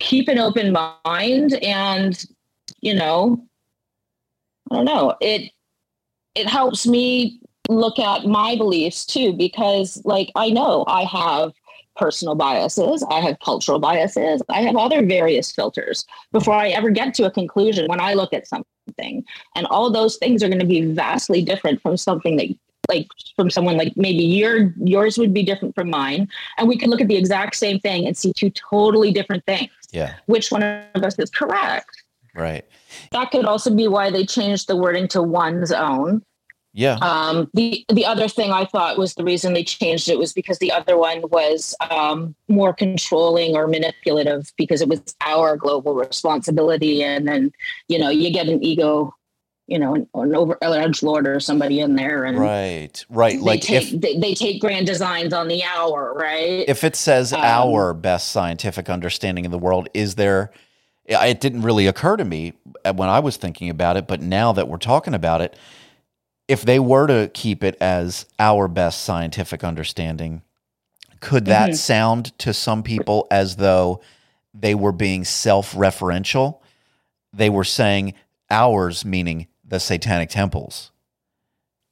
keep 0.00 0.26
an 0.26 0.38
open 0.38 0.72
mind 1.04 1.54
and, 1.62 2.22
you 2.80 2.92
know, 2.92 3.46
I 4.70 4.74
don't 4.74 4.84
know, 4.84 5.14
it 5.20 5.52
it 6.34 6.48
helps 6.48 6.88
me 6.88 7.38
look 7.68 7.98
at 7.98 8.26
my 8.26 8.56
beliefs 8.56 9.06
too 9.06 9.32
because 9.32 10.00
like 10.04 10.30
I 10.34 10.50
know 10.50 10.84
I 10.86 11.04
have 11.04 11.52
personal 11.96 12.34
biases, 12.34 13.04
I 13.10 13.20
have 13.20 13.38
cultural 13.40 13.78
biases, 13.78 14.42
I 14.48 14.62
have 14.62 14.76
other 14.76 15.04
various 15.04 15.52
filters 15.52 16.04
before 16.32 16.54
I 16.54 16.68
ever 16.70 16.90
get 16.90 17.14
to 17.14 17.24
a 17.24 17.30
conclusion 17.30 17.86
when 17.88 18.00
I 18.00 18.14
look 18.14 18.32
at 18.32 18.48
something. 18.48 19.24
And 19.54 19.66
all 19.66 19.90
those 19.90 20.16
things 20.16 20.42
are 20.42 20.48
going 20.48 20.60
to 20.60 20.66
be 20.66 20.92
vastly 20.92 21.42
different 21.42 21.80
from 21.80 21.96
something 21.96 22.36
that 22.36 22.48
like 22.90 23.08
from 23.34 23.48
someone 23.48 23.78
like 23.78 23.94
maybe 23.96 24.22
your 24.22 24.74
yours 24.76 25.16
would 25.16 25.32
be 25.32 25.42
different 25.42 25.74
from 25.74 25.88
mine 25.88 26.28
and 26.58 26.68
we 26.68 26.76
could 26.76 26.90
look 26.90 27.00
at 27.00 27.08
the 27.08 27.16
exact 27.16 27.56
same 27.56 27.80
thing 27.80 28.06
and 28.06 28.14
see 28.14 28.30
two 28.34 28.50
totally 28.50 29.10
different 29.10 29.44
things. 29.46 29.70
Yeah. 29.90 30.16
Which 30.26 30.50
one 30.52 30.62
of 30.62 31.02
us 31.02 31.18
is 31.18 31.30
correct? 31.30 32.02
Right. 32.34 32.66
That 33.12 33.30
could 33.30 33.46
also 33.46 33.74
be 33.74 33.88
why 33.88 34.10
they 34.10 34.26
changed 34.26 34.66
the 34.66 34.76
wording 34.76 35.08
to 35.08 35.22
one's 35.22 35.72
own 35.72 36.22
yeah. 36.76 36.98
Um, 37.02 37.48
the 37.54 37.84
the 37.88 38.04
other 38.04 38.26
thing 38.26 38.50
I 38.50 38.64
thought 38.64 38.98
was 38.98 39.14
the 39.14 39.22
reason 39.22 39.54
they 39.54 39.62
changed 39.62 40.08
it 40.08 40.18
was 40.18 40.32
because 40.32 40.58
the 40.58 40.72
other 40.72 40.98
one 40.98 41.22
was 41.30 41.72
um, 41.88 42.34
more 42.48 42.74
controlling 42.74 43.54
or 43.54 43.68
manipulative 43.68 44.52
because 44.56 44.82
it 44.82 44.88
was 44.88 45.00
our 45.20 45.56
global 45.56 45.94
responsibility, 45.94 47.04
and 47.04 47.28
then 47.28 47.52
you 47.86 47.96
know 47.96 48.10
you 48.10 48.28
get 48.32 48.48
an 48.48 48.62
ego, 48.64 49.14
you 49.68 49.78
know, 49.78 49.94
an, 49.94 50.08
an 50.14 50.34
over 50.34 50.58
an 50.62 50.72
edge 50.72 51.00
lord 51.00 51.28
or 51.28 51.38
somebody 51.38 51.78
in 51.78 51.94
there, 51.94 52.24
and 52.24 52.40
right, 52.40 53.06
right, 53.08 53.36
they 53.36 53.38
like 53.38 53.60
take, 53.60 53.92
if, 53.94 54.00
they, 54.00 54.18
they, 54.18 54.34
take 54.34 54.60
grand 54.60 54.88
designs 54.88 55.32
on 55.32 55.46
the 55.46 55.62
hour, 55.62 56.12
right? 56.12 56.64
If 56.66 56.82
it 56.82 56.96
says 56.96 57.32
um, 57.32 57.40
our 57.40 57.94
best 57.94 58.32
scientific 58.32 58.90
understanding 58.90 59.46
of 59.46 59.52
the 59.52 59.60
world, 59.60 59.88
is 59.94 60.16
there? 60.16 60.50
It 61.06 61.40
didn't 61.40 61.62
really 61.62 61.86
occur 61.86 62.16
to 62.16 62.24
me 62.24 62.54
when 62.82 63.08
I 63.10 63.20
was 63.20 63.36
thinking 63.36 63.68
about 63.70 63.96
it, 63.96 64.08
but 64.08 64.22
now 64.22 64.52
that 64.52 64.66
we're 64.68 64.78
talking 64.78 65.14
about 65.14 65.40
it 65.40 65.56
if 66.48 66.62
they 66.62 66.78
were 66.78 67.06
to 67.06 67.30
keep 67.32 67.64
it 67.64 67.76
as 67.80 68.26
our 68.38 68.68
best 68.68 69.02
scientific 69.02 69.64
understanding, 69.64 70.42
could 71.20 71.46
that 71.46 71.70
mm-hmm. 71.70 71.76
sound 71.76 72.38
to 72.40 72.52
some 72.52 72.82
people 72.82 73.26
as 73.30 73.56
though 73.56 74.02
they 74.52 74.74
were 74.74 74.92
being 74.92 75.24
self 75.24 75.72
referential? 75.72 76.60
They 77.32 77.50
were 77.50 77.64
saying 77.64 78.14
ours, 78.50 79.04
meaning 79.04 79.46
the 79.64 79.80
satanic 79.80 80.28
temples. 80.28 80.90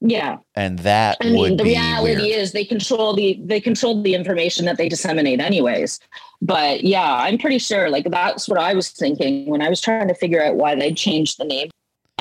Yeah. 0.04 0.38
And 0.56 0.80
that 0.80 1.16
I 1.20 1.30
mean, 1.30 1.56
the 1.56 1.64
reality 1.64 2.22
weird. 2.22 2.40
is 2.40 2.52
they 2.52 2.64
control 2.64 3.14
the 3.14 3.40
they 3.44 3.60
control 3.60 4.02
the 4.02 4.14
information 4.14 4.64
that 4.66 4.76
they 4.76 4.88
disseminate 4.88 5.40
anyways. 5.40 6.00
But 6.42 6.82
yeah, 6.82 7.14
I'm 7.14 7.38
pretty 7.38 7.58
sure 7.58 7.88
like 7.88 8.10
that's 8.10 8.48
what 8.48 8.58
I 8.58 8.74
was 8.74 8.90
thinking 8.90 9.46
when 9.46 9.62
I 9.62 9.68
was 9.68 9.80
trying 9.80 10.08
to 10.08 10.14
figure 10.14 10.42
out 10.42 10.56
why 10.56 10.74
they 10.74 10.92
changed 10.92 11.38
the 11.38 11.44
name 11.44 11.70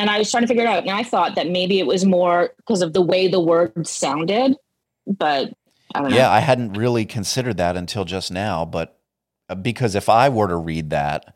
and 0.02 0.10
I 0.10 0.18
was 0.18 0.32
trying 0.32 0.42
to 0.42 0.48
figure 0.48 0.64
it 0.64 0.68
out. 0.68 0.82
And 0.82 0.90
I 0.90 1.04
thought 1.04 1.36
that 1.36 1.50
maybe 1.50 1.80
it 1.80 1.86
was 1.86 2.06
more 2.06 2.54
because 2.58 2.82
of 2.82 2.94
the 2.94 3.04
way 3.04 3.28
the 3.28 3.40
word 3.40 3.88
sounded, 3.88 4.58
but 5.06 5.54
I 5.94 6.08
yeah, 6.08 6.32
I 6.32 6.40
hadn't 6.40 6.74
really 6.74 7.06
considered 7.06 7.58
that 7.58 7.78
until 7.78 8.04
just 8.04 8.32
now. 8.32 8.66
But 8.66 9.00
uh, 9.48 9.56
because 9.56 9.94
if 9.94 10.10
I 10.10 10.30
were 10.30 10.48
to 10.48 10.56
read 10.56 10.90
that, 10.90 11.36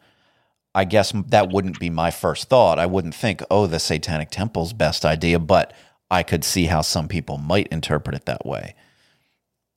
I 0.73 0.83
guess 0.83 1.13
that 1.27 1.51
wouldn't 1.51 1.79
be 1.79 1.91
my 1.91 2.09
first 2.09 2.49
thought. 2.49 2.79
I 2.79 2.87
wouldn't 2.87 3.15
think, 3.15 3.43
oh, 3.51 3.67
the 3.67 3.79
Satanic 3.79 4.31
Temple's 4.31 4.73
best 4.73 5.05
idea, 5.05 5.37
but 5.39 5.71
I 6.09 6.23
could 6.23 6.43
see 6.43 6.65
how 6.65 6.81
some 6.81 7.07
people 7.07 7.37
might 7.37 7.67
interpret 7.67 8.15
it 8.15 8.25
that 8.25 8.45
way. 8.45 8.75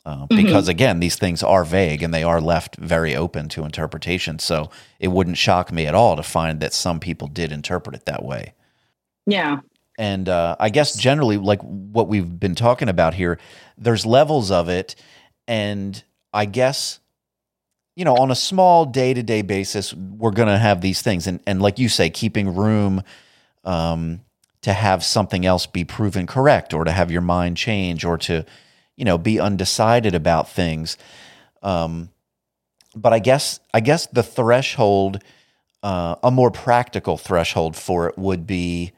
Uh, 0.06 0.26
because 0.30 0.68
again, 0.68 1.00
these 1.00 1.16
things 1.16 1.42
are 1.42 1.64
vague 1.64 2.02
and 2.02 2.14
they 2.14 2.22
are 2.22 2.40
left 2.40 2.76
very 2.76 3.14
open 3.14 3.48
to 3.50 3.64
interpretation. 3.64 4.38
So 4.38 4.70
it 4.98 5.08
wouldn't 5.08 5.36
shock 5.36 5.70
me 5.70 5.86
at 5.86 5.94
all 5.94 6.16
to 6.16 6.22
find 6.22 6.60
that 6.60 6.72
some 6.72 6.98
people 6.98 7.28
did 7.28 7.52
interpret 7.52 7.94
it 7.94 8.06
that 8.06 8.24
way. 8.24 8.54
Yeah. 9.28 9.60
And 9.98 10.28
uh, 10.28 10.56
I 10.60 10.70
guess 10.70 10.96
generally, 10.96 11.36
like 11.36 11.60
what 11.62 12.08
we've 12.08 12.38
been 12.38 12.54
talking 12.54 12.88
about 12.88 13.14
here, 13.14 13.38
there's 13.76 14.06
levels 14.06 14.50
of 14.50 14.68
it. 14.68 14.94
And 15.48 16.02
I 16.32 16.44
guess, 16.44 17.00
you 17.96 18.04
know, 18.04 18.14
on 18.14 18.30
a 18.30 18.36
small 18.36 18.84
day 18.84 19.12
to 19.12 19.22
day 19.22 19.42
basis, 19.42 19.92
we're 19.92 20.30
going 20.30 20.48
to 20.48 20.58
have 20.58 20.80
these 20.80 21.02
things. 21.02 21.26
And, 21.26 21.40
and 21.46 21.60
like 21.60 21.78
you 21.78 21.88
say, 21.88 22.10
keeping 22.10 22.54
room 22.54 23.02
um, 23.64 24.20
to 24.62 24.72
have 24.72 25.04
something 25.04 25.44
else 25.44 25.66
be 25.66 25.84
proven 25.84 26.26
correct 26.26 26.72
or 26.72 26.84
to 26.84 26.92
have 26.92 27.10
your 27.10 27.20
mind 27.22 27.56
change 27.56 28.04
or 28.04 28.16
to, 28.18 28.46
you 28.96 29.04
know, 29.04 29.18
be 29.18 29.40
undecided 29.40 30.14
about 30.14 30.48
things. 30.48 30.96
Um, 31.62 32.10
but 32.94 33.12
I 33.12 33.18
guess 33.18 33.58
I 33.74 33.80
guess 33.80 34.06
the 34.06 34.22
threshold, 34.22 35.22
uh, 35.82 36.16
a 36.22 36.30
more 36.30 36.50
practical 36.50 37.16
threshold 37.16 37.76
for 37.76 38.08
it 38.08 38.16
would 38.16 38.46
be 38.46 38.92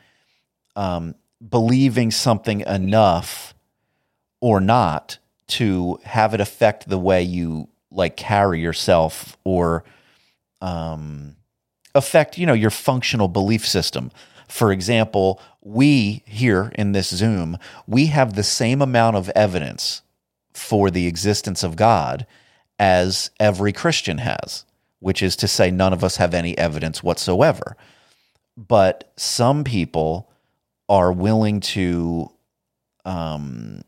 um, 0.80 1.14
believing 1.46 2.10
something 2.10 2.62
enough 2.62 3.54
or 4.40 4.62
not 4.62 5.18
to 5.46 6.00
have 6.04 6.32
it 6.32 6.40
affect 6.40 6.88
the 6.88 6.98
way 6.98 7.22
you 7.22 7.68
like 7.90 8.16
carry 8.16 8.60
yourself 8.60 9.36
or 9.44 9.84
um, 10.62 11.36
affect 11.94 12.38
you 12.38 12.46
know 12.46 12.54
your 12.54 12.70
functional 12.70 13.28
belief 13.28 13.68
system. 13.68 14.10
For 14.48 14.72
example, 14.72 15.38
we 15.60 16.22
here 16.24 16.72
in 16.76 16.92
this 16.92 17.10
Zoom, 17.10 17.58
we 17.86 18.06
have 18.06 18.32
the 18.32 18.42
same 18.42 18.80
amount 18.80 19.16
of 19.16 19.28
evidence 19.30 20.00
for 20.54 20.90
the 20.90 21.06
existence 21.06 21.62
of 21.62 21.76
God 21.76 22.26
as 22.78 23.30
every 23.38 23.74
Christian 23.74 24.16
has, 24.16 24.64
which 24.98 25.22
is 25.22 25.36
to 25.36 25.46
say, 25.46 25.70
none 25.70 25.92
of 25.92 26.02
us 26.02 26.16
have 26.16 26.32
any 26.32 26.56
evidence 26.56 27.02
whatsoever. 27.02 27.76
But 28.56 29.12
some 29.16 29.62
people 29.62 30.29
are 30.90 31.12
willing 31.12 31.60
to 31.60 32.28
um, 33.04 33.80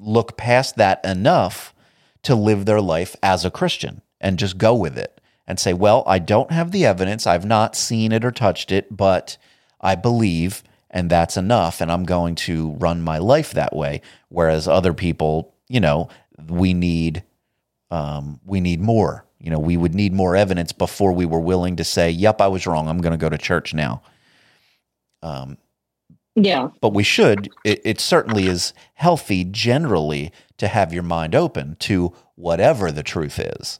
look 0.00 0.36
past 0.38 0.76
that 0.76 1.04
enough 1.04 1.74
to 2.22 2.34
live 2.34 2.64
their 2.64 2.80
life 2.80 3.14
as 3.22 3.44
a 3.44 3.50
Christian 3.50 4.00
and 4.22 4.38
just 4.38 4.56
go 4.56 4.74
with 4.74 4.96
it 4.96 5.20
and 5.46 5.60
say, 5.60 5.74
well, 5.74 6.02
I 6.06 6.18
don't 6.18 6.50
have 6.50 6.72
the 6.72 6.86
evidence. 6.86 7.26
I've 7.26 7.44
not 7.44 7.76
seen 7.76 8.10
it 8.10 8.24
or 8.24 8.30
touched 8.30 8.72
it, 8.72 8.96
but 8.96 9.36
I 9.82 9.94
believe, 9.96 10.62
and 10.88 11.10
that's 11.10 11.36
enough. 11.36 11.82
And 11.82 11.92
I'm 11.92 12.04
going 12.04 12.34
to 12.36 12.70
run 12.72 13.02
my 13.02 13.18
life 13.18 13.52
that 13.52 13.76
way. 13.76 14.00
Whereas 14.30 14.66
other 14.66 14.94
people, 14.94 15.54
you 15.68 15.80
know, 15.80 16.08
we 16.48 16.72
need 16.72 17.22
um, 17.90 18.40
we 18.46 18.60
need 18.60 18.80
more. 18.80 19.26
You 19.38 19.50
know, 19.50 19.58
we 19.58 19.76
would 19.76 19.94
need 19.94 20.14
more 20.14 20.34
evidence 20.34 20.72
before 20.72 21.12
we 21.12 21.26
were 21.26 21.38
willing 21.38 21.76
to 21.76 21.84
say, 21.84 22.10
"Yep, 22.10 22.40
I 22.40 22.48
was 22.48 22.66
wrong. 22.66 22.88
I'm 22.88 23.02
going 23.02 23.12
to 23.12 23.18
go 23.18 23.28
to 23.28 23.36
church 23.36 23.74
now." 23.74 24.02
Um, 25.22 25.58
Yeah. 26.34 26.70
but 26.80 26.92
we 26.92 27.02
should. 27.04 27.50
It, 27.64 27.80
it 27.84 28.00
certainly 28.00 28.46
is 28.46 28.72
healthy 28.94 29.44
generally 29.44 30.32
to 30.58 30.68
have 30.68 30.92
your 30.92 31.02
mind 31.02 31.34
open 31.34 31.76
to 31.80 32.12
whatever 32.34 32.90
the 32.90 33.02
truth 33.04 33.38
is, 33.38 33.78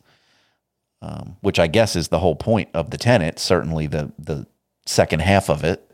um, 1.02 1.36
which 1.40 1.58
I 1.58 1.66
guess 1.66 1.96
is 1.96 2.08
the 2.08 2.20
whole 2.20 2.36
point 2.36 2.68
of 2.74 2.90
the 2.90 2.98
tenet. 2.98 3.38
Certainly, 3.38 3.88
the 3.88 4.12
the 4.18 4.46
second 4.86 5.20
half 5.20 5.48
of 5.50 5.64
it. 5.64 5.90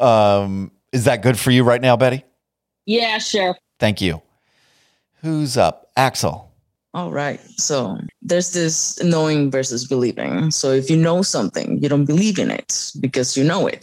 Um, 0.00 0.72
is 0.92 1.04
that 1.04 1.22
good 1.22 1.38
for 1.38 1.50
you 1.50 1.62
right 1.64 1.80
now, 1.80 1.96
Betty? 1.96 2.24
Yeah, 2.84 3.18
sure. 3.18 3.56
Thank 3.78 4.00
you. 4.00 4.22
Who's 5.22 5.56
up? 5.56 5.90
Axel. 5.96 6.45
All 6.96 7.12
right. 7.12 7.38
So 7.60 7.98
there's 8.22 8.54
this 8.54 8.98
knowing 9.04 9.50
versus 9.50 9.86
believing. 9.86 10.50
So 10.50 10.72
if 10.72 10.88
you 10.88 10.96
know 10.96 11.20
something, 11.20 11.78
you 11.82 11.90
don't 11.90 12.06
believe 12.06 12.38
in 12.38 12.50
it 12.50 12.90
because 13.00 13.36
you 13.36 13.44
know 13.44 13.66
it. 13.66 13.82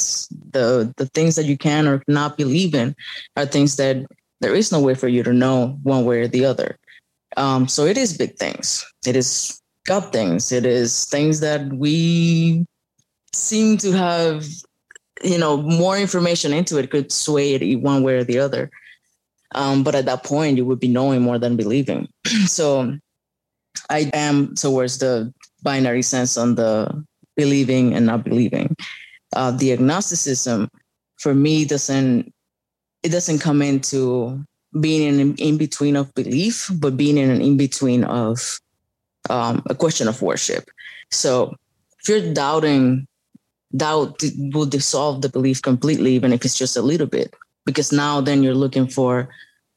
The 0.49 0.91
the 0.97 1.05
things 1.13 1.35
that 1.35 1.45
you 1.45 1.55
can 1.55 1.87
or 1.87 1.99
cannot 1.99 2.37
believe 2.37 2.73
in 2.73 2.95
are 3.37 3.45
things 3.45 3.75
that 3.75 3.97
there 4.41 4.55
is 4.55 4.71
no 4.71 4.79
way 4.79 4.95
for 4.95 5.07
you 5.07 5.21
to 5.21 5.31
know 5.31 5.77
one 5.83 6.05
way 6.05 6.21
or 6.21 6.27
the 6.27 6.43
other. 6.43 6.75
Um, 7.37 7.67
so 7.67 7.85
it 7.85 7.99
is 7.99 8.17
big 8.17 8.35
things. 8.37 8.83
It 9.05 9.15
is 9.15 9.61
God 9.85 10.11
things. 10.11 10.51
It 10.51 10.65
is 10.65 11.05
things 11.05 11.39
that 11.41 11.71
we 11.71 12.65
seem 13.31 13.77
to 13.77 13.91
have, 13.91 14.43
you 15.23 15.37
know, 15.37 15.57
more 15.57 15.99
information 15.99 16.51
into 16.51 16.79
it 16.79 16.89
could 16.89 17.11
sway 17.11 17.53
it 17.53 17.75
one 17.75 18.01
way 18.01 18.15
or 18.15 18.23
the 18.23 18.39
other. 18.39 18.71
Um, 19.55 19.83
but 19.83 19.95
at 19.95 20.05
that 20.05 20.23
point, 20.23 20.57
you 20.57 20.65
would 20.65 20.79
be 20.79 20.87
knowing 20.87 21.21
more 21.21 21.39
than 21.39 21.55
believing. 21.55 22.07
so 22.45 22.97
I 23.89 24.11
am 24.13 24.55
towards 24.55 24.97
the 24.99 25.33
binary 25.61 26.01
sense 26.01 26.37
on 26.37 26.55
the 26.55 27.05
believing 27.35 27.93
and 27.93 28.05
not 28.05 28.23
believing. 28.23 28.75
Uh, 29.35 29.51
the 29.51 29.71
agnosticism 29.71 30.69
for 31.17 31.33
me 31.33 31.65
doesn't 31.65 32.31
it 33.01 33.09
doesn't 33.09 33.39
come 33.39 33.61
into 33.61 34.43
being 34.79 35.07
in 35.07 35.19
an 35.19 35.35
in 35.35 35.57
between 35.57 35.95
of 35.95 36.13
belief, 36.13 36.69
but 36.75 36.97
being 36.97 37.17
in 37.17 37.29
an 37.29 37.41
in 37.41 37.57
between 37.57 38.03
of 38.03 38.59
um, 39.29 39.63
a 39.69 39.75
question 39.75 40.07
of 40.07 40.21
worship. 40.21 40.69
So 41.11 41.55
if 41.99 42.09
you're 42.09 42.33
doubting, 42.33 43.07
doubt 43.75 44.21
will 44.53 44.65
dissolve 44.65 45.21
the 45.21 45.29
belief 45.29 45.61
completely, 45.61 46.13
even 46.13 46.33
if 46.33 46.45
it's 46.45 46.57
just 46.57 46.77
a 46.77 46.81
little 46.81 47.07
bit, 47.07 47.33
because 47.65 47.91
now 47.91 48.21
then 48.21 48.43
you're 48.43 48.55
looking 48.55 48.87
for 48.87 49.29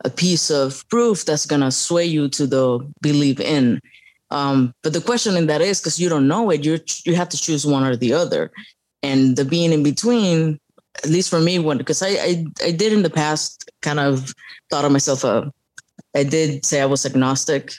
a 0.05 0.11
piece 0.11 0.51
of 0.51 0.87
proof 0.89 1.24
that's 1.24 1.47
going 1.47 1.62
to 1.62 1.70
sway 1.70 2.05
you 2.05 2.28
to 2.28 2.47
the 2.47 2.78
believe 3.01 3.41
in. 3.41 3.80
Um, 4.30 4.74
but 4.82 4.93
the 4.93 5.01
question 5.01 5.37
in 5.37 5.47
that 5.47 5.61
is 5.61 5.80
because 5.80 6.01
you 6.01 6.09
don't 6.09 6.28
know 6.28 6.51
it, 6.51 6.64
you 6.64 6.78
you 7.05 7.14
have 7.14 7.28
to 7.30 7.37
choose 7.37 7.64
one 7.64 7.84
or 7.84 7.97
the 7.97 8.12
other, 8.12 8.51
and 9.03 9.37
the 9.37 9.45
being 9.45 9.72
in 9.72 9.82
between. 9.82 10.59
At 11.05 11.11
least 11.11 11.28
for 11.28 11.41
me, 11.41 11.59
when 11.59 11.78
because 11.78 12.03
I, 12.03 12.09
I 12.09 12.45
I 12.64 12.70
did 12.72 12.93
in 12.93 13.03
the 13.03 13.11
past 13.11 13.70
kind 13.82 14.01
of 14.01 14.34
thought 14.70 14.84
of 14.84 14.93
myself 14.93 15.24
a, 15.24 15.53
I 16.14 16.24
did 16.24 16.64
say 16.64 16.80
I 16.80 16.87
was 16.87 17.05
agnostic, 17.07 17.72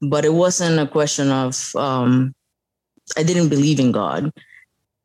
but 0.00 0.24
it 0.24 0.32
wasn't 0.32 0.78
a 0.78 0.86
question 0.86 1.30
of 1.30 1.74
um, 1.76 2.32
I 3.16 3.22
didn't 3.22 3.48
believe 3.48 3.80
in 3.80 3.92
God, 3.92 4.32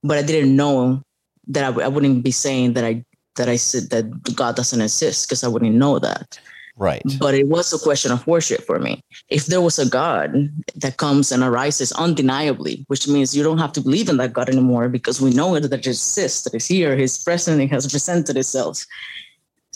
but 0.04 0.18
I 0.18 0.22
didn't 0.22 0.56
know 0.56 1.02
that 1.48 1.64
I, 1.64 1.84
I 1.84 1.88
wouldn't 1.88 2.24
be 2.24 2.32
saying 2.32 2.74
that 2.74 2.86
I 2.86 3.04
that 3.38 3.50
I 3.50 3.56
said 3.56 3.90
that 3.90 4.36
God 4.36 4.56
doesn't 4.56 4.82
exist 4.82 5.28
because 5.28 5.44
I 5.44 5.48
wouldn't 5.48 5.76
know 5.76 6.00
that. 6.00 6.40
Right. 6.76 7.02
But 7.20 7.34
it 7.34 7.48
was 7.48 7.74
a 7.74 7.80
question 7.80 8.12
of 8.12 8.28
worship 8.28 8.62
for 8.62 8.78
me. 8.78 9.04
If 9.30 9.48
there 9.48 9.62
was 9.62 9.80
a 9.80 9.90
God 9.90 10.50
that 10.76 10.98
comes 10.98 11.32
and 11.32 11.42
arises 11.42 11.92
undeniably, 11.94 12.86
which 12.88 13.08
means 13.08 13.36
you 13.36 13.42
don't 13.42 13.58
have 13.58 13.74
to 13.74 13.82
believe 13.82 14.10
in 14.10 14.18
that 14.18 14.34
God 14.34 14.48
anymore 14.48 14.88
because 14.88 15.20
we 15.20 15.32
know 15.32 15.56
it 15.56 15.62
that 15.62 15.74
it 15.74 15.88
exists, 15.88 16.44
that 16.44 16.54
it's 16.54 16.68
here, 16.68 16.96
his 16.96 17.18
presence 17.18 17.60
it 17.60 17.72
has 17.72 17.92
presented 17.92 18.38
itself. 18.38 18.86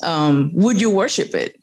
Um, 0.04 0.52
would 0.54 0.80
you 0.80 0.92
worship 0.92 1.34
it? 1.34 1.56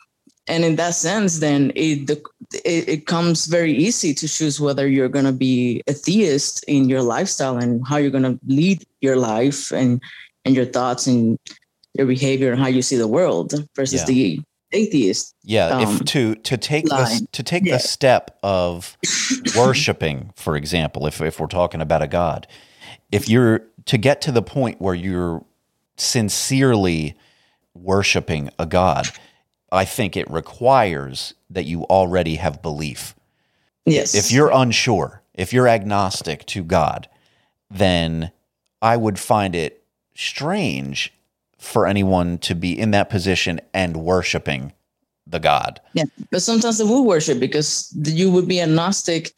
And 0.48 0.64
in 0.64 0.76
that 0.76 0.94
sense, 0.94 1.38
then 1.38 1.70
it, 1.76 2.08
the, 2.08 2.20
it, 2.64 2.88
it 2.88 3.06
comes 3.06 3.46
very 3.46 3.72
easy 3.72 4.14
to 4.14 4.26
choose 4.26 4.60
whether 4.60 4.88
you're 4.88 5.08
going 5.08 5.26
to 5.26 5.32
be 5.32 5.82
a 5.86 5.92
theist 5.92 6.64
in 6.66 6.88
your 6.88 7.02
lifestyle 7.02 7.58
and 7.58 7.86
how 7.86 7.98
you're 7.98 8.10
going 8.10 8.24
to 8.24 8.40
lead 8.46 8.84
your 9.00 9.16
life 9.16 9.70
and 9.70 10.02
and 10.44 10.56
your 10.56 10.64
thoughts 10.64 11.06
and 11.06 11.38
your 11.98 12.06
behavior 12.06 12.52
and 12.52 12.60
how 12.60 12.68
you 12.68 12.80
see 12.80 12.96
the 12.96 13.08
world 13.08 13.52
versus 13.76 14.00
Yeah. 14.00 14.06
the 14.06 14.40
atheist. 14.72 15.34
Yeah, 15.42 15.66
um, 15.66 15.82
if 15.96 16.04
to 16.06 16.34
to 16.36 16.56
take 16.56 16.86
to 16.86 17.42
take 17.42 17.64
Yeah. 17.66 17.74
the 17.74 17.78
step 17.80 18.38
of 18.42 18.96
worshiping, 19.56 20.30
for 20.36 20.56
example, 20.56 21.06
if 21.06 21.20
if 21.20 21.38
we're 21.40 21.46
talking 21.48 21.80
about 21.80 22.02
a 22.02 22.06
god, 22.06 22.46
if 23.10 23.28
you're 23.28 23.62
to 23.86 23.98
get 23.98 24.20
to 24.22 24.32
the 24.32 24.42
point 24.42 24.80
where 24.80 24.94
you're 24.94 25.44
sincerely 25.96 27.16
worshiping 27.74 28.50
a 28.58 28.66
god, 28.66 29.08
I 29.72 29.84
think 29.84 30.16
it 30.16 30.30
requires 30.30 31.34
that 31.50 31.64
you 31.66 31.82
already 31.84 32.36
have 32.36 32.62
belief. 32.62 33.14
Yes. 33.86 34.14
If 34.14 34.30
you're 34.30 34.50
unsure, 34.52 35.22
if 35.34 35.52
you're 35.52 35.66
agnostic 35.68 36.44
to 36.46 36.62
God, 36.62 37.08
then 37.70 38.30
I 38.82 38.96
would 38.96 39.18
find 39.18 39.54
it 39.56 39.82
strange 40.14 41.12
for 41.58 41.86
anyone 41.86 42.38
to 42.38 42.54
be 42.54 42.78
in 42.78 42.92
that 42.92 43.10
position 43.10 43.60
and 43.74 43.96
worshiping 43.96 44.72
the 45.26 45.38
God. 45.40 45.80
Yeah, 45.92 46.04
but 46.30 46.40
sometimes 46.40 46.78
they 46.78 46.84
will 46.84 47.04
worship 47.04 47.38
because 47.38 47.92
you 48.04 48.30
would 48.30 48.48
be 48.48 48.60
agnostic, 48.62 49.32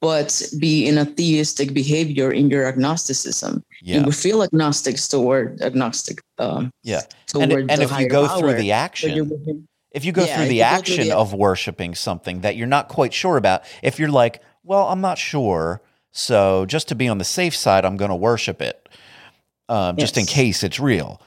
but 0.00 0.42
be 0.58 0.88
in 0.88 0.98
a 0.98 1.04
theistic 1.04 1.72
behavior 1.72 2.32
in 2.32 2.50
your 2.50 2.66
agnosticism. 2.66 3.62
Yeah. 3.82 3.98
You 3.98 4.06
would 4.06 4.16
feel 4.16 4.42
agnostic 4.42 4.96
toward 4.96 5.60
agnostic. 5.62 6.20
Um, 6.38 6.72
Yeah. 6.82 7.02
toward 7.28 7.50
And, 7.52 7.70
and 7.70 7.82
if 7.82 7.96
you 7.98 8.08
go 8.08 8.26
power, 8.26 8.38
through 8.40 8.54
the 8.54 8.72
action, 8.72 9.36
if 9.92 10.04
you 10.04 10.10
go 10.12 10.24
Yeah, 10.24 10.36
through 10.38 10.48
the 10.48 10.58
go 10.58 10.64
through 10.64 10.78
action 10.78 11.08
the- 11.08 11.16
of 11.16 11.32
worshiping 11.34 11.94
something 11.94 12.40
that 12.40 12.56
you're 12.56 12.66
not 12.66 12.88
quite 12.88 13.14
sure 13.14 13.36
about, 13.36 13.62
if 13.82 13.98
you're 14.00 14.10
like, 14.10 14.42
well, 14.64 14.88
I'm 14.88 15.00
not 15.00 15.18
sure, 15.18 15.80
so 16.10 16.66
just 16.66 16.88
to 16.88 16.94
be 16.96 17.06
on 17.06 17.18
the 17.18 17.24
safe 17.24 17.54
side, 17.54 17.84
I'm 17.84 17.96
going 17.96 18.10
to 18.10 18.16
worship 18.16 18.60
it, 18.60 18.88
um, 19.68 19.96
just 19.96 20.18
in 20.18 20.26
case 20.26 20.64
it's 20.64 20.80
real. 20.80 21.20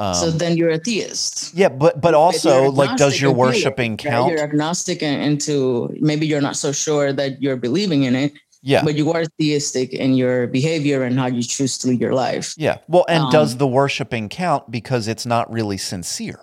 Um, 0.00 0.14
so 0.14 0.30
then 0.30 0.56
you're 0.56 0.70
a 0.70 0.78
theist. 0.78 1.52
yeah, 1.54 1.68
but 1.68 2.00
but 2.00 2.14
also 2.14 2.70
like, 2.70 2.96
does 2.96 3.20
your 3.20 3.30
and 3.32 3.36
feel 3.38 3.44
it, 3.44 3.48
worshiping 3.48 3.90
right? 3.92 3.98
count? 3.98 4.30
You're 4.32 4.42
agnostic 4.42 5.02
and 5.02 5.22
into 5.22 5.94
maybe 6.00 6.26
you're 6.26 6.40
not 6.40 6.56
so 6.56 6.72
sure 6.72 7.12
that 7.12 7.42
you're 7.42 7.56
believing 7.56 8.04
in 8.04 8.14
it, 8.16 8.32
Yeah, 8.62 8.82
but 8.82 8.94
you 8.94 9.12
are 9.12 9.24
theistic 9.38 9.92
in 9.92 10.14
your 10.14 10.46
behavior 10.46 11.02
and 11.02 11.18
how 11.18 11.26
you 11.26 11.42
choose 11.42 11.76
to 11.78 11.88
live 11.88 12.00
your 12.00 12.14
life. 12.14 12.54
yeah. 12.56 12.78
Well, 12.88 13.04
and 13.08 13.30
does 13.30 13.52
um, 13.52 13.58
the 13.58 13.66
worshiping 13.66 14.28
count 14.30 14.70
because 14.70 15.06
it's 15.06 15.26
not 15.26 15.52
really 15.52 15.76
sincere? 15.76 16.40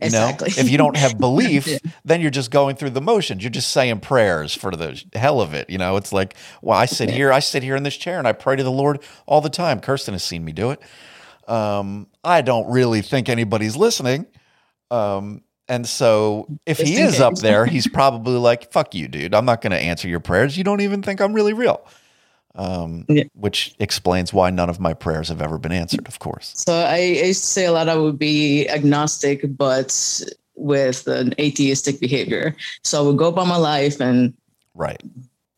You 0.00 0.06
Exactly. 0.06 0.50
know, 0.50 0.60
if 0.62 0.70
you 0.70 0.78
don't 0.78 0.96
have 0.96 1.18
belief, 1.28 1.66
Yeah. 1.66 1.78
then 2.04 2.20
you're 2.20 2.30
just 2.30 2.50
going 2.50 2.76
through 2.76 2.90
the 2.90 3.00
motions. 3.00 3.42
You're 3.42 3.50
just 3.50 3.70
saying 3.70 4.00
prayers 4.00 4.54
for 4.54 4.70
the 4.70 5.02
hell 5.14 5.40
of 5.40 5.54
it. 5.54 5.68
You 5.70 5.78
know, 5.78 5.96
it's 5.96 6.12
like, 6.12 6.34
well, 6.62 6.78
I 6.78 6.86
sit 6.86 7.08
Yeah. 7.08 7.14
here, 7.16 7.32
I 7.32 7.40
sit 7.40 7.62
here 7.62 7.76
in 7.76 7.82
this 7.82 7.96
chair, 7.96 8.18
and 8.18 8.28
I 8.28 8.32
pray 8.32 8.56
to 8.56 8.62
the 8.62 8.70
Lord 8.70 9.00
all 9.26 9.40
the 9.40 9.50
time. 9.50 9.80
Kirsten 9.80 10.12
has 10.14 10.22
seen 10.24 10.44
me 10.44 10.52
do 10.52 10.70
it. 10.70 10.80
Um, 11.46 12.08
I 12.24 12.42
don't 12.42 12.70
really 12.70 13.02
think 13.02 13.28
anybody's 13.28 13.76
listening. 13.76 14.26
Um, 14.90 15.42
and 15.68 15.86
so 15.86 16.46
if 16.64 16.78
Just 16.78 16.88
he 16.92 17.00
is 17.00 17.20
up 17.20 17.36
there, 17.36 17.66
he's 17.66 17.88
probably 17.88 18.38
like, 18.38 18.72
fuck 18.72 18.94
you, 18.94 19.08
dude. 19.08 19.34
I'm 19.34 19.44
not 19.44 19.60
going 19.60 19.72
to 19.72 19.78
answer 19.78 20.08
your 20.08 20.20
prayers. 20.20 20.56
You 20.56 20.64
don't 20.64 20.80
even 20.80 21.02
think 21.02 21.20
I'm 21.20 21.32
really 21.32 21.52
real. 21.52 21.86
Um, 22.54 23.04
Yeah. 23.08 23.24
which 23.34 23.74
explains 23.78 24.32
why 24.32 24.48
none 24.50 24.70
of 24.70 24.80
my 24.80 24.94
prayers 24.94 25.28
have 25.28 25.42
ever 25.42 25.58
been 25.58 25.72
answered, 25.72 26.08
of 26.08 26.18
course. 26.20 26.54
So 26.56 26.72
I, 26.72 26.94
I 26.94 27.26
used 27.26 27.42
to 27.42 27.50
say 27.50 27.66
a 27.66 27.72
lot 27.72 27.88
I 27.88 27.96
would 27.96 28.18
be 28.18 28.66
agnostic, 28.70 29.42
but 29.56 30.22
with 30.54 31.06
an 31.06 31.34
atheistic 31.38 32.00
behavior. 32.00 32.56
So 32.82 33.02
I 33.02 33.06
would 33.06 33.18
go 33.18 33.28
about 33.28 33.46
my 33.46 33.58
life 33.58 34.00
and 34.00 34.32
Right. 34.74 35.02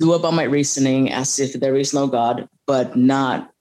do 0.01 0.13
about 0.13 0.35
my 0.35 0.43
reasoning 0.45 1.13
as 1.13 1.39
if 1.39 1.53
there 1.53 1.77
is 1.77 1.95
no 1.95 2.09
God, 2.09 2.49
but 2.67 2.97
not 2.97 3.53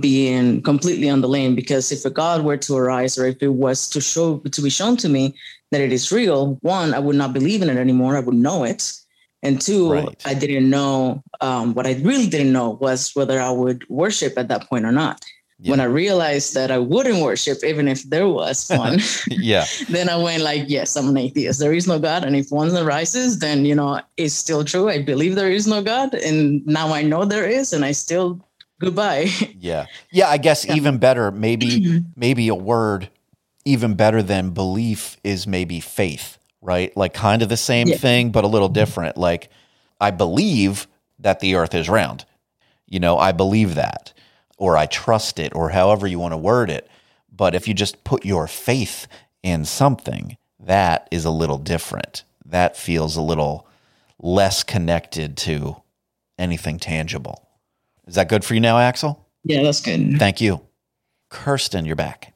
being 0.00 0.62
completely 0.62 1.08
on 1.10 1.20
the 1.20 1.28
lane. 1.28 1.54
Because 1.54 1.92
if 1.92 2.04
a 2.04 2.10
God 2.10 2.44
were 2.44 2.56
to 2.58 2.76
arise, 2.76 3.18
or 3.18 3.26
if 3.26 3.42
it 3.42 3.48
was 3.48 3.88
to 3.90 4.00
show 4.00 4.38
to 4.38 4.62
be 4.62 4.70
shown 4.70 4.96
to 4.98 5.08
me 5.08 5.34
that 5.70 5.80
it 5.80 5.92
is 5.92 6.10
real, 6.12 6.58
one, 6.62 6.94
I 6.94 6.98
would 6.98 7.16
not 7.16 7.32
believe 7.32 7.62
in 7.62 7.68
it 7.70 7.76
anymore. 7.76 8.16
I 8.16 8.20
would 8.20 8.34
know 8.34 8.64
it. 8.64 8.92
And 9.42 9.60
two, 9.60 9.92
Right. 9.92 10.22
I 10.24 10.32
didn't 10.32 10.70
know 10.70 11.22
um, 11.42 11.74
what 11.74 11.86
I 11.86 12.00
really 12.02 12.26
didn't 12.28 12.52
know 12.52 12.70
was 12.80 13.10
whether 13.14 13.38
I 13.40 13.50
would 13.50 13.86
worship 13.90 14.38
at 14.38 14.48
that 14.48 14.68
point 14.70 14.86
or 14.86 14.92
not. 14.92 15.22
Yeah. 15.60 15.70
When 15.70 15.80
I 15.80 15.84
realized 15.84 16.54
that 16.54 16.70
I 16.70 16.78
wouldn't 16.78 17.22
worship, 17.22 17.58
even 17.62 17.86
if 17.86 18.02
there 18.08 18.26
was 18.26 18.68
one, 18.74 19.00
Yeah. 19.28 19.66
then 19.90 20.08
I 20.08 20.16
went 20.16 20.42
like, 20.42 20.64
yes, 20.68 20.96
I'm 20.96 21.08
an 21.10 21.18
atheist. 21.18 21.60
There 21.60 21.74
is 21.74 21.86
no 21.86 21.98
God. 21.98 22.24
And 22.24 22.34
if 22.34 22.50
one 22.50 22.74
arises, 22.74 23.38
then, 23.38 23.66
you 23.66 23.74
know, 23.74 24.00
it's 24.16 24.34
still 24.34 24.64
true. 24.64 24.88
I 24.88 25.02
believe 25.02 25.34
there 25.34 25.52
is 25.52 25.66
no 25.66 25.82
God. 25.82 26.14
And 26.14 26.64
now 26.66 26.92
I 26.94 27.02
know 27.02 27.24
there 27.26 27.46
is, 27.46 27.72
and 27.74 27.84
I 27.84 27.92
still, 27.92 28.40
goodbye. 28.80 29.30
Yeah. 29.58 29.86
Yeah, 30.10 30.28
I 30.28 30.36
guess 30.38 30.64
Yeah. 30.64 30.74
even 30.74 30.98
better, 30.98 31.30
maybe 31.30 32.02
maybe 32.16 32.48
a 32.48 32.54
word 32.54 33.10
even 33.64 33.94
better 33.94 34.22
than 34.22 34.50
belief 34.50 35.16
is 35.24 35.46
maybe 35.46 35.80
faith, 35.80 36.38
right? 36.60 36.94
Like 36.96 37.14
kind 37.14 37.42
of 37.42 37.48
the 37.48 37.56
same 37.56 37.88
Yeah. 37.88 37.96
thing 37.96 38.30
but 38.30 38.44
a 38.44 38.48
little 38.48 38.68
mm-hmm. 38.68 38.74
different. 38.74 39.16
Like 39.16 39.48
I 40.00 40.10
believe 40.10 40.86
that 41.18 41.40
the 41.40 41.54
earth 41.54 41.74
is 41.74 41.88
round. 41.88 42.24
You 42.86 43.00
know, 43.00 43.18
I 43.18 43.32
believe 43.32 43.74
that 43.76 44.12
or 44.58 44.76
I 44.76 44.86
trust 44.86 45.38
it 45.38 45.54
or 45.54 45.70
however 45.70 46.06
you 46.06 46.18
want 46.18 46.32
to 46.32 46.38
word 46.38 46.70
it. 46.70 46.88
But 47.34 47.54
if 47.54 47.66
you 47.66 47.74
just 47.74 48.04
put 48.04 48.24
your 48.24 48.46
faith 48.46 49.06
in 49.42 49.64
something, 49.64 50.36
that 50.60 51.08
is 51.10 51.24
a 51.24 51.30
little 51.30 51.58
different. 51.58 52.22
That 52.44 52.76
feels 52.76 53.16
a 53.16 53.22
little 53.22 53.66
less 54.20 54.62
connected 54.62 55.36
to 55.38 55.76
anything 56.38 56.78
tangible. 56.78 57.43
Is 58.06 58.14
that 58.16 58.28
good 58.28 58.44
for 58.44 58.54
you 58.54 58.60
now, 58.60 58.78
Axel? 58.78 59.26
yeah, 59.44 59.62
that's 59.62 59.80
good. 59.80 60.18
Thank 60.18 60.40
you. 60.40 60.60
Kirsten, 61.30 61.84
you're 61.84 61.96
back. 61.96 62.32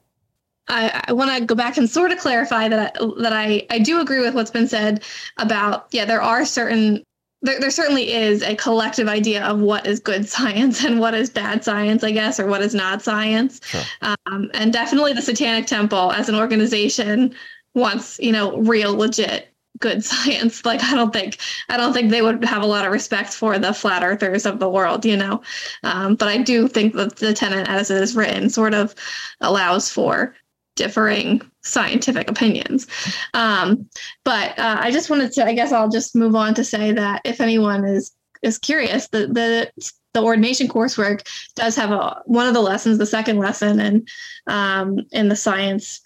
I, 0.68 1.02
I 1.08 1.12
want 1.12 1.30
to 1.36 1.44
go 1.44 1.54
back 1.54 1.78
and 1.78 1.88
sort 1.88 2.12
of 2.12 2.18
clarify 2.18 2.68
that 2.68 2.96
I, 3.00 3.06
that 3.22 3.32
I 3.32 3.66
I 3.70 3.78
do 3.78 4.00
agree 4.00 4.20
with 4.20 4.34
what's 4.34 4.50
been 4.50 4.68
said 4.68 5.02
about 5.38 5.86
yeah 5.92 6.04
there 6.04 6.20
are 6.20 6.44
certain 6.44 7.02
there, 7.40 7.58
there 7.60 7.70
certainly 7.70 8.12
is 8.12 8.42
a 8.42 8.54
collective 8.56 9.08
idea 9.08 9.42
of 9.44 9.60
what 9.60 9.86
is 9.86 10.00
good 10.00 10.28
science 10.36 10.84
and 10.84 11.00
what 11.00 11.14
is 11.14 11.30
bad 11.30 11.64
science 11.64 12.04
I 12.04 12.10
guess 12.10 12.38
or 12.38 12.46
what 12.46 12.60
is 12.60 12.74
not 12.74 13.00
science 13.02 13.60
Sure. 13.64 13.80
um, 14.26 14.50
and 14.52 14.70
definitely 14.72 15.14
the 15.14 15.22
Satanic 15.22 15.66
Temple 15.66 16.12
as 16.12 16.28
an 16.28 16.34
organization 16.34 17.34
wants 17.74 18.18
you 18.18 18.32
know 18.32 18.58
real 18.58 18.94
legit 18.94 19.48
good 19.78 20.04
science 20.12 20.64
like 20.64 20.82
I 20.82 20.94
don't 20.94 21.12
think 21.12 21.38
I 21.68 21.76
don't 21.76 21.92
think 21.92 22.10
they 22.10 22.22
would 22.22 22.44
have 22.44 22.62
a 22.62 22.66
lot 22.66 22.84
of 22.84 22.92
respect 22.92 23.32
for 23.32 23.58
the 23.58 23.72
flat 23.72 24.02
earthers 24.02 24.46
of 24.46 24.58
the 24.58 24.68
world 24.68 25.04
you 25.04 25.16
know 25.16 25.42
um, 25.82 26.14
but 26.14 26.28
I 26.28 26.38
do 26.38 26.68
think 26.68 26.94
that 26.94 27.16
the 27.16 27.34
tenant 27.34 27.68
as 27.68 27.90
it 27.90 28.02
is 28.02 28.16
written 28.16 28.50
sort 28.50 28.74
of 28.74 28.94
allows 29.40 29.90
for 29.90 30.34
differing 30.78 31.42
scientific 31.62 32.30
opinions. 32.30 32.86
Um, 33.34 33.90
but 34.24 34.56
uh, 34.58 34.76
I 34.78 34.92
just 34.92 35.10
wanted 35.10 35.32
to, 35.32 35.44
I 35.44 35.52
guess 35.52 35.72
I'll 35.72 35.90
just 35.90 36.14
move 36.14 36.36
on 36.36 36.54
to 36.54 36.64
say 36.64 36.92
that 36.92 37.20
if 37.24 37.40
anyone 37.40 37.84
is 37.84 38.12
is 38.42 38.56
curious, 38.56 39.08
the 39.08 39.26
the 39.26 39.92
the 40.14 40.22
ordination 40.22 40.68
coursework 40.68 41.26
does 41.56 41.74
have 41.76 41.90
a 41.90 42.22
one 42.24 42.46
of 42.46 42.54
the 42.54 42.62
lessons, 42.62 42.98
the 42.98 43.06
second 43.06 43.38
lesson, 43.38 43.80
and 43.80 44.08
um, 44.46 45.00
in 45.10 45.28
the 45.28 45.36
science 45.36 46.00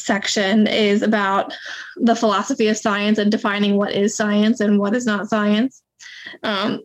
section 0.00 0.66
is 0.66 1.02
about 1.02 1.52
the 1.96 2.16
philosophy 2.16 2.68
of 2.68 2.76
science 2.76 3.18
and 3.18 3.30
defining 3.30 3.76
what 3.76 3.92
is 3.92 4.14
science 4.14 4.60
and 4.60 4.78
what 4.78 4.94
is 4.94 5.06
not 5.06 5.28
science. 5.28 5.82
Um, 6.42 6.82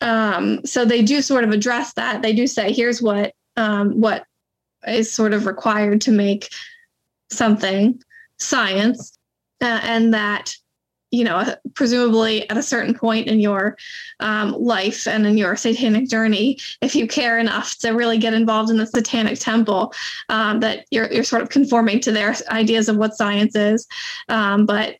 um, 0.00 0.64
so 0.64 0.84
they 0.84 1.02
do 1.02 1.22
sort 1.22 1.44
of 1.44 1.50
address 1.50 1.94
that. 1.94 2.22
They 2.22 2.32
do 2.32 2.46
say, 2.46 2.72
here's 2.72 3.00
what 3.00 3.34
um, 3.56 4.00
what 4.00 4.24
is 4.86 5.10
sort 5.10 5.32
of 5.32 5.46
required 5.46 6.00
to 6.02 6.10
make 6.10 6.50
something 7.30 8.02
science, 8.38 9.16
uh, 9.60 9.80
and 9.82 10.12
that 10.12 10.54
you 11.14 11.24
know 11.24 11.54
presumably 11.74 12.48
at 12.50 12.56
a 12.56 12.62
certain 12.62 12.94
point 12.94 13.28
in 13.28 13.40
your 13.40 13.76
um, 14.20 14.52
life 14.52 15.06
and 15.06 15.26
in 15.26 15.38
your 15.38 15.56
satanic 15.56 16.08
journey 16.08 16.58
if 16.80 16.94
you 16.94 17.06
care 17.06 17.38
enough 17.38 17.78
to 17.78 17.90
really 17.90 18.18
get 18.18 18.34
involved 18.34 18.70
in 18.70 18.76
the 18.76 18.86
satanic 18.86 19.38
temple 19.38 19.92
um, 20.28 20.60
that 20.60 20.86
you're, 20.90 21.10
you're 21.12 21.24
sort 21.24 21.42
of 21.42 21.48
conforming 21.48 22.00
to 22.00 22.10
their 22.10 22.34
ideas 22.50 22.88
of 22.88 22.96
what 22.96 23.14
science 23.14 23.54
is. 23.54 23.86
Um, 24.28 24.66
but 24.66 24.96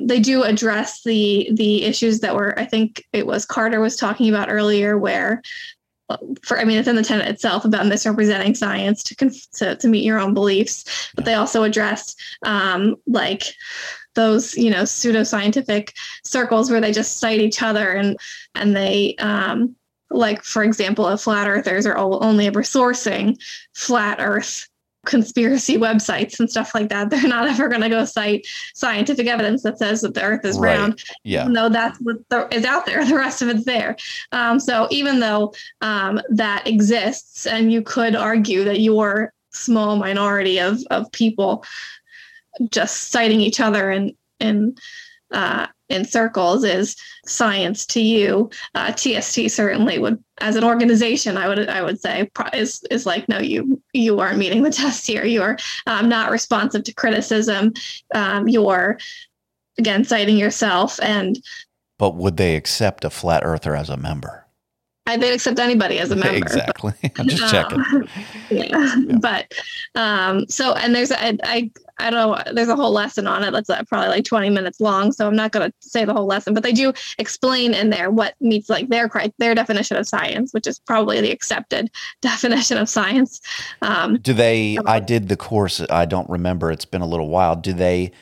they 0.00 0.18
do 0.18 0.42
address 0.42 1.02
the 1.04 1.48
the 1.52 1.84
issues 1.84 2.20
that 2.20 2.34
were 2.34 2.58
i 2.58 2.64
think 2.64 3.04
it 3.12 3.24
was 3.24 3.46
carter 3.46 3.80
was 3.80 3.94
talking 3.94 4.28
about 4.28 4.50
earlier 4.50 4.98
where 4.98 5.40
for 6.42 6.58
I 6.58 6.64
mean 6.64 6.78
it's 6.78 6.88
in 6.88 6.96
the 6.96 7.02
tenet 7.02 7.28
itself 7.28 7.64
about 7.64 7.86
misrepresenting 7.86 8.54
science 8.54 9.02
to 9.04 9.14
conf- 9.14 9.50
to, 9.52 9.76
to 9.76 9.88
meet 9.88 10.04
your 10.04 10.18
own 10.18 10.34
beliefs, 10.34 11.10
but 11.14 11.24
they 11.24 11.34
also 11.34 11.62
address 11.62 12.14
um, 12.44 12.96
like 13.06 13.42
those 14.14 14.56
you 14.56 14.70
know 14.70 14.82
pseudoscientific 14.82 15.92
circles 16.24 16.70
where 16.70 16.80
they 16.80 16.92
just 16.92 17.18
cite 17.18 17.40
each 17.40 17.62
other 17.62 17.92
and 17.92 18.16
and 18.54 18.76
they 18.76 19.14
um, 19.16 19.74
like 20.10 20.42
for 20.44 20.62
example, 20.62 21.08
if 21.08 21.22
flat 21.22 21.48
earthers 21.48 21.86
are 21.86 21.96
only 21.96 22.46
ever 22.46 22.62
sourcing 22.62 23.36
flat 23.74 24.18
Earth 24.20 24.68
conspiracy 25.04 25.76
websites 25.78 26.38
and 26.38 26.50
stuff 26.50 26.74
like 26.74 26.88
that. 26.88 27.10
They're 27.10 27.26
not 27.26 27.48
ever 27.48 27.68
going 27.68 27.82
to 27.82 27.88
go 27.88 28.04
cite 28.04 28.46
scientific 28.74 29.26
evidence 29.26 29.62
that 29.62 29.78
says 29.78 30.00
that 30.02 30.14
the 30.14 30.22
Earth 30.22 30.44
is 30.44 30.58
Right. 30.58 30.78
round 30.78 31.02
Yeah. 31.24 31.42
even 31.42 31.54
though 31.54 31.68
that's 31.68 31.98
what 32.00 32.16
the, 32.28 32.48
is 32.54 32.64
out 32.64 32.86
there, 32.86 33.04
the 33.06 33.16
rest 33.16 33.42
of 33.42 33.48
it's 33.48 33.64
there. 33.64 33.96
Um, 34.30 34.60
so 34.60 34.86
even 34.90 35.20
though 35.20 35.54
um, 35.80 36.20
that 36.30 36.66
exists, 36.66 37.46
and 37.46 37.72
you 37.72 37.82
could 37.82 38.14
argue 38.14 38.64
that 38.64 38.80
your 38.80 39.32
small 39.54 39.96
minority 39.96 40.58
of 40.58 40.78
of 40.90 41.10
people 41.12 41.62
just 42.70 43.10
citing 43.10 43.40
each 43.40 43.60
other 43.60 43.90
in 43.90 44.14
in 44.40 44.76
uh, 45.32 45.66
in 45.88 46.04
circles 46.04 46.64
is 46.64 46.96
science 47.26 47.86
to 47.86 48.00
you. 48.00 48.50
Uh, 48.74 48.92
TST 48.92 49.50
certainly 49.50 49.98
would, 49.98 50.22
as 50.40 50.56
an 50.56 50.64
organization, 50.64 51.36
I 51.36 51.48
would 51.48 51.68
I 51.68 51.82
would 51.82 52.00
say 52.00 52.30
is 52.52 52.82
is 52.90 53.06
like 53.06 53.28
no, 53.28 53.38
you 53.38 53.80
you 53.92 54.18
aren't 54.18 54.38
meeting 54.38 54.62
the 54.62 54.70
test 54.70 55.06
here. 55.06 55.24
You're 55.24 55.58
um, 55.86 56.08
not 56.08 56.30
responsive 56.30 56.84
to 56.84 56.94
criticism. 56.94 57.74
Um, 58.14 58.48
you're 58.48 58.98
again 59.78 60.04
citing 60.04 60.36
yourself 60.36 61.00
and 61.02 61.42
But 61.98 62.16
would 62.16 62.36
they 62.36 62.56
accept 62.56 63.04
a 63.04 63.10
flat 63.10 63.42
earther 63.44 63.76
as 63.76 63.88
a 63.88 63.96
member? 63.96 64.46
I, 65.06 65.16
they'd 65.16 65.34
accept 65.34 65.58
anybody 65.58 65.98
as 65.98 66.10
a 66.10 66.16
member. 66.16 66.36
exactly. 66.36 66.92
I'm 67.16 67.28
just 67.28 67.50
checking. 67.50 67.80
Um, 67.80 68.08
yeah. 68.50 68.96
But 69.20 69.52
um, 69.94 70.46
so 70.48 70.74
and 70.74 70.94
there's 70.94 71.10
a, 71.10 71.38
I 71.44 71.70
I 72.02 72.10
don't 72.10 72.46
know 72.46 72.52
there's 72.52 72.68
a 72.68 72.76
whole 72.76 72.90
lesson 72.92 73.26
on 73.26 73.42
it 73.44 73.50
that's 73.52 73.70
uh, 73.70 73.82
probably 73.84 74.08
like 74.08 74.24
20 74.24 74.50
minutes 74.50 74.80
long. 74.80 75.12
So 75.12 75.26
I'm 75.26 75.36
not 75.36 75.52
going 75.52 75.70
to 75.70 75.74
say 75.80 76.04
the 76.04 76.12
whole 76.12 76.26
lesson, 76.26 76.52
but 76.54 76.62
they 76.62 76.72
do 76.72 76.92
explain 77.18 77.74
in 77.74 77.90
there 77.90 78.10
what 78.10 78.34
meets 78.40 78.68
like 78.68 78.88
their 78.88 79.10
their 79.38 79.54
definition 79.54 79.96
of 79.96 80.06
science, 80.06 80.52
which 80.52 80.66
is 80.66 80.78
probably 80.80 81.20
the 81.20 81.30
accepted 81.30 81.90
definition 82.20 82.78
of 82.78 82.88
science. 82.88 83.40
Um, 83.82 84.18
Do 84.18 84.32
they? 84.32 84.78
I 84.86 85.00
did 85.00 85.28
the 85.28 85.36
course. 85.36 85.80
I 85.88 86.04
don't 86.04 86.28
remember. 86.28 86.70
It's 86.70 86.84
been 86.84 87.02
a 87.02 87.06
little 87.06 87.28
while. 87.28 87.56
Do 87.56 87.72
they 87.72 88.12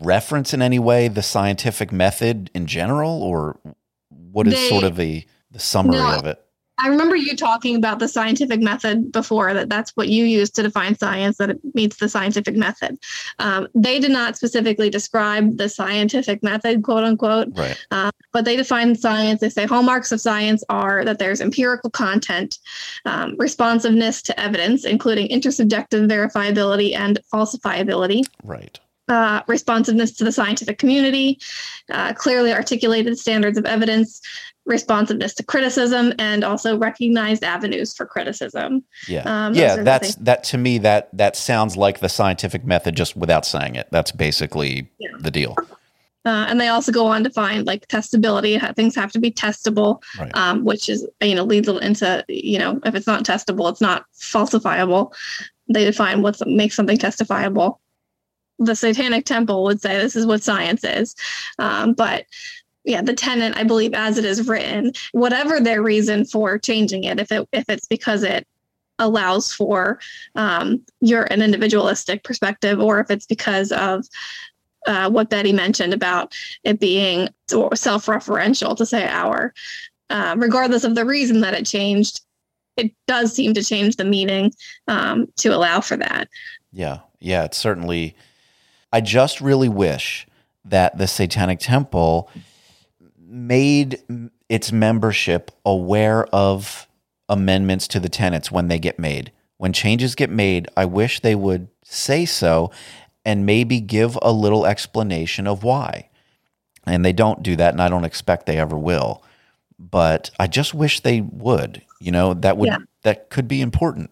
reference 0.00 0.52
in 0.52 0.62
any 0.62 0.78
way 0.78 1.08
the 1.08 1.22
scientific 1.22 1.92
method 1.92 2.50
in 2.54 2.66
general, 2.66 3.22
or 3.22 3.58
what 4.10 4.46
is 4.46 4.54
They- 4.54 4.68
sort 4.68 4.84
of 4.84 4.96
the 4.96 5.26
the 5.50 5.58
summary 5.60 5.96
No. 5.96 6.18
of 6.18 6.26
it? 6.26 6.42
I 6.78 6.88
remember 6.88 7.16
you 7.16 7.34
talking 7.36 7.76
about 7.76 7.98
the 7.98 8.08
scientific 8.08 8.60
method 8.60 9.10
before, 9.10 9.54
that 9.54 9.70
that's 9.70 9.92
what 9.96 10.08
you 10.08 10.24
use 10.24 10.50
to 10.50 10.62
define 10.62 10.96
science, 10.96 11.38
that 11.38 11.50
it 11.50 11.60
meets 11.74 11.96
the 11.96 12.08
scientific 12.08 12.54
method. 12.54 12.98
Um, 13.38 13.68
they 13.74 13.98
did 13.98 14.10
not 14.10 14.36
specifically 14.36 14.90
describe 14.90 15.56
the 15.56 15.68
scientific 15.68 16.42
method, 16.42 16.82
quote 16.82 17.04
unquote, 17.04 17.48
Right. 17.56 17.78
uh, 17.90 18.10
but 18.32 18.44
they 18.44 18.56
define 18.56 18.94
science. 18.94 19.40
They 19.40 19.48
say 19.48 19.66
hallmarks 19.66 20.12
of 20.12 20.20
science 20.20 20.62
are 20.68 21.04
that 21.04 21.18
there's 21.18 21.40
empirical 21.40 21.88
content, 21.90 22.58
um, 23.06 23.36
responsiveness 23.38 24.20
to 24.22 24.38
evidence, 24.38 24.84
including 24.84 25.28
intersubjective 25.28 26.08
verifiability 26.10 26.94
and 26.94 27.18
falsifiability 27.32 28.24
Right. 28.44 28.78
uh, 29.08 29.40
responsiveness 29.46 30.12
to 30.12 30.24
the 30.24 30.32
scientific 30.32 30.78
community, 30.78 31.38
uh, 31.90 32.12
clearly 32.12 32.52
articulated 32.52 33.18
standards 33.18 33.56
of 33.56 33.64
evidence, 33.64 34.20
responsiveness 34.66 35.32
to 35.34 35.42
criticism, 35.44 36.12
and 36.18 36.44
also 36.44 36.76
recognized 36.76 37.44
avenues 37.44 37.94
for 37.94 38.04
criticism. 38.04 38.84
Yeah. 39.08 39.22
Um, 39.24 39.54
yeah, 39.54 39.76
that's 39.76 40.16
that 40.16 40.44
to 40.44 40.58
me 40.58 40.78
that 40.78 41.08
that 41.16 41.36
sounds 41.36 41.76
like 41.76 42.00
the 42.00 42.08
scientific 42.08 42.64
method 42.64 42.96
just 42.96 43.16
without 43.16 43.46
saying 43.46 43.76
it. 43.76 43.88
That's 43.90 44.12
basically 44.12 44.90
Yeah. 44.98 45.10
the 45.20 45.30
deal. 45.30 45.56
Uh, 46.24 46.44
and 46.48 46.60
they 46.60 46.66
also 46.66 46.90
go 46.90 47.06
on 47.06 47.22
to 47.22 47.30
find 47.30 47.66
like 47.68 47.86
testability. 47.86 48.58
Things 48.74 48.96
have 48.96 49.12
to 49.12 49.20
be 49.20 49.30
testable, 49.30 50.02
Right. 50.18 50.36
um, 50.36 50.64
which 50.64 50.88
is 50.88 51.06
you 51.22 51.36
know 51.36 51.44
leads 51.44 51.68
into 51.68 52.24
you 52.28 52.58
know 52.58 52.80
if 52.84 52.94
it's 52.96 53.06
not 53.06 53.24
testable, 53.24 53.70
it's 53.70 53.80
not 53.80 54.04
falsifiable. 54.18 55.12
They 55.68 55.84
define 55.84 56.22
what 56.22 56.44
makes 56.46 56.74
something 56.74 56.98
testifiable. 56.98 57.78
The 58.58 58.74
Satanic 58.74 59.26
Temple 59.26 59.62
would 59.64 59.80
say 59.80 59.98
this 59.98 60.16
is 60.16 60.26
what 60.26 60.42
science 60.42 60.82
is, 60.82 61.14
um, 61.58 61.92
but 61.92 62.24
yeah, 62.86 63.02
the 63.02 63.14
tenant, 63.14 63.56
I 63.56 63.64
believe, 63.64 63.92
as 63.92 64.16
it 64.16 64.24
is 64.24 64.48
written, 64.48 64.92
whatever 65.12 65.60
their 65.60 65.82
reason 65.82 66.24
for 66.24 66.58
changing 66.58 67.04
it, 67.04 67.20
if 67.20 67.30
it 67.30 67.46
if 67.52 67.64
it's 67.68 67.86
because 67.86 68.22
it 68.22 68.46
allows 68.98 69.52
for 69.52 70.00
um, 70.36 70.82
your 71.00 71.24
an 71.24 71.42
individualistic 71.42 72.24
perspective, 72.24 72.80
or 72.80 73.00
if 73.00 73.10
it's 73.10 73.26
because 73.26 73.72
of 73.72 74.06
uh, 74.86 75.10
what 75.10 75.28
Betty 75.28 75.52
mentioned 75.52 75.92
about 75.92 76.32
it 76.64 76.80
being 76.80 77.28
self-referential 77.74 78.76
to 78.76 78.86
say 78.86 79.06
our, 79.06 79.52
uh, 80.08 80.34
regardless 80.38 80.84
of 80.84 80.94
the 80.94 81.04
reason 81.04 81.40
that 81.40 81.54
it 81.54 81.66
changed, 81.66 82.20
it 82.76 82.92
does 83.06 83.34
seem 83.34 83.52
to 83.54 83.64
change 83.64 83.96
the 83.96 84.04
meaning 84.04 84.52
um, 84.86 85.26
to 85.36 85.48
allow 85.48 85.80
for 85.80 85.96
that. 85.96 86.28
Yeah. 86.72 87.00
Yeah, 87.18 87.44
it's 87.44 87.56
certainly 87.56 88.14
I 88.92 89.00
just 89.00 89.40
really 89.40 89.68
wish 89.68 90.26
that 90.64 90.96
the 90.98 91.06
Satanic 91.06 91.58
Temple 91.58 92.30
made 93.26 94.00
its 94.48 94.72
membership 94.72 95.50
aware 95.64 96.24
of 96.26 96.86
amendments 97.28 97.88
to 97.88 98.00
the 98.00 98.08
tenets 98.08 98.50
when 98.52 98.68
they 98.68 98.78
get 98.78 98.98
made. 98.98 99.32
When 99.58 99.72
changes 99.72 100.14
get 100.14 100.30
made, 100.30 100.68
I 100.76 100.84
wish 100.84 101.20
they 101.20 101.34
would 101.34 101.68
say 101.82 102.24
so 102.24 102.70
and 103.24 103.44
maybe 103.46 103.80
give 103.80 104.16
a 104.22 104.32
little 104.32 104.66
explanation 104.66 105.46
of 105.46 105.64
why. 105.64 106.08
And 106.86 107.04
they 107.04 107.12
don't 107.12 107.42
do 107.42 107.56
that, 107.56 107.74
and 107.74 107.82
I 107.82 107.88
don't 107.88 108.04
expect 108.04 108.46
they 108.46 108.58
ever 108.58 108.78
will. 108.78 109.24
But 109.78 110.30
I 110.38 110.46
just 110.46 110.72
wish 110.72 111.00
they 111.00 111.20
would. 111.20 111.82
You 112.00 112.12
know, 112.12 112.34
that 112.34 112.56
would 112.58 112.68
Yeah. 112.68 112.78
that 113.02 113.30
could 113.30 113.48
be 113.48 113.60
important. 113.60 114.10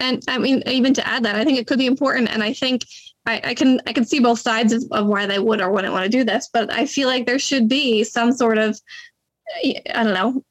and 0.00 0.22
I 0.28 0.38
mean, 0.38 0.62
even 0.66 0.92
to 0.94 1.06
add 1.06 1.24
that, 1.24 1.36
I 1.36 1.44
think 1.44 1.58
it 1.58 1.66
could 1.66 1.78
be 1.78 1.86
important, 1.86 2.28
and 2.28 2.42
I 2.42 2.52
think 2.52 2.84
I, 3.26 3.40
I 3.44 3.54
can 3.54 3.80
I 3.86 3.92
can 3.92 4.04
see 4.04 4.20
both 4.20 4.40
sides 4.40 4.72
of, 4.72 4.84
of 4.90 5.06
why 5.06 5.26
they 5.26 5.38
would 5.38 5.60
or 5.60 5.70
wouldn't 5.70 5.92
want 5.92 6.04
to 6.04 6.10
do 6.10 6.24
this, 6.24 6.48
but 6.52 6.72
I 6.72 6.86
feel 6.86 7.08
like 7.08 7.26
there 7.26 7.38
should 7.38 7.68
be 7.68 8.04
some 8.04 8.32
sort 8.32 8.58
of 8.58 8.78
I 9.64 9.82
don't 10.04 10.14
know. 10.14 10.42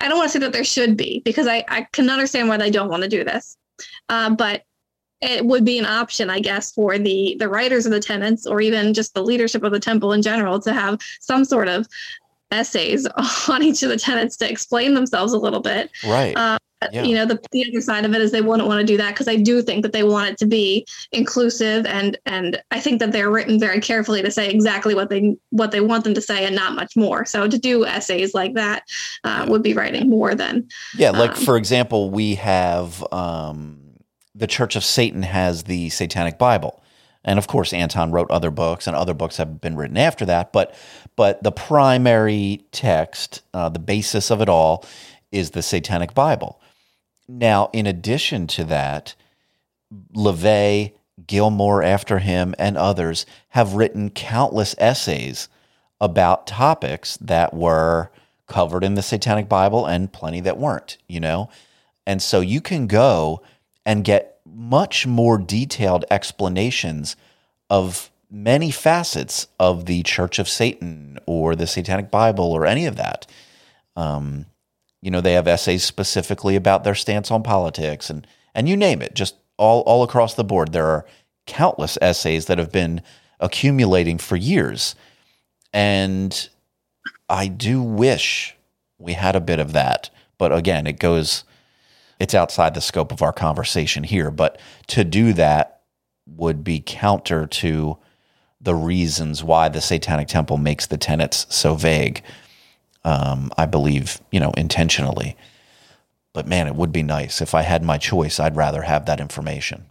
I 0.00 0.08
don't 0.08 0.18
want 0.18 0.30
to 0.30 0.32
say 0.32 0.38
that 0.40 0.52
there 0.52 0.64
should 0.64 0.96
be 0.96 1.22
because 1.24 1.46
I 1.46 1.64
I 1.68 1.86
can 1.92 2.08
understand 2.10 2.48
why 2.48 2.56
they 2.56 2.70
don't 2.70 2.90
want 2.90 3.02
to 3.02 3.08
do 3.08 3.24
this, 3.24 3.56
uh, 4.08 4.30
but 4.30 4.62
it 5.20 5.44
would 5.44 5.64
be 5.64 5.78
an 5.78 5.86
option, 5.86 6.30
I 6.30 6.40
guess, 6.40 6.72
for 6.72 6.98
the 6.98 7.36
the 7.38 7.48
writers 7.48 7.86
of 7.86 7.92
the 7.92 8.00
tenants 8.00 8.46
or 8.46 8.60
even 8.60 8.94
just 8.94 9.14
the 9.14 9.22
leadership 9.22 9.62
of 9.64 9.72
the 9.72 9.80
temple 9.80 10.12
in 10.12 10.22
general 10.22 10.60
to 10.60 10.72
have 10.72 10.98
some 11.20 11.44
sort 11.44 11.68
of 11.68 11.86
essays 12.52 13.06
on 13.48 13.62
each 13.62 13.82
of 13.82 13.88
the 13.90 13.98
tenants 13.98 14.36
to 14.38 14.50
explain 14.50 14.94
themselves 14.94 15.32
a 15.32 15.38
little 15.38 15.60
bit 15.60 15.90
Right. 16.04 16.36
uh, 16.36 16.58
Yeah. 16.92 17.04
you 17.04 17.14
know 17.14 17.26
the, 17.26 17.38
the 17.50 17.68
other 17.68 17.80
side 17.82 18.06
of 18.06 18.14
it 18.14 18.22
is 18.22 18.32
they 18.32 18.40
wouldn't 18.40 18.66
want 18.66 18.80
to 18.80 18.86
do 18.86 18.96
that 18.96 19.10
because 19.10 19.28
i 19.28 19.36
do 19.36 19.60
think 19.60 19.82
that 19.82 19.92
they 19.92 20.02
want 20.02 20.30
it 20.30 20.38
to 20.38 20.46
be 20.46 20.86
inclusive 21.12 21.84
and 21.84 22.18
and 22.24 22.62
i 22.70 22.80
think 22.80 23.00
that 23.00 23.12
they're 23.12 23.30
written 23.30 23.60
very 23.60 23.80
carefully 23.80 24.22
to 24.22 24.30
say 24.30 24.48
exactly 24.48 24.94
what 24.94 25.10
they 25.10 25.36
what 25.50 25.72
they 25.72 25.80
want 25.80 26.04
them 26.04 26.14
to 26.14 26.22
say 26.22 26.46
and 26.46 26.56
not 26.56 26.74
much 26.74 26.96
more 26.96 27.26
so 27.26 27.46
to 27.46 27.58
do 27.58 27.84
essays 27.84 28.32
like 28.32 28.54
that 28.54 28.84
uh, 29.24 29.44
would 29.48 29.62
be 29.62 29.74
writing 29.74 30.08
more 30.08 30.34
than 30.34 30.66
Yeah, 30.96 31.10
like 31.10 31.36
Um, 31.36 31.44
for 31.44 31.56
example, 31.56 32.10
we 32.10 32.36
have 32.36 33.04
um, 33.12 33.78
the 34.34 34.46
Church 34.46 34.76
of 34.76 34.84
Satan 34.84 35.22
has 35.22 35.64
the 35.64 35.90
Satanic 35.90 36.38
Bible, 36.38 36.82
and 37.24 37.38
of 37.38 37.46
course, 37.46 37.72
Anton 37.72 38.10
wrote 38.12 38.30
other 38.30 38.50
books, 38.50 38.86
and 38.86 38.96
other 38.96 39.14
books 39.14 39.36
have 39.36 39.60
been 39.60 39.76
written 39.76 39.96
after 39.96 40.24
that. 40.26 40.52
But 40.52 40.74
but 41.16 41.42
the 41.42 41.52
primary 41.52 42.64
text, 42.72 43.42
uh, 43.52 43.68
the 43.68 43.78
basis 43.78 44.30
of 44.30 44.40
it 44.40 44.48
all, 44.48 44.84
is 45.30 45.50
the 45.50 45.62
Satanic 45.62 46.14
Bible. 46.14 46.60
Now, 47.38 47.70
in 47.72 47.86
addition 47.86 48.48
to 48.48 48.64
that, 48.64 49.14
LaVey, 50.16 50.94
Gilmore 51.28 51.80
after 51.80 52.18
him, 52.18 52.56
and 52.58 52.76
others 52.76 53.24
have 53.50 53.74
written 53.74 54.10
countless 54.10 54.74
essays 54.78 55.48
about 56.00 56.48
topics 56.48 57.16
that 57.18 57.54
were 57.54 58.10
covered 58.48 58.82
in 58.82 58.94
the 58.94 59.02
Satanic 59.02 59.48
Bible 59.48 59.86
and 59.86 60.12
plenty 60.12 60.40
that 60.40 60.58
weren't, 60.58 60.98
you 61.06 61.20
know? 61.20 61.48
And 62.04 62.20
so 62.20 62.40
you 62.40 62.60
can 62.60 62.88
go 62.88 63.42
and 63.86 64.02
get 64.02 64.40
much 64.44 65.06
more 65.06 65.38
detailed 65.38 66.04
explanations 66.10 67.14
of 67.68 68.10
many 68.28 68.72
facets 68.72 69.46
of 69.60 69.86
the 69.86 70.02
Church 70.02 70.40
of 70.40 70.48
Satan 70.48 71.18
or 71.26 71.54
the 71.54 71.68
Satanic 71.68 72.10
Bible 72.10 72.50
or 72.50 72.66
any 72.66 72.86
of 72.86 72.96
that. 72.96 73.28
Um, 73.94 74.46
you 75.02 75.10
know, 75.10 75.20
they 75.20 75.32
have 75.32 75.48
essays 75.48 75.84
specifically 75.84 76.56
about 76.56 76.84
their 76.84 76.94
stance 76.94 77.30
on 77.30 77.42
politics 77.42 78.10
and 78.10 78.26
and 78.54 78.68
you 78.68 78.76
name 78.76 79.00
it, 79.00 79.14
just 79.14 79.36
all 79.56 79.80
all 79.82 80.02
across 80.02 80.34
the 80.34 80.44
board. 80.44 80.72
There 80.72 80.86
are 80.86 81.06
countless 81.46 81.98
essays 82.00 82.46
that 82.46 82.58
have 82.58 82.72
been 82.72 83.02
accumulating 83.38 84.18
for 84.18 84.36
years. 84.36 84.94
And 85.72 86.48
I 87.28 87.48
do 87.48 87.82
wish 87.82 88.56
we 88.98 89.14
had 89.14 89.36
a 89.36 89.40
bit 89.40 89.58
of 89.58 89.72
that. 89.72 90.10
But 90.38 90.52
again, 90.52 90.86
it 90.86 90.98
goes 90.98 91.44
it's 92.18 92.34
outside 92.34 92.74
the 92.74 92.82
scope 92.82 93.12
of 93.12 93.22
our 93.22 93.32
conversation 93.32 94.04
here, 94.04 94.30
but 94.30 94.60
to 94.88 95.04
do 95.04 95.32
that 95.32 95.80
would 96.26 96.62
be 96.62 96.82
counter 96.84 97.46
to 97.46 97.96
the 98.60 98.74
reasons 98.74 99.42
why 99.42 99.70
the 99.70 99.80
Satanic 99.80 100.28
Temple 100.28 100.58
makes 100.58 100.86
the 100.86 100.98
tenets 100.98 101.46
so 101.48 101.74
vague. 101.74 102.22
Um, 103.04 103.50
I 103.56 103.66
believe, 103.66 104.20
you 104.30 104.40
know, 104.40 104.52
intentionally. 104.56 105.36
But 106.32 106.46
man, 106.46 106.66
it 106.66 106.74
would 106.76 106.92
be 106.92 107.02
nice 107.02 107.40
if 107.40 107.54
I 107.54 107.62
had 107.62 107.82
my 107.82 107.98
choice. 107.98 108.38
I'd 108.38 108.56
rather 108.56 108.82
have 108.82 109.06
that 109.06 109.20
information. 109.20 109.86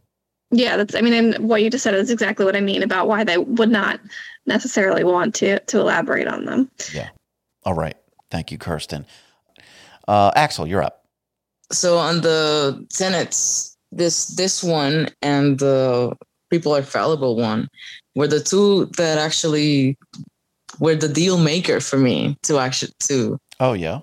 yeah 0.51 0.78
that's 0.78 0.95
i 0.95 1.01
mean 1.01 1.14
and 1.14 1.47
what 1.49 1.62
you 1.62 1.70
just 1.70 1.84
said 1.84 1.93
is 1.93 2.10
exactly 2.10 2.43
what 2.43 2.55
i 2.55 2.60
mean 2.60 2.82
about 2.82 3.07
why 3.07 3.24
they 3.24 3.38
would 3.38 3.70
not 3.70 3.99
necessarily 4.47 5.03
want 5.03 5.36
to 5.36 5.60
to 5.68 5.80
elaborate 5.80 6.28
on 6.28 6.45
them 6.45 6.68
Yeah. 6.91 7.10
All 7.66 7.76
right, 7.76 7.95
thank 8.32 8.51
you, 8.51 8.57
Kirsten. 8.57 9.05
Uh, 10.07 10.32
Axel, 10.36 10.66
you're 10.66 10.82
up. 10.82 11.05
So 11.72 11.97
on 11.99 12.22
the 12.22 12.84
tenets, 12.89 13.76
this 13.91 14.28
this 14.41 14.64
one 14.64 15.10
and 15.22 15.60
the 15.60 16.16
people 16.49 16.76
are 16.76 16.82
fallible 16.82 17.36
one 17.36 17.68
were 18.16 18.28
the 18.28 18.39
two 18.39 18.86
that 18.97 19.18
actually 19.20 19.97
were 20.80 20.95
the 20.95 21.09
deal 21.09 21.38
maker 21.38 21.80
for 21.80 21.97
me 21.97 22.38
to 22.43 22.57
actually 22.59 22.93
to 22.99 23.38
Oh 23.59 23.73
yeah, 23.73 23.99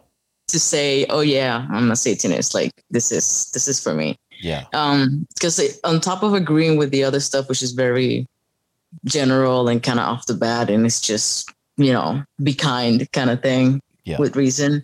to 0.48 0.58
say, 0.60 1.06
oh 1.10 1.20
yeah, 1.20 1.66
I'm 1.70 1.90
a 1.90 1.96
Satanist. 1.96 2.54
Like 2.54 2.72
this 2.90 3.10
is 3.12 3.50
this 3.52 3.66
is 3.68 3.80
for 3.82 3.94
me. 3.94 4.16
yeah, 4.42 4.64
Um, 4.74 5.26
because 5.34 5.58
on 5.84 6.00
top 6.00 6.22
of 6.22 6.34
agreeing 6.34 6.76
with 6.78 6.90
the 6.90 7.02
other 7.04 7.20
stuff, 7.20 7.48
which 7.48 7.62
is 7.62 7.72
very 7.72 8.26
general 9.04 9.68
and 9.68 9.82
kind 9.82 9.98
of 9.98 10.06
off 10.06 10.26
the 10.26 10.34
bat, 10.34 10.70
and 10.70 10.84
it's 10.86 11.00
just 11.00 11.50
you 11.76 11.92
know 11.92 12.22
be 12.42 12.54
kind 12.54 13.10
kind 13.12 13.30
of 13.30 13.40
thing 13.42 13.80
Yeah. 14.04 14.18
with 14.18 14.36
reason. 14.36 14.82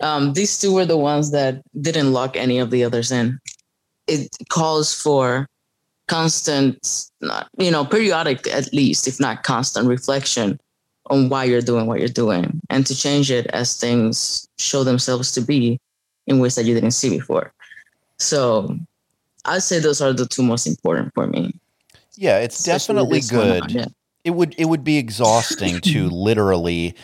Um, 0.00 0.32
these 0.32 0.58
two 0.58 0.72
were 0.72 0.86
the 0.86 0.96
ones 0.96 1.30
that 1.32 1.62
didn't 1.80 2.12
lock 2.12 2.36
any 2.36 2.58
of 2.58 2.70
the 2.70 2.82
others 2.84 3.12
in. 3.12 3.38
It 4.08 4.28
calls 4.48 4.92
for 4.94 5.46
constant, 6.08 7.06
not 7.20 7.48
you 7.58 7.70
know, 7.70 7.84
periodic 7.84 8.46
at 8.48 8.72
least, 8.72 9.06
if 9.08 9.20
not 9.20 9.42
constant 9.44 9.86
reflection 9.88 10.58
on 11.10 11.28
why 11.28 11.44
you're 11.44 11.60
doing 11.60 11.86
what 11.86 11.98
you're 11.98 12.08
doing, 12.08 12.60
and 12.70 12.86
to 12.86 12.94
change 12.94 13.30
it 13.30 13.46
as 13.48 13.76
things 13.76 14.48
show 14.58 14.84
themselves 14.84 15.32
to 15.32 15.40
be 15.40 15.78
in 16.26 16.38
ways 16.38 16.54
that 16.54 16.64
you 16.64 16.74
didn't 16.74 16.92
see 16.92 17.10
before. 17.10 17.52
So 18.18 18.76
I'd 19.44 19.62
say 19.62 19.80
those 19.80 20.00
are 20.00 20.12
the 20.12 20.26
two 20.26 20.42
most 20.42 20.66
important 20.66 21.12
for 21.14 21.26
me. 21.26 21.52
yeah. 22.14 22.38
It's 22.38 22.58
especially 22.58 22.94
definitely 22.94 23.36
one. 23.36 23.60
good. 23.60 23.70
Yeah. 23.72 23.86
It 24.24 24.30
would 24.30 24.54
it 24.56 24.66
would 24.66 24.84
be 24.84 24.98
exhausting 24.98 25.80
to 25.80 26.08
literally 26.10 26.94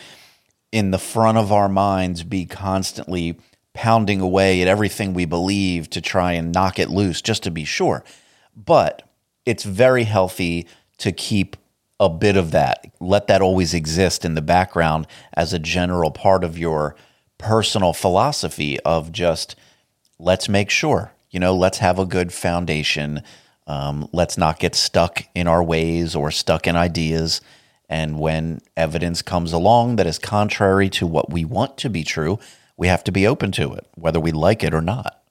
in 0.71 0.91
the 0.91 0.99
front 0.99 1.37
of 1.37 1.51
our 1.51 1.67
minds 1.67 2.23
be 2.23 2.45
constantly 2.45 3.37
pounding 3.73 4.21
away 4.21 4.61
at 4.61 4.67
everything 4.67 5.13
we 5.13 5.25
believe 5.25 5.89
to 5.89 6.01
try 6.01 6.33
and 6.33 6.51
knock 6.53 6.79
it 6.79 6.89
loose 6.89 7.21
just 7.21 7.43
to 7.43 7.51
be 7.51 7.65
sure. 7.65 8.03
But 8.55 9.03
it's 9.45 9.63
very 9.63 10.03
healthy 10.03 10.67
to 10.99 11.11
keep 11.11 11.55
a 11.99 12.09
bit 12.09 12.37
of 12.37 12.51
that. 12.51 12.85
Let 12.99 13.27
that 13.27 13.41
always 13.41 13.73
exist 13.73 14.23
in 14.23 14.35
the 14.35 14.41
background 14.41 15.07
as 15.33 15.53
a 15.53 15.59
general 15.59 16.11
part 16.11 16.43
of 16.43 16.57
your 16.57 16.95
personal 17.37 17.93
philosophy 17.93 18.79
of 18.81 19.11
just 19.11 19.55
let's 20.17 20.49
make 20.49 20.69
sure, 20.69 21.11
you 21.31 21.39
know, 21.39 21.55
let's 21.55 21.79
have 21.79 21.99
a 21.99 22.05
good 22.05 22.31
foundation. 22.33 23.21
Um, 23.67 24.09
let's 24.13 24.37
not 24.37 24.59
get 24.59 24.75
stuck 24.75 25.23
in 25.35 25.47
our 25.47 25.63
ways 25.63 26.15
or 26.15 26.31
stuck 26.31 26.67
in 26.67 26.75
ideas. 26.75 27.41
And 27.89 28.19
when 28.19 28.61
evidence 28.77 29.21
comes 29.21 29.51
along 29.51 29.95
that 29.97 30.07
is 30.07 30.19
contrary 30.19 30.89
to 30.91 31.07
what 31.07 31.31
we 31.31 31.43
want 31.45 31.77
to 31.79 31.89
be 31.89 32.03
true, 32.03 32.39
we 32.77 32.87
have 32.87 33.03
to 33.05 33.11
be 33.11 33.27
open 33.27 33.51
to 33.53 33.73
it, 33.73 33.87
whether 33.95 34.19
we 34.19 34.31
like 34.31 34.63
it 34.63 34.73
or 34.73 34.81
not. 34.81 35.21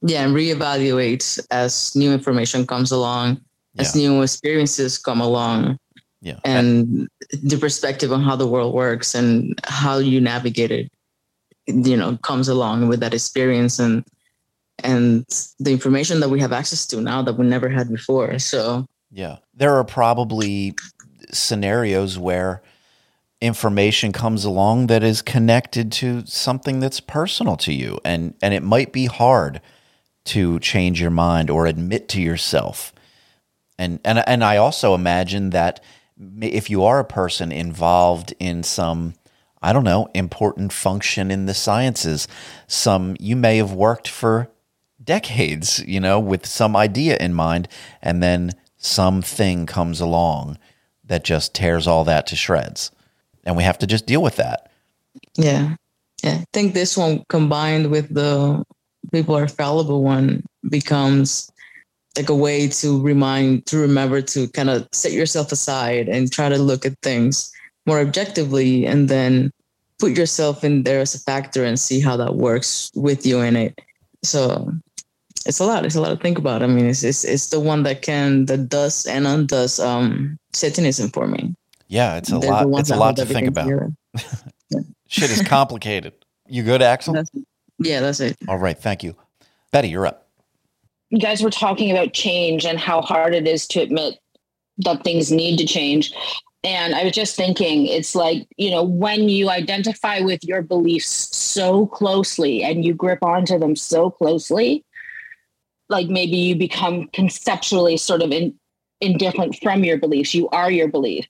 Yeah, 0.00 0.24
and 0.24 0.34
reevaluate 0.34 1.40
as 1.50 1.94
new 1.96 2.12
information 2.12 2.66
comes 2.66 2.92
along, 2.92 3.40
as 3.78 3.94
Yeah. 3.96 4.08
new 4.10 4.22
experiences 4.22 4.96
come 4.96 5.20
along, 5.20 5.78
Yeah. 6.20 6.40
and 6.44 7.08
the 7.30 7.56
perspective 7.58 8.12
on 8.12 8.22
how 8.22 8.34
the 8.34 8.46
world 8.46 8.74
works 8.74 9.14
and 9.14 9.58
how 9.64 9.98
you 9.98 10.20
navigate 10.20 10.72
it, 10.72 10.90
you 11.66 11.96
know, 11.96 12.16
comes 12.22 12.48
along 12.48 12.88
with 12.88 13.00
that 13.00 13.14
experience 13.14 13.78
and 13.78 14.04
and 14.82 15.24
the 15.58 15.72
information 15.72 16.20
that 16.20 16.28
we 16.28 16.40
have 16.40 16.52
access 16.52 16.86
to 16.88 17.00
now 17.00 17.22
that 17.22 17.34
we 17.34 17.46
never 17.46 17.68
had 17.68 17.88
before. 17.88 18.38
So 18.38 18.86
Yeah. 19.10 19.38
There 19.54 19.74
are 19.76 19.84
probably 19.84 20.74
scenarios 21.32 22.18
where 22.18 22.62
information 23.40 24.12
comes 24.12 24.44
along 24.44 24.88
that 24.88 25.02
is 25.04 25.22
connected 25.22 25.92
to 25.92 26.26
something 26.26 26.80
that's 26.80 27.00
personal 27.00 27.56
to 27.56 27.72
you 27.72 28.00
and 28.04 28.34
and 28.42 28.52
it 28.52 28.62
might 28.62 28.92
be 28.92 29.06
hard 29.06 29.60
to 30.24 30.58
change 30.58 31.00
your 31.00 31.10
mind 31.10 31.48
or 31.48 31.66
admit 31.66 32.08
to 32.08 32.20
yourself. 32.20 32.92
And 33.78 34.00
and 34.04 34.18
and 34.26 34.42
I 34.42 34.56
also 34.56 34.94
imagine 34.94 35.50
that 35.50 35.80
if 36.40 36.70
you 36.70 36.84
are 36.84 36.98
a 36.98 37.04
person 37.04 37.52
involved 37.52 38.34
in 38.38 38.62
some 38.62 39.14
I 39.60 39.72
don't 39.72 39.84
know, 39.84 40.08
important 40.14 40.72
function 40.72 41.30
in 41.30 41.46
the 41.46 41.54
sciences, 41.54 42.28
some 42.68 43.16
you 43.18 43.34
may 43.34 43.56
have 43.56 43.72
worked 43.72 44.06
for 44.06 44.48
decades, 45.02 45.80
you 45.80 46.00
know, 46.00 46.20
with 46.20 46.46
some 46.46 46.76
idea 46.76 47.16
in 47.16 47.34
mind, 47.34 47.68
and 48.00 48.22
then 48.22 48.52
something 48.76 49.66
comes 49.66 50.00
along 50.00 50.58
that 51.04 51.24
just 51.24 51.54
tears 51.54 51.86
all 51.86 52.04
that 52.04 52.26
to 52.28 52.36
shreds. 52.36 52.92
And 53.44 53.56
we 53.56 53.62
have 53.64 53.78
to 53.78 53.86
just 53.86 54.06
deal 54.06 54.22
with 54.22 54.36
that. 54.36 54.70
Yeah. 55.34 55.76
Yeah. 56.22 56.38
I 56.40 56.44
think 56.52 56.74
this 56.74 56.96
one 56.96 57.24
combined 57.28 57.90
with 57.90 58.12
the 58.12 58.62
people 59.10 59.36
are 59.36 59.48
fallible 59.48 60.02
one 60.02 60.44
becomes 60.68 61.50
like 62.16 62.28
a 62.28 62.34
way 62.34 62.68
to 62.68 63.00
remind, 63.00 63.66
to 63.66 63.78
remember 63.78 64.20
to 64.22 64.48
kind 64.48 64.70
of 64.70 64.88
set 64.92 65.12
yourself 65.12 65.52
aside 65.52 66.08
and 66.08 66.32
try 66.32 66.48
to 66.48 66.58
look 66.58 66.84
at 66.84 66.98
things 67.02 67.52
more 67.86 68.00
objectively 68.00 68.86
and 68.86 69.08
then 69.08 69.50
put 69.98 70.16
yourself 70.16 70.64
in 70.64 70.82
there 70.82 71.00
as 71.00 71.14
a 71.14 71.18
factor 71.20 71.64
and 71.64 71.78
see 71.78 72.00
how 72.00 72.16
that 72.16 72.34
works 72.34 72.90
with 72.94 73.26
you 73.26 73.40
in 73.40 73.56
it. 73.56 73.80
So 74.22 74.72
it's 75.46 75.60
a 75.60 75.64
lot. 75.64 75.84
It's 75.84 75.94
a 75.94 76.00
lot 76.00 76.10
to 76.10 76.16
think 76.16 76.38
about. 76.38 76.62
I 76.62 76.66
mean, 76.66 76.86
it's 76.86 77.04
it's, 77.04 77.24
it's 77.24 77.48
the 77.50 77.60
one 77.60 77.84
that 77.84 78.02
can 78.02 78.46
that 78.46 78.68
does 78.68 79.06
and 79.06 79.26
undoes 79.26 79.78
um 79.78 80.38
Satanism 80.52 81.10
for 81.10 81.26
me. 81.26 81.54
Yeah, 81.88 82.16
it's 82.16 82.30
a 82.30 82.38
They're 82.38 82.50
lot. 82.50 82.80
It's 82.80 82.90
a 82.90 82.96
lot 82.96 83.16
to 83.16 83.24
think 83.24 83.48
about. 83.48 83.70
Shit 85.08 85.30
is 85.30 85.42
complicated. 85.42 86.12
You 86.48 86.62
good, 86.62 86.82
Axel? 86.82 87.14
That's- 87.14 87.44
yeah, 87.78 88.00
that's 88.00 88.20
it. 88.20 88.36
All 88.48 88.58
right, 88.58 88.76
thank 88.76 89.02
you. 89.04 89.14
Betty, 89.70 89.88
you're 89.88 90.06
up. 90.06 90.27
You 91.10 91.18
guys 91.18 91.42
were 91.42 91.50
talking 91.50 91.90
about 91.90 92.12
change 92.12 92.66
and 92.66 92.78
how 92.78 93.00
hard 93.00 93.34
it 93.34 93.46
is 93.48 93.66
to 93.68 93.80
admit 93.80 94.18
that 94.78 95.04
things 95.04 95.32
need 95.32 95.56
to 95.58 95.66
change. 95.66 96.12
And 96.64 96.94
I 96.94 97.04
was 97.04 97.12
just 97.12 97.36
thinking, 97.36 97.86
it's 97.86 98.14
like, 98.14 98.46
you 98.56 98.70
know, 98.70 98.82
when 98.82 99.28
you 99.28 99.48
identify 99.48 100.20
with 100.20 100.44
your 100.44 100.60
beliefs 100.60 101.34
so 101.36 101.86
closely 101.86 102.62
and 102.62 102.84
you 102.84 102.94
grip 102.94 103.22
onto 103.22 103.58
them 103.58 103.76
so 103.76 104.10
closely, 104.10 104.84
like 105.88 106.08
maybe 106.08 106.36
you 106.36 106.56
become 106.56 107.08
conceptually 107.12 107.96
sort 107.96 108.22
of 108.22 108.32
in, 108.32 108.54
indifferent 109.00 109.56
from 109.62 109.84
your 109.84 109.98
beliefs. 109.98 110.34
You 110.34 110.48
are 110.50 110.70
your 110.70 110.88
belief. 110.88 111.26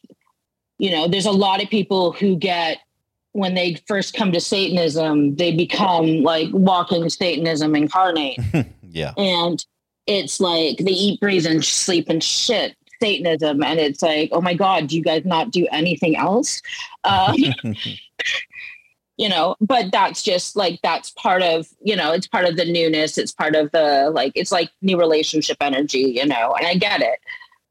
You 0.78 0.90
know, 0.90 1.08
there's 1.08 1.26
a 1.26 1.32
lot 1.32 1.62
of 1.62 1.68
people 1.68 2.12
who 2.12 2.36
get, 2.36 2.78
when 3.32 3.54
they 3.54 3.74
first 3.86 4.14
come 4.14 4.32
to 4.32 4.40
Satanism, 4.40 5.36
they 5.36 5.54
become 5.54 6.22
like 6.22 6.48
walking 6.52 7.08
Satanism 7.08 7.76
incarnate 7.76 8.38
Yeah. 8.90 9.12
and 9.16 9.64
it's 10.06 10.40
like 10.40 10.78
they 10.78 10.92
eat, 10.92 11.20
breathe, 11.20 11.46
and 11.46 11.64
sleep 11.64 12.08
and 12.08 12.22
shit 12.22 12.76
Satanism, 13.00 13.62
and 13.62 13.78
it's 13.78 14.02
like, 14.02 14.30
oh 14.32 14.40
my 14.40 14.54
god, 14.54 14.88
do 14.88 14.96
you 14.96 15.02
guys 15.02 15.24
not 15.24 15.50
do 15.50 15.66
anything 15.70 16.16
else? 16.16 16.60
Uh, 17.04 17.36
you 19.16 19.28
know, 19.28 19.56
but 19.60 19.92
that's 19.92 20.22
just 20.22 20.56
like 20.56 20.80
that's 20.82 21.10
part 21.10 21.42
of 21.42 21.68
you 21.80 21.96
know, 21.96 22.12
it's 22.12 22.26
part 22.26 22.44
of 22.44 22.56
the 22.56 22.64
newness. 22.64 23.18
It's 23.18 23.32
part 23.32 23.54
of 23.54 23.70
the 23.72 24.10
like, 24.12 24.32
it's 24.34 24.52
like 24.52 24.70
new 24.82 24.98
relationship 24.98 25.58
energy, 25.60 26.12
you 26.16 26.26
know, 26.26 26.54
and 26.54 26.66
I 26.66 26.74
get 26.74 27.00
it, 27.00 27.18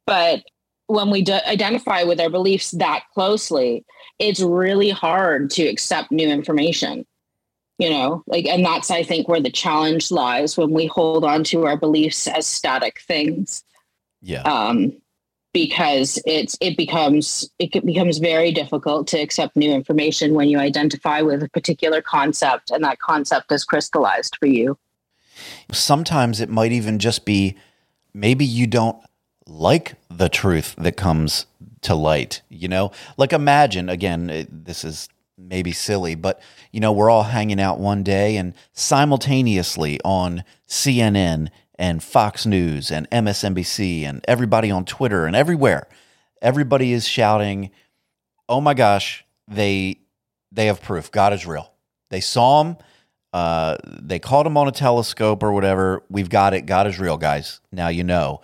but 0.06 0.44
when 0.88 1.10
we 1.10 1.22
d- 1.22 1.34
identify 1.46 2.04
with 2.04 2.20
our 2.20 2.30
beliefs 2.30 2.72
that 2.72 3.04
closely, 3.14 3.86
it's 4.20 4.40
really 4.40 4.90
hard 4.90 5.50
to 5.50 5.64
accept 5.64 6.12
new 6.12 6.30
information 6.30 7.06
you 7.78 7.90
know 7.90 8.24
like 8.28 8.46
and 8.46 8.66
that's 8.66 8.92
i 8.92 9.04
think 9.04 9.28
where 9.28 9.42
the 9.42 9.52
challenge 9.52 10.12
lies 10.12 10.58
when 10.58 10.72
we 10.72 10.86
hold 10.88 11.24
on 11.24 11.44
to 11.44 11.66
our 11.66 11.78
beliefs 11.78 12.28
as 12.28 12.46
static 12.48 13.00
things 13.02 13.64
yeah. 14.22 14.42
um 14.42 14.92
because 15.54 16.22
it's 16.26 16.58
it 16.62 16.76
becomes 16.76 17.50
it 17.60 17.86
becomes 17.86 18.18
very 18.18 18.52
difficult 18.52 19.08
to 19.08 19.18
accept 19.18 19.56
new 19.56 19.72
information 19.72 20.34
when 20.34 20.50
you 20.50 20.60
identify 20.60 21.22
with 21.22 21.42
a 21.42 21.50
particular 21.50 22.02
concept 22.02 22.72
and 22.72 22.84
that 22.84 23.00
concept 23.00 23.52
is 23.52 23.64
crystallized 23.64 24.36
for 24.40 24.48
you 24.48 24.78
Sometimes 25.72 26.40
it 26.40 26.50
might 26.50 26.72
even 26.72 27.00
just 27.00 27.26
be 27.26 27.56
maybe 28.14 28.46
you 28.46 28.68
don't 28.68 28.98
like 29.46 29.96
the 30.10 30.30
truth 30.30 30.76
that 30.78 30.98
comes 30.98 31.46
to 31.82 31.96
light, 31.96 32.42
you 32.50 32.68
know? 32.68 32.92
Like 33.18 33.34
imagine 33.34 33.90
again, 33.90 34.48
this 34.50 34.84
is 34.84 35.10
maybe 35.38 35.72
silly, 35.72 36.16
but 36.16 36.42
you 36.72 36.80
know, 36.80 36.92
we're 36.92 37.10
all 37.10 37.24
hanging 37.24 37.60
out 37.60 37.80
one 37.80 38.04
day 38.04 38.38
and 38.38 38.54
simultaneously 38.74 40.00
on 40.04 40.44
CNN 40.68 41.50
and 41.78 42.04
Fox 42.04 42.46
News 42.46 42.92
and 42.92 43.10
MSNBC 43.12 44.04
and 44.04 44.24
everybody 44.28 44.72
on 44.72 44.86
Twitter 44.86 45.26
and 45.26 45.36
everywhere, 45.36 45.88
everybody 46.42 46.92
is 46.92 47.08
shouting, 47.08 47.70
"Oh 48.50 48.62
my 48.62 48.74
gosh, 48.74 49.24
they 49.48 50.00
they 50.52 50.66
have 50.66 50.82
proof. 50.82 51.12
God 51.12 51.34
is 51.34 51.46
real. 51.46 51.72
They 52.10 52.22
saw 52.22 52.64
him. 52.64 52.78
Uh, 53.34 53.78
they 53.84 54.18
caught 54.18 54.48
him 54.48 54.58
on 54.58 54.68
a 54.68 54.72
telescope 54.72 55.44
or 55.44 55.52
whatever. 55.52 56.04
We've 56.10 56.30
got 56.30 56.54
it. 56.54 56.62
God 56.66 56.88
is 56.88 57.00
real, 57.00 57.18
guys. 57.18 57.62
Now 57.72 57.90
you 57.90 58.04
know." 58.04 58.42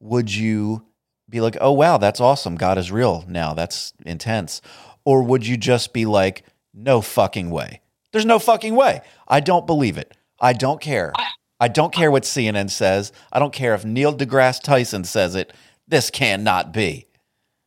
Would 0.00 0.34
you 0.34 0.84
be 1.30 1.40
like, 1.40 1.56
"Oh 1.62 1.72
wow, 1.72 1.96
that's 1.96 2.20
awesome. 2.20 2.56
God 2.56 2.76
is 2.76 2.92
real 2.92 3.24
now. 3.26 3.54
That's 3.54 3.94
intense," 4.04 4.60
or 5.04 5.22
would 5.22 5.46
you 5.46 5.56
just 5.56 5.92
be 5.92 6.06
like, 6.06 6.44
"No 6.72 7.00
fucking 7.00 7.50
way. 7.50 7.80
There's 8.12 8.26
no 8.26 8.38
fucking 8.38 8.74
way. 8.74 9.00
I 9.26 9.40
don't 9.40 9.66
believe 9.66 9.98
it. 9.98 10.16
I 10.40 10.52
don't 10.52 10.80
care. 10.80 11.12
I 11.60 11.68
don't 11.68 11.92
care 11.92 12.10
what 12.10 12.24
CNN 12.24 12.70
says. 12.70 13.12
I 13.32 13.38
don't 13.38 13.52
care 13.52 13.74
if 13.74 13.84
Neil 13.84 14.14
deGrasse 14.16 14.62
Tyson 14.62 15.04
says 15.04 15.34
it. 15.34 15.52
This 15.88 16.10
cannot 16.10 16.72
be." 16.72 17.06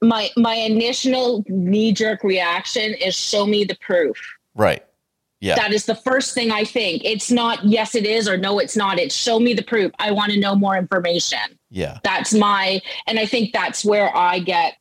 my 0.02 0.30
my 0.38 0.56
initial 0.56 1.44
knee 1.48 1.92
jerk 1.92 2.24
reaction 2.24 2.94
is 2.94 3.16
show 3.16 3.46
me 3.46 3.64
the 3.64 3.76
proof 3.82 4.18
Right. 4.56 4.84
Yeah. 5.40 5.56
that 5.56 5.72
is 5.72 5.86
the 5.86 5.94
first 5.96 6.34
thing 6.34 6.52
i 6.52 6.64
think 6.64 7.04
it's 7.06 7.30
not 7.30 7.64
yes 7.64 7.94
it 7.94 8.08
is 8.08 8.28
or 8.28 8.38
no 8.38 8.58
it's 8.58 8.76
not 8.76 8.98
it's 8.98 9.14
show 9.14 9.40
me 9.40 9.54
the 9.54 9.62
proof 9.62 9.92
i 10.00 10.10
want 10.12 10.32
to 10.32 10.40
know 10.40 10.56
more 10.56 10.76
information 10.76 11.38
yeah. 11.70 12.00
that's 12.04 12.34
my 12.34 12.82
and 13.06 13.20
i 13.20 13.26
think 13.28 13.54
that's 13.54 13.86
where 13.86 14.16
i 14.18 14.40
get 14.40 14.78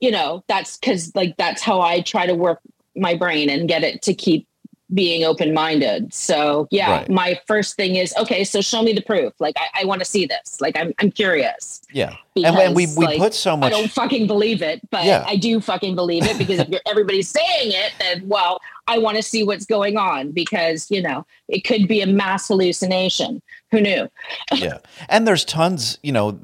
you 0.00 0.10
know 0.10 0.42
that's 0.48 0.76
because 0.76 1.14
like 1.14 1.36
that's 1.36 1.62
how 1.62 1.80
i 1.80 2.00
try 2.00 2.26
to 2.26 2.34
work 2.34 2.60
my 2.96 3.14
brain 3.14 3.48
and 3.50 3.68
get 3.68 3.82
it 3.82 4.02
to 4.02 4.14
keep 4.14 4.46
being 4.94 5.22
open-minded 5.22 6.14
so 6.14 6.66
yeah 6.70 6.90
Right. 6.98 7.10
my 7.10 7.38
first 7.46 7.76
thing 7.76 7.96
is 7.96 8.14
okay 8.16 8.42
so 8.42 8.62
show 8.62 8.82
me 8.82 8.94
the 8.94 9.02
proof 9.02 9.34
like 9.38 9.54
i, 9.58 9.82
I 9.82 9.84
want 9.84 9.98
to 10.00 10.04
see 10.06 10.24
this 10.24 10.60
like 10.62 10.78
i'm, 10.78 10.94
I'm 10.98 11.10
curious 11.10 11.82
Yeah. 11.92 12.16
And 12.36 12.56
when 12.56 12.72
we, 12.74 12.86
we 12.96 13.04
like, 13.04 13.18
put 13.18 13.34
so 13.34 13.56
much. 13.56 13.72
I 13.72 13.76
don't 13.76 13.90
fucking 13.90 14.26
believe 14.28 14.62
it, 14.62 14.80
but 14.90 15.04
Yeah. 15.04 15.24
I 15.26 15.34
do 15.36 15.60
fucking 15.60 15.94
believe 15.96 16.24
it 16.24 16.38
because 16.38 16.60
if 16.60 16.68
you're, 16.68 16.80
everybody's 16.86 17.28
saying 17.28 17.72
it, 17.72 17.92
then 17.98 18.26
well, 18.28 18.60
I 18.86 18.96
want 18.98 19.16
to 19.16 19.22
see 19.24 19.42
what's 19.42 19.66
going 19.66 19.96
on 19.98 20.30
because 20.30 20.88
you 20.90 21.02
know 21.02 21.26
it 21.48 21.64
could 21.64 21.88
be 21.88 22.00
a 22.00 22.06
mass 22.06 22.46
hallucination. 22.48 23.42
Who 23.72 23.80
knew? 23.80 24.08
yeah. 24.54 24.78
And 25.08 25.26
there's 25.26 25.44
tons, 25.44 25.98
you 26.02 26.12
know, 26.12 26.38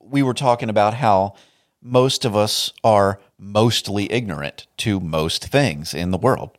we 0.00 0.22
were 0.24 0.34
talking 0.34 0.68
about 0.68 0.92
how 0.94 1.34
most 1.82 2.24
of 2.24 2.36
us 2.36 2.72
are 2.84 3.20
mostly 3.38 4.10
ignorant 4.10 4.66
to 4.78 5.00
most 5.00 5.46
things 5.46 5.92
in 5.92 6.12
the 6.12 6.18
world. 6.18 6.56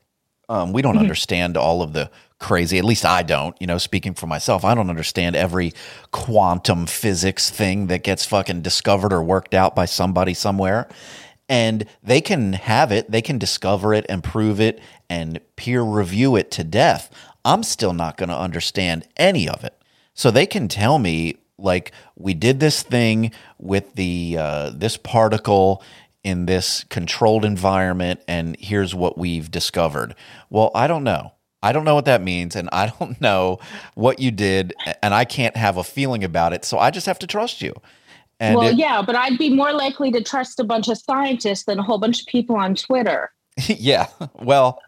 Um, 0.49 0.73
we 0.73 0.81
don't 0.81 0.97
understand 0.97 1.55
all 1.55 1.81
of 1.81 1.93
the 1.93 2.11
crazy. 2.39 2.77
At 2.77 2.83
least 2.83 3.05
I 3.05 3.23
don't, 3.23 3.55
you 3.61 3.65
know, 3.65 3.77
speaking 3.77 4.13
for 4.13 4.27
myself, 4.27 4.65
I 4.65 4.75
don't 4.75 4.89
understand 4.89 5.35
every 5.35 5.71
quantum 6.11 6.85
physics 6.85 7.49
thing 7.49 7.87
that 7.87 8.03
gets 8.03 8.25
fucking 8.25 8.61
discovered 8.61 9.13
or 9.13 9.23
worked 9.23 9.53
out 9.53 9.75
by 9.75 9.85
somebody 9.85 10.33
somewhere. 10.33 10.89
And 11.47 11.85
they 12.01 12.19
can 12.19 12.53
have 12.53 12.91
it, 12.91 13.09
they 13.09 13.21
can 13.21 13.37
discover 13.37 13.93
it 13.93 14.05
and 14.09 14.23
prove 14.23 14.59
it 14.59 14.81
and 15.09 15.39
peer 15.55 15.81
review 15.81 16.35
it 16.35 16.51
to 16.51 16.63
death. 16.63 17.09
I'm 17.45 17.63
still 17.63 17.93
not 17.93 18.17
going 18.17 18.29
to 18.29 18.37
understand 18.37 19.07
any 19.15 19.47
of 19.47 19.63
it. 19.63 19.77
So 20.13 20.29
they 20.29 20.45
can 20.45 20.67
tell 20.67 20.99
me 20.99 21.37
like 21.57 21.91
we 22.15 22.33
did 22.33 22.59
this 22.59 22.83
thing 22.83 23.31
with 23.63 23.95
the 23.95 24.35
uh, 24.37 24.71
this 24.75 24.97
particle 24.97 25.81
in 26.23 26.45
this 26.45 26.83
controlled 26.89 27.43
environment 27.45 28.19
and 28.27 28.55
here's 28.59 28.93
what 28.93 29.17
we've 29.17 29.49
discovered. 29.49 30.15
Well, 30.49 30.71
I 30.75 30.87
don't 30.87 31.03
know. 31.03 31.33
I 31.61 31.71
don't 31.71 31.85
know 31.85 31.95
what 31.95 32.05
that 32.05 32.21
means 32.21 32.55
and 32.55 32.69
I 32.71 32.91
don't 32.99 33.19
know 33.19 33.59
what 33.95 34.19
you 34.19 34.31
did 34.31 34.73
and 35.01 35.13
I 35.13 35.25
can't 35.25 35.55
have 35.57 35.77
a 35.77 35.83
feeling 35.83 36.23
about 36.23 36.53
it. 36.53 36.65
So 36.65 36.77
I 36.77 36.91
just 36.91 37.05
have 37.07 37.19
to 37.19 37.27
trust 37.27 37.61
you. 37.61 37.73
And 38.39 38.57
well, 38.57 38.67
it- 38.69 38.77
yeah, 38.77 39.01
but 39.01 39.15
I'd 39.15 39.37
be 39.37 39.49
more 39.49 39.73
likely 39.73 40.11
to 40.11 40.21
trust 40.21 40.59
a 40.59 40.63
bunch 40.63 40.87
of 40.89 40.97
scientists 40.97 41.63
than 41.63 41.79
a 41.79 41.83
whole 41.83 41.97
bunch 41.97 42.21
of 42.21 42.27
people 42.27 42.55
on 42.57 42.75
Twitter. 42.75 43.31
yeah. 43.67 44.07
Well, 44.35 44.79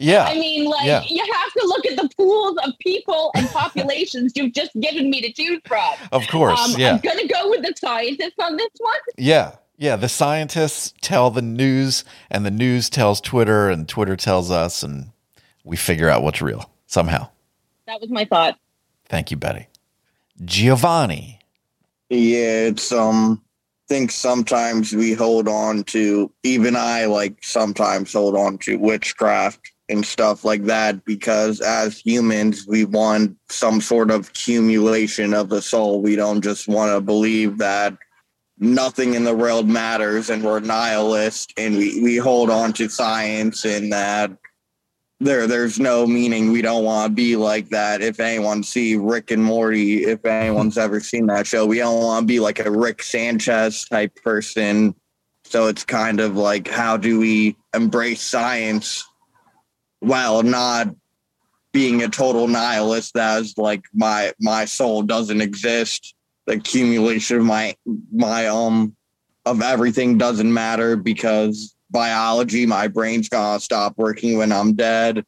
yeah. 0.00 0.24
I 0.24 0.34
mean, 0.34 0.64
like, 0.66 0.86
Yeah. 0.86 1.02
you 1.06 1.22
have 1.32 1.52
to 1.52 1.66
look 1.66 1.86
at 1.86 1.96
the 1.96 2.08
pools 2.16 2.56
of 2.64 2.72
people 2.80 3.30
and 3.34 3.48
populations 3.50 4.32
you've 4.34 4.52
just 4.54 4.70
given 4.80 5.10
me 5.10 5.20
to 5.20 5.32
choose 5.32 5.60
from. 5.66 5.94
Of 6.12 6.26
course. 6.28 6.58
Um, 6.58 6.80
yeah. 6.80 6.94
I'm 6.94 7.00
going 7.00 7.18
to 7.18 7.28
go 7.28 7.50
with 7.50 7.62
the 7.62 7.74
scientists 7.76 8.36
on 8.40 8.56
this 8.56 8.70
one. 8.78 8.96
Yeah. 9.16 9.56
Yeah. 9.76 9.96
The 9.96 10.08
scientists 10.08 10.94
tell 11.02 11.30
the 11.30 11.42
news, 11.42 12.04
and 12.30 12.46
the 12.46 12.50
news 12.50 12.88
tells 12.90 13.20
Twitter, 13.20 13.68
and 13.68 13.88
Twitter 13.88 14.16
tells 14.16 14.50
us, 14.50 14.82
and 14.82 15.10
we 15.64 15.76
figure 15.76 16.08
out 16.08 16.22
what's 16.22 16.40
real 16.40 16.70
somehow. 16.86 17.28
That 17.86 18.00
was 18.00 18.10
my 18.10 18.24
thought. 18.24 18.58
Thank 19.08 19.30
you, 19.30 19.36
Betty. 19.36 19.66
Giovanni. 20.44 21.40
Yeah, 22.10 22.68
it's 22.68 22.90
um 22.92 23.42
think 23.88 24.10
sometimes 24.10 24.92
we 24.92 25.12
hold 25.12 25.48
on 25.48 25.82
to 25.84 26.30
even 26.42 26.76
I 26.76 27.06
like 27.06 27.42
sometimes 27.42 28.12
hold 28.12 28.36
on 28.36 28.58
to 28.58 28.76
witchcraft 28.76 29.72
and 29.88 30.04
stuff 30.04 30.44
like 30.44 30.64
that 30.64 31.04
because 31.06 31.60
as 31.60 31.98
humans 31.98 32.66
we 32.66 32.84
want 32.84 33.36
some 33.48 33.80
sort 33.80 34.10
of 34.10 34.28
accumulation 34.28 35.32
of 35.32 35.48
the 35.48 35.62
soul. 35.62 36.02
We 36.02 36.16
don't 36.16 36.42
just 36.42 36.68
want 36.68 36.94
to 36.94 37.00
believe 37.00 37.58
that 37.58 37.96
nothing 38.58 39.14
in 39.14 39.24
the 39.24 39.34
world 39.34 39.68
matters 39.68 40.28
and 40.28 40.44
we're 40.44 40.60
nihilist 40.60 41.54
and 41.56 41.78
we, 41.78 42.02
we 42.02 42.16
hold 42.16 42.50
on 42.50 42.72
to 42.74 42.88
science 42.88 43.64
and 43.64 43.92
that 43.92 44.30
there 45.20 45.46
there's 45.46 45.80
no 45.80 46.06
meaning. 46.06 46.52
We 46.52 46.62
don't 46.62 46.84
want 46.84 47.10
to 47.10 47.14
be 47.14 47.36
like 47.36 47.70
that. 47.70 48.02
If 48.02 48.20
anyone 48.20 48.62
see 48.62 48.96
rick 48.96 49.30
and 49.30 49.44
morty 49.44 50.04
if 50.04 50.24
anyone's 50.24 50.78
ever 50.78 51.00
seen 51.00 51.26
that 51.26 51.46
show 51.46 51.66
we 51.66 51.78
don't 51.78 52.02
want 52.02 52.22
to 52.22 52.26
be 52.26 52.40
like 52.40 52.60
a 52.60 52.70
rick 52.70 53.02
sanchez 53.02 53.84
type 53.84 54.14
person. 54.22 54.94
So 55.44 55.66
it's 55.66 55.84
kind 55.84 56.20
of 56.20 56.36
like 56.36 56.68
how 56.68 56.96
do 56.96 57.18
we 57.18 57.56
embrace 57.74 58.22
science 58.22 59.04
while 60.00 60.42
not 60.42 60.94
being 61.72 62.02
a 62.02 62.08
total 62.08 62.46
nihilist 62.46 63.16
as 63.16 63.56
like 63.58 63.84
my 63.92 64.32
my 64.40 64.64
soul 64.64 65.02
doesn't 65.02 65.40
exist? 65.40 66.14
The 66.46 66.54
accumulation 66.54 67.38
of 67.38 67.44
my 67.44 67.76
my 68.12 68.46
um 68.46 68.94
of 69.44 69.62
everything 69.62 70.18
doesn't 70.18 70.52
matter 70.52 70.96
because 70.96 71.74
biology, 71.90 72.66
my 72.66 72.88
brain's 72.88 73.28
gonna 73.28 73.60
stop 73.60 73.94
working 73.96 74.38
when 74.38 74.52
I'm 74.52 74.74
dead. 74.74 75.24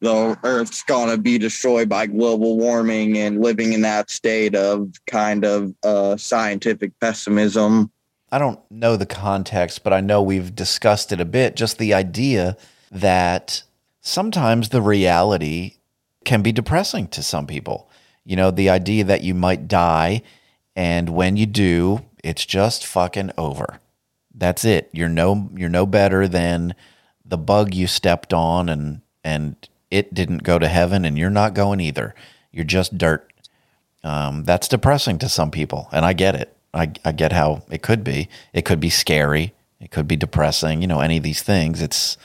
The 0.00 0.38
Earth's 0.44 0.82
gonna 0.82 1.16
be 1.16 1.38
destroyed 1.38 1.88
by 1.88 2.06
global 2.06 2.56
warming 2.58 3.16
and 3.16 3.40
living 3.40 3.72
in 3.72 3.82
that 3.82 4.10
state 4.10 4.54
of 4.54 4.92
kind 5.06 5.44
of 5.44 5.74
uh, 5.82 6.16
scientific 6.16 6.92
pessimism. 7.00 7.90
I 8.30 8.38
don't 8.38 8.60
know 8.70 8.96
the 8.96 9.06
context, 9.06 9.84
but 9.84 9.92
I 9.92 10.00
know 10.00 10.20
we've 10.20 10.54
discussed 10.54 11.12
it 11.12 11.20
a 11.20 11.24
bit. 11.24 11.56
Just 11.56 11.78
the 11.78 11.94
idea 11.94 12.56
that 12.90 13.62
sometimes 14.00 14.68
the 14.68 14.82
reality 14.82 15.76
can 16.24 16.42
be 16.42 16.52
depressing 16.52 17.06
to 17.08 17.22
some 17.22 17.46
people. 17.46 17.88
You 18.24 18.36
know, 18.36 18.50
the 18.50 18.68
idea 18.68 19.04
that 19.04 19.22
you 19.22 19.34
might 19.34 19.68
die, 19.68 20.22
and 20.74 21.10
when 21.10 21.36
you 21.36 21.46
do, 21.46 22.04
it's 22.22 22.44
just 22.44 22.84
fucking 22.84 23.30
over. 23.38 23.78
That's 24.36 24.64
it. 24.64 24.90
You're 24.92 25.08
no 25.08 25.50
you're 25.56 25.68
no 25.68 25.86
better 25.86 26.28
than 26.28 26.74
the 27.24 27.38
bug 27.38 27.74
you 27.74 27.86
stepped 27.86 28.32
on 28.32 28.68
and 28.68 29.00
and 29.24 29.56
it 29.90 30.12
didn't 30.14 30.42
go 30.42 30.58
to 30.58 30.68
heaven 30.68 31.04
and 31.04 31.18
you're 31.18 31.30
not 31.30 31.54
going 31.54 31.80
either. 31.80 32.14
You're 32.52 32.64
just 32.64 32.96
dirt. 32.96 33.32
Um, 34.04 34.44
that's 34.44 34.68
depressing 34.68 35.18
to 35.18 35.28
some 35.28 35.50
people, 35.50 35.88
and 35.90 36.04
I 36.04 36.12
get 36.12 36.36
it. 36.36 36.56
I, 36.72 36.92
I 37.04 37.12
get 37.12 37.32
how 37.32 37.64
it 37.70 37.82
could 37.82 38.04
be. 38.04 38.28
It 38.52 38.64
could 38.64 38.78
be 38.78 38.90
scary. 38.90 39.54
It 39.80 39.90
could 39.90 40.06
be 40.06 40.16
depressing. 40.16 40.80
You 40.80 40.86
know, 40.86 41.00
any 41.00 41.16
of 41.16 41.22
these 41.22 41.42
things. 41.42 41.82
It's 41.82 42.16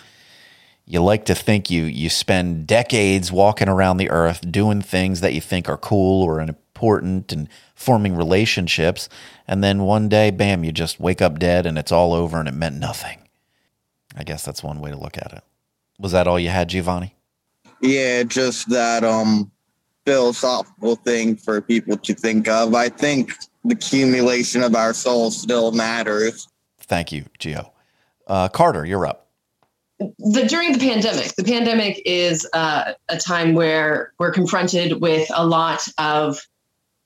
you 0.86 1.02
like 1.02 1.26
to 1.26 1.36
think 1.36 1.72
you 1.72 1.84
you 1.86 2.10
spend 2.10 2.68
decades 2.68 3.32
walking 3.32 3.70
around 3.70 3.98
the 3.98 4.10
earth 4.10 4.52
doing 4.52 4.82
things 4.82 5.22
that 5.22 5.34
you 5.34 5.42
think 5.42 5.68
are 5.70 5.78
cool 5.78 6.24
or 6.24 6.46
important 6.82 7.32
and 7.32 7.48
forming 7.76 8.16
relationships, 8.16 9.08
and 9.48 9.64
then 9.64 9.84
one 9.84 10.10
day, 10.10 10.32
bam, 10.32 10.64
you 10.64 10.72
just 10.72 11.00
wake 11.00 11.22
up 11.22 11.38
dead 11.38 11.68
and 11.68 11.78
it's 11.78 11.92
all 11.92 12.14
over 12.14 12.40
and 12.40 12.48
it 12.48 12.54
meant 12.56 12.80
nothing. 12.80 13.20
I 14.16 14.24
guess 14.24 14.44
that's 14.44 14.64
one 14.64 14.80
way 14.80 14.90
to 14.90 14.98
look 14.98 15.18
at 15.18 15.32
it. 15.32 15.44
Was 16.00 16.12
that 16.12 16.28
all 16.28 16.40
you 16.40 16.50
had, 16.50 16.70
Giovanni? 16.70 17.16
Yeah, 17.82 18.24
just 18.24 18.70
that 18.70 19.04
um 19.04 19.52
philosophical 20.06 20.96
thing 20.96 21.36
for 21.36 21.62
people 21.62 21.96
to 21.98 22.14
think 22.16 22.48
of. 22.48 22.74
I 22.74 22.90
think 22.90 23.34
the 23.64 23.76
accumulation 23.76 24.64
of 24.64 24.76
our 24.76 24.94
souls 24.94 25.40
still 25.40 25.72
matters. 25.72 26.48
Thank 26.80 27.12
you, 27.12 27.26
Gio. 27.38 27.70
Uh, 28.26 28.48
Carter, 28.50 28.86
you're 28.86 29.06
up. 29.06 29.28
the 30.00 30.46
during 30.50 30.74
the 30.74 30.80
pandemic 30.80 31.36
the 31.36 31.44
pandemic 31.44 32.02
is 32.06 32.48
uh, 32.54 32.94
a 33.10 33.18
time 33.18 33.54
where 33.54 34.14
we're 34.18 34.32
confronted 34.32 35.00
with 35.00 35.30
a 35.36 35.46
lot 35.46 35.88
of 36.00 36.40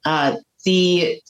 uh, 0.06 0.38
the 0.64 1.22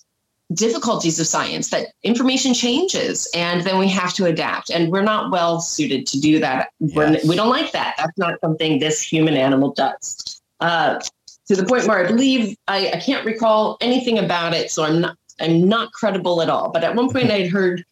difficulties 0.53 1.19
of 1.19 1.25
science 1.25 1.71
that 1.71 1.87
information 2.03 2.53
changes 2.53 3.27
and 3.33 3.61
then 3.61 3.79
we 3.79 3.87
have 3.87 4.13
to 4.13 4.25
adapt. 4.25 4.69
And 4.69 4.91
we're 4.91 5.01
not 5.01 5.31
well 5.31 5.59
suited 5.59 6.05
to 6.07 6.19
do 6.19 6.39
that. 6.39 6.69
Yes. 6.79 7.25
we 7.27 7.35
don't 7.35 7.49
like 7.49 7.71
that. 7.71 7.95
That's 7.97 8.17
not 8.17 8.39
something 8.41 8.79
this 8.79 9.01
human 9.01 9.35
animal 9.35 9.73
does. 9.73 10.41
Uh, 10.59 10.99
to 11.47 11.55
the 11.55 11.65
point 11.65 11.85
where 11.85 12.03
i 12.03 12.07
believe 12.07 12.57
I, 12.67 12.91
I 12.91 12.99
can't 12.99 13.25
recall 13.25 13.77
anything 13.81 14.17
about 14.17 14.53
it 14.53 14.71
so 14.71 14.83
i'm 14.83 15.01
not 15.01 15.17
i'm 15.39 15.67
not 15.67 15.91
credible 15.91 16.41
at 16.41 16.49
all. 16.49 16.71
But 16.71 16.83
at 16.83 16.95
one 16.95 17.09
point 17.11 17.29
i'd 17.31 17.49
heard 17.51 17.83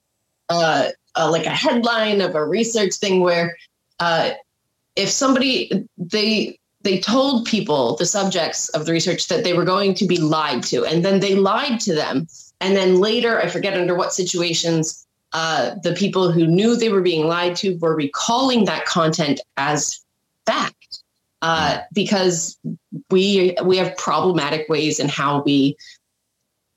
uh, 0.50 0.90
uh, 1.16 1.32
like 1.32 1.46
a 1.46 1.52
headline 1.52 2.22
of 2.22 2.36
a 2.36 2.46
research 2.46 2.96
thing 2.96 3.22
where 3.22 3.56
uh, 4.00 4.32
if 4.96 5.10
somebody 5.10 5.88
they 5.98 6.60
they 6.84 7.00
told 7.00 7.46
people 7.46 7.96
the 7.96 8.06
subjects 8.06 8.70
of 8.70 8.86
the 8.86 8.92
research 8.92 9.28
that 9.28 9.44
they 9.44 9.54
were 9.54 9.66
going 9.66 9.94
to 9.94 10.06
be 10.06 10.18
lied 10.18 10.64
to 10.64 10.86
and 10.86 11.04
then 11.04 11.20
they 11.20 11.36
lied 11.36 11.80
to 11.80 11.94
them 11.94 12.28
and 12.62 12.76
then 12.76 13.00
later 13.00 13.40
i 13.42 13.48
forget 13.48 13.78
under 13.78 13.96
what 13.96 14.14
situations 14.14 15.06
uh, 15.36 15.74
the 15.82 15.94
people 15.94 16.32
who 16.32 16.46
knew 16.46 16.76
they 16.76 16.90
were 16.90 17.02
being 17.02 17.26
lied 17.26 17.56
to 17.56 17.76
were 17.78 17.96
recalling 17.96 18.66
that 18.66 18.86
content 18.86 19.42
as 19.58 20.00
fact 20.46 21.04
uh, 21.42 21.80
because 21.92 22.58
we 23.10 23.56
we 23.66 23.78
have 23.78 23.98
problematic 23.98 24.70
ways 24.70 25.00
in 25.00 25.10
how 25.10 25.42
we 25.42 25.76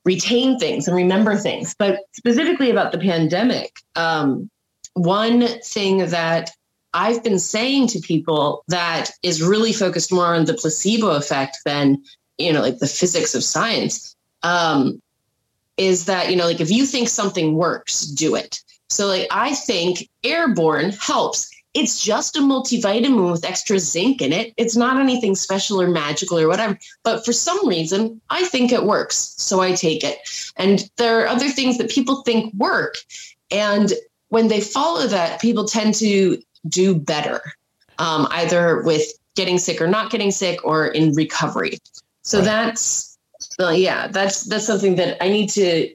retain 0.04 0.58
things 0.58 0.88
and 0.88 0.96
remember 0.96 1.36
things. 1.36 1.74
But 1.78 2.00
specifically 2.12 2.70
about 2.70 2.92
the 2.92 2.98
pandemic, 2.98 3.80
um, 3.94 4.50
one 4.94 5.46
thing 5.62 5.98
that 5.98 6.50
I've 6.96 7.22
been 7.22 7.38
saying 7.38 7.88
to 7.88 8.00
people 8.00 8.64
that 8.68 9.10
is 9.22 9.42
really 9.42 9.74
focused 9.74 10.10
more 10.10 10.34
on 10.34 10.46
the 10.46 10.54
placebo 10.54 11.10
effect 11.10 11.58
than, 11.66 12.02
you 12.38 12.54
know, 12.54 12.62
like 12.62 12.78
the 12.78 12.86
physics 12.86 13.34
of 13.34 13.44
science, 13.44 14.16
um, 14.42 15.02
is 15.76 16.06
that, 16.06 16.30
you 16.30 16.36
know, 16.36 16.46
like 16.46 16.62
if 16.62 16.70
you 16.70 16.86
think 16.86 17.10
something 17.10 17.54
works, 17.54 18.00
do 18.06 18.34
it. 18.34 18.60
So, 18.88 19.08
like, 19.08 19.28
I 19.30 19.54
think 19.54 20.08
airborne 20.24 20.92
helps. 20.98 21.50
It's 21.74 22.00
just 22.00 22.36
a 22.36 22.40
multivitamin 22.40 23.30
with 23.30 23.44
extra 23.44 23.78
zinc 23.78 24.22
in 24.22 24.32
it. 24.32 24.54
It's 24.56 24.76
not 24.76 24.98
anything 24.98 25.34
special 25.34 25.82
or 25.82 25.88
magical 25.88 26.38
or 26.38 26.48
whatever. 26.48 26.78
But 27.02 27.26
for 27.26 27.34
some 27.34 27.68
reason, 27.68 28.22
I 28.30 28.46
think 28.46 28.72
it 28.72 28.84
works. 28.84 29.34
So 29.36 29.60
I 29.60 29.72
take 29.72 30.02
it. 30.02 30.16
And 30.56 30.88
there 30.96 31.20
are 31.20 31.26
other 31.26 31.50
things 31.50 31.76
that 31.76 31.90
people 31.90 32.22
think 32.22 32.54
work. 32.54 32.94
And 33.50 33.92
when 34.28 34.48
they 34.48 34.62
follow 34.62 35.06
that, 35.08 35.42
people 35.42 35.66
tend 35.66 35.94
to 35.96 36.40
do 36.68 36.94
better, 36.94 37.40
um, 37.98 38.28
either 38.30 38.82
with 38.82 39.04
getting 39.34 39.58
sick 39.58 39.80
or 39.80 39.86
not 39.86 40.10
getting 40.10 40.30
sick 40.30 40.64
or 40.64 40.88
in 40.88 41.12
recovery. 41.12 41.78
So 42.22 42.38
Right. 42.38 42.44
that's, 42.44 43.18
uh, 43.60 43.70
yeah, 43.70 44.08
that's 44.08 44.44
that's 44.44 44.66
something 44.66 44.96
that 44.96 45.22
I 45.22 45.28
need 45.28 45.48
to 45.50 45.94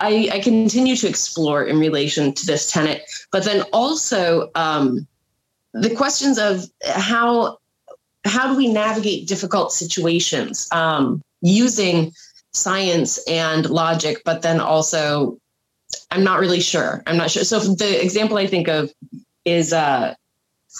I, 0.00 0.28
I 0.32 0.40
continue 0.40 0.96
to 0.96 1.08
explore 1.08 1.64
in 1.64 1.78
relation 1.78 2.32
to 2.32 2.46
this 2.46 2.70
tenet, 2.70 3.02
but 3.32 3.44
then 3.44 3.62
also 3.72 4.50
um, 4.54 5.06
the 5.72 5.94
questions 5.94 6.38
of 6.38 6.64
how 6.84 7.58
how 8.24 8.52
do 8.52 8.56
we 8.56 8.68
navigate 8.68 9.26
difficult 9.26 9.72
situations 9.72 10.68
um, 10.72 11.22
using 11.40 12.12
science 12.52 13.18
and 13.28 13.70
logic, 13.70 14.22
but 14.24 14.42
then 14.42 14.60
also, 14.60 15.38
I'm 16.10 16.24
not 16.24 16.40
really 16.40 16.60
sure. 16.60 17.02
I'm 17.06 17.16
not 17.16 17.30
sure. 17.30 17.44
So 17.44 17.58
the 17.58 18.02
example 18.02 18.36
I 18.36 18.46
think 18.46 18.68
of 18.68 18.92
is 19.50 19.72
uh, 19.72 20.14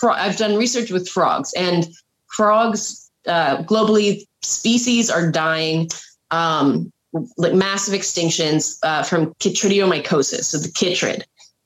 I've 0.02 0.36
done 0.36 0.56
research 0.56 0.90
with 0.90 1.08
frogs, 1.08 1.52
and 1.54 1.88
frogs 2.26 3.10
uh, 3.26 3.62
globally 3.64 4.26
species 4.42 5.10
are 5.10 5.30
dying. 5.30 5.88
Um, 6.30 6.92
like 7.38 7.54
massive 7.54 7.98
extinctions 7.98 8.78
uh, 8.82 9.02
from 9.02 9.32
chytridiomycosis, 9.36 10.44
so 10.44 10.58
the 10.58 10.68
chytrid, 10.68 11.22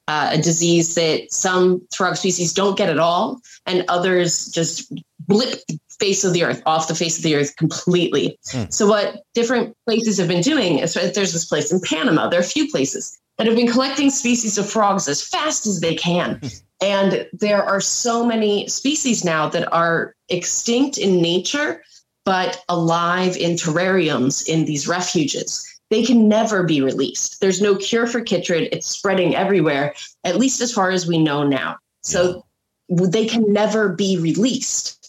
uh, 0.07 0.31
a 0.33 0.37
disease 0.37 0.95
that 0.95 1.33
some 1.33 1.83
frog 1.93 2.17
species 2.17 2.53
don't 2.53 2.79
get 2.79 2.89
at 2.89 3.01
all, 3.01 3.41
and 3.67 3.85
others 3.89 4.49
just 4.53 4.93
blip 5.27 5.61
face 5.99 6.25
of 6.25 6.33
the 6.33 6.43
earth 6.43 6.63
off 6.67 6.89
the 6.89 6.95
face 6.95 7.17
of 7.17 7.23
the 7.23 7.35
earth 7.35 7.55
completely. 7.57 8.39
Hmm. 8.51 8.65
So 8.71 8.87
what 8.89 9.23
different 9.35 9.77
places 9.87 10.19
have 10.19 10.29
been 10.29 10.43
doing 10.43 10.79
is 10.79 10.95
there's 10.95 11.33
this 11.33 11.45
place 11.45 11.73
in 11.73 11.81
Panama. 11.81 12.29
There 12.29 12.41
are 12.41 12.43
a 12.43 12.47
few 12.47 12.69
places 12.71 13.19
that 13.39 13.47
have 13.47 13.57
been 13.57 13.71
collecting 13.71 14.11
species 14.11 14.59
of 14.59 14.69
frogs 14.69 15.09
as 15.09 15.23
fast 15.23 15.67
as 15.67 15.81
they 15.81 15.95
can. 15.95 16.41
And 16.83 17.29
there 17.33 17.63
are 17.63 17.81
so 17.81 18.27
many 18.27 18.67
species 18.69 19.25
now 19.25 19.49
that 19.49 19.73
are 19.73 20.15
extinct 20.29 20.99
in 20.99 21.23
nature, 21.23 21.83
but 22.25 22.63
alive 22.69 23.37
in 23.37 23.53
terrariums 23.53 24.47
in 24.49 24.65
these 24.65 24.89
refuges. 24.89 25.67
They 25.91 26.05
can 26.05 26.29
never 26.29 26.63
be 26.63 26.81
released. 26.81 27.41
There's 27.41 27.63
no 27.63 27.77
cure 27.77 28.07
for 28.07 28.21
chytrid. 28.21 28.69
It's 28.73 28.87
spreading 28.87 29.37
everywhere, 29.37 29.95
at 30.25 30.39
least 30.39 30.61
as 30.61 30.73
far 30.73 30.91
as 30.91 31.07
we 31.07 31.19
know 31.19 31.47
now. 31.47 31.77
So 32.03 32.45
yeah. 32.89 33.07
they 33.11 33.27
can 33.27 33.53
never 33.53 33.91
be 33.91 34.19
released 34.19 35.03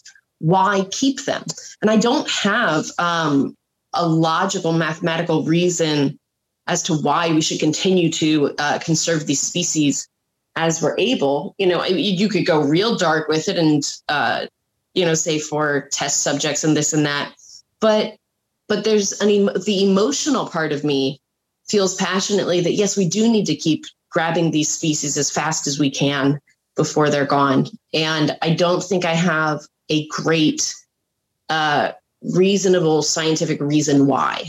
why 0.44 0.86
keep 0.90 1.24
them? 1.24 1.42
And 1.80 1.90
I 1.90 1.96
don't 1.96 2.28
have 2.30 2.86
um, 2.98 3.56
a 3.94 4.06
logical 4.06 4.72
mathematical 4.72 5.42
reason 5.44 6.18
as 6.66 6.82
to 6.84 6.94
why 6.94 7.30
we 7.32 7.40
should 7.40 7.60
continue 7.60 8.10
to 8.10 8.54
uh, 8.58 8.78
conserve 8.78 9.26
these 9.26 9.40
species 9.40 10.06
as 10.56 10.82
we're 10.82 10.96
able. 10.98 11.54
You 11.58 11.66
know, 11.66 11.84
you 11.84 12.28
could 12.28 12.46
go 12.46 12.62
real 12.62 12.96
dark 12.96 13.28
with 13.28 13.48
it 13.48 13.58
and, 13.58 13.82
uh, 14.08 14.46
you 14.94 15.04
know, 15.04 15.14
say 15.14 15.38
for 15.38 15.88
test 15.92 16.22
subjects 16.22 16.64
and 16.64 16.76
this 16.76 16.92
and 16.92 17.06
that. 17.06 17.34
But 17.80 18.16
but 18.66 18.84
there's 18.84 19.12
an 19.20 19.28
the 19.64 19.84
emotional 19.84 20.46
part 20.48 20.72
of 20.72 20.84
me 20.84 21.20
feels 21.66 21.94
passionately 21.96 22.60
that 22.60 22.72
yes, 22.72 22.96
we 22.96 23.08
do 23.08 23.30
need 23.30 23.46
to 23.46 23.56
keep 23.56 23.84
grabbing 24.10 24.50
these 24.50 24.68
species 24.68 25.16
as 25.16 25.30
fast 25.30 25.66
as 25.66 25.78
we 25.78 25.90
can 25.90 26.40
before 26.76 27.10
they're 27.10 27.26
gone. 27.26 27.66
And 27.92 28.36
I 28.42 28.54
don't 28.54 28.82
think 28.82 29.04
I 29.04 29.14
have 29.14 29.60
a 29.88 30.06
great, 30.08 30.74
uh, 31.48 31.92
reasonable 32.22 33.02
scientific 33.02 33.60
reason 33.60 34.06
why. 34.06 34.44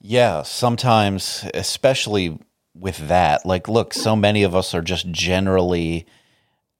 Yeah, 0.00 0.42
sometimes, 0.42 1.46
especially 1.54 2.38
with 2.74 3.08
that, 3.08 3.46
like, 3.46 3.68
look, 3.68 3.94
so 3.94 4.16
many 4.16 4.42
of 4.42 4.54
us 4.54 4.74
are 4.74 4.82
just 4.82 5.10
generally 5.10 6.06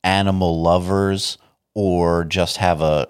animal 0.03 0.61
lovers 0.61 1.39
or 1.75 2.25
just 2.25 2.59
have 2.59 2.81
a 2.81 3.09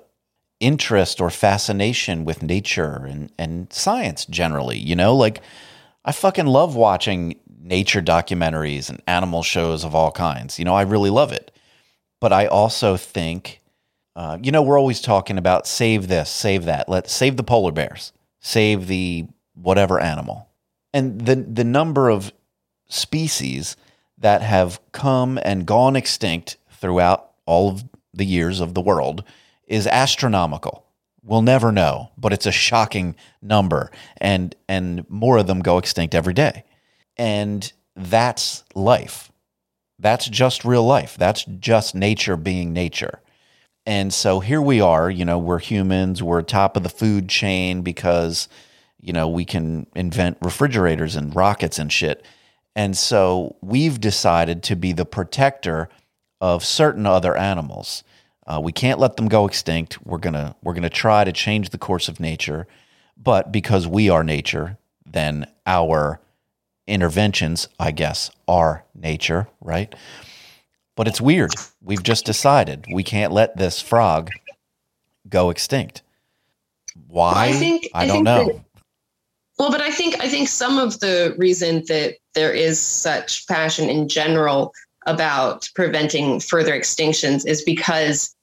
interest 0.60 1.20
or 1.20 1.30
fascination 1.30 2.24
with 2.24 2.42
nature 2.42 3.04
and, 3.06 3.32
and 3.38 3.72
science 3.72 4.24
generally, 4.26 4.78
you 4.78 4.96
know, 4.96 5.14
like 5.14 5.40
I 6.04 6.12
fucking 6.12 6.46
love 6.46 6.76
watching 6.76 7.38
nature 7.60 8.02
documentaries 8.02 8.88
and 8.88 9.02
animal 9.06 9.42
shows 9.42 9.84
of 9.84 9.94
all 9.94 10.12
kinds. 10.12 10.58
You 10.58 10.64
know, 10.64 10.74
I 10.74 10.82
really 10.82 11.10
love 11.10 11.32
it. 11.32 11.50
But 12.20 12.32
I 12.32 12.46
also 12.46 12.96
think 12.96 13.60
uh, 14.16 14.38
you 14.42 14.52
know, 14.52 14.62
we're 14.62 14.78
always 14.78 15.00
talking 15.00 15.38
about 15.38 15.66
save 15.66 16.06
this, 16.08 16.30
save 16.30 16.66
that. 16.66 16.88
let's 16.88 17.12
save 17.12 17.36
the 17.36 17.42
polar 17.42 17.72
bears, 17.72 18.12
save 18.40 18.86
the 18.86 19.26
whatever 19.54 19.98
animal, 19.98 20.48
and 20.92 21.20
the 21.20 21.34
the 21.34 21.64
number 21.64 22.08
of 22.08 22.32
species 22.94 23.76
that 24.18 24.42
have 24.42 24.80
come 24.92 25.38
and 25.42 25.66
gone 25.66 25.96
extinct 25.96 26.56
throughout 26.70 27.30
all 27.46 27.70
of 27.70 27.84
the 28.12 28.24
years 28.24 28.60
of 28.60 28.74
the 28.74 28.80
world 28.80 29.24
is 29.66 29.86
astronomical. 29.86 30.86
We'll 31.22 31.42
never 31.42 31.72
know, 31.72 32.10
but 32.16 32.32
it's 32.32 32.46
a 32.46 32.52
shocking 32.52 33.16
number, 33.40 33.90
and 34.18 34.54
and 34.68 35.08
more 35.08 35.38
of 35.38 35.46
them 35.46 35.60
go 35.60 35.78
extinct 35.78 36.14
every 36.14 36.34
day, 36.34 36.64
and 37.16 37.72
that's 37.96 38.62
life. 38.74 39.32
That's 39.98 40.28
just 40.28 40.64
real 40.64 40.84
life. 40.84 41.16
That's 41.16 41.44
just 41.44 41.94
nature 41.94 42.36
being 42.36 42.72
nature. 42.72 43.20
And 43.86 44.12
so 44.12 44.40
here 44.40 44.62
we 44.62 44.80
are, 44.80 45.10
you 45.10 45.24
know, 45.24 45.38
we're 45.38 45.58
humans, 45.58 46.22
we're 46.22 46.42
top 46.42 46.76
of 46.76 46.82
the 46.82 46.88
food 46.88 47.28
chain 47.28 47.82
because, 47.82 48.48
you 49.00 49.12
know, 49.12 49.28
we 49.28 49.44
can 49.44 49.86
invent 49.94 50.38
refrigerators 50.40 51.16
and 51.16 51.34
rockets 51.36 51.78
and 51.78 51.92
shit. 51.92 52.24
And 52.76 52.96
so 52.96 53.56
we've 53.60 54.00
decided 54.00 54.62
to 54.64 54.76
be 54.76 54.92
the 54.92 55.04
protector 55.04 55.88
of 56.40 56.64
certain 56.64 57.06
other 57.06 57.36
animals. 57.36 58.02
Uh, 58.46 58.60
we 58.62 58.72
can't 58.72 58.98
let 58.98 59.16
them 59.16 59.28
go 59.28 59.46
extinct. 59.46 60.04
We're 60.04 60.18
gonna 60.18 60.54
we're 60.62 60.74
gonna 60.74 60.90
try 60.90 61.24
to 61.24 61.32
change 61.32 61.70
the 61.70 61.78
course 61.78 62.08
of 62.08 62.20
nature, 62.20 62.66
but 63.16 63.52
because 63.52 63.86
we 63.86 64.10
are 64.10 64.22
nature, 64.24 64.76
then 65.06 65.46
our 65.66 66.20
interventions, 66.86 67.68
I 67.78 67.92
guess, 67.92 68.30
are 68.46 68.84
nature, 68.94 69.48
right? 69.60 69.94
But 70.96 71.08
it's 71.08 71.20
weird. 71.20 71.52
We've 71.82 72.02
just 72.02 72.26
decided 72.26 72.86
we 72.92 73.02
can't 73.02 73.32
let 73.32 73.56
this 73.56 73.80
frog 73.80 74.30
go 75.28 75.50
extinct. 75.50 76.02
Why? 77.08 77.32
I 77.46 77.52
think 77.52 77.88
I, 77.94 78.04
I 78.04 78.06
don't 78.06 78.24
know. 78.24 78.64
Well, 79.58 79.70
but 79.70 79.80
I 79.80 79.90
think 79.90 80.20
I 80.20 80.28
think 80.28 80.48
some 80.48 80.78
of 80.78 81.00
the 81.00 81.34
reason 81.38 81.84
that 81.88 82.16
there 82.34 82.52
is 82.52 82.80
such 82.80 83.46
passion 83.46 83.88
in 83.88 84.08
general 84.08 84.72
about 85.06 85.68
preventing 85.74 86.40
further 86.40 86.72
extinctions 86.72 87.46
is 87.46 87.62
because 87.62 88.34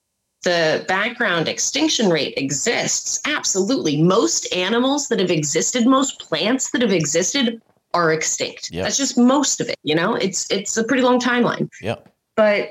the 0.43 0.85
background 0.87 1.47
extinction 1.47 2.09
rate 2.09 2.33
exists. 2.37 3.19
Absolutely. 3.25 4.01
Most 4.01 4.51
animals 4.53 5.09
that 5.09 5.19
have 5.19 5.31
existed, 5.31 5.85
most 5.85 6.19
plants 6.19 6.71
that 6.71 6.81
have 6.81 6.93
existed 6.93 7.61
are 7.93 8.13
extinct. 8.13 8.71
Yep. 8.71 8.83
That's 8.85 8.97
just 8.97 9.17
most 9.17 9.59
of 9.59 9.67
it, 9.67 9.77
you 9.83 9.93
know? 9.93 10.15
It's 10.15 10.49
it's 10.49 10.77
a 10.77 10.83
pretty 10.83 11.03
long 11.03 11.19
timeline. 11.19 11.69
Yep 11.81 12.07
but 12.35 12.69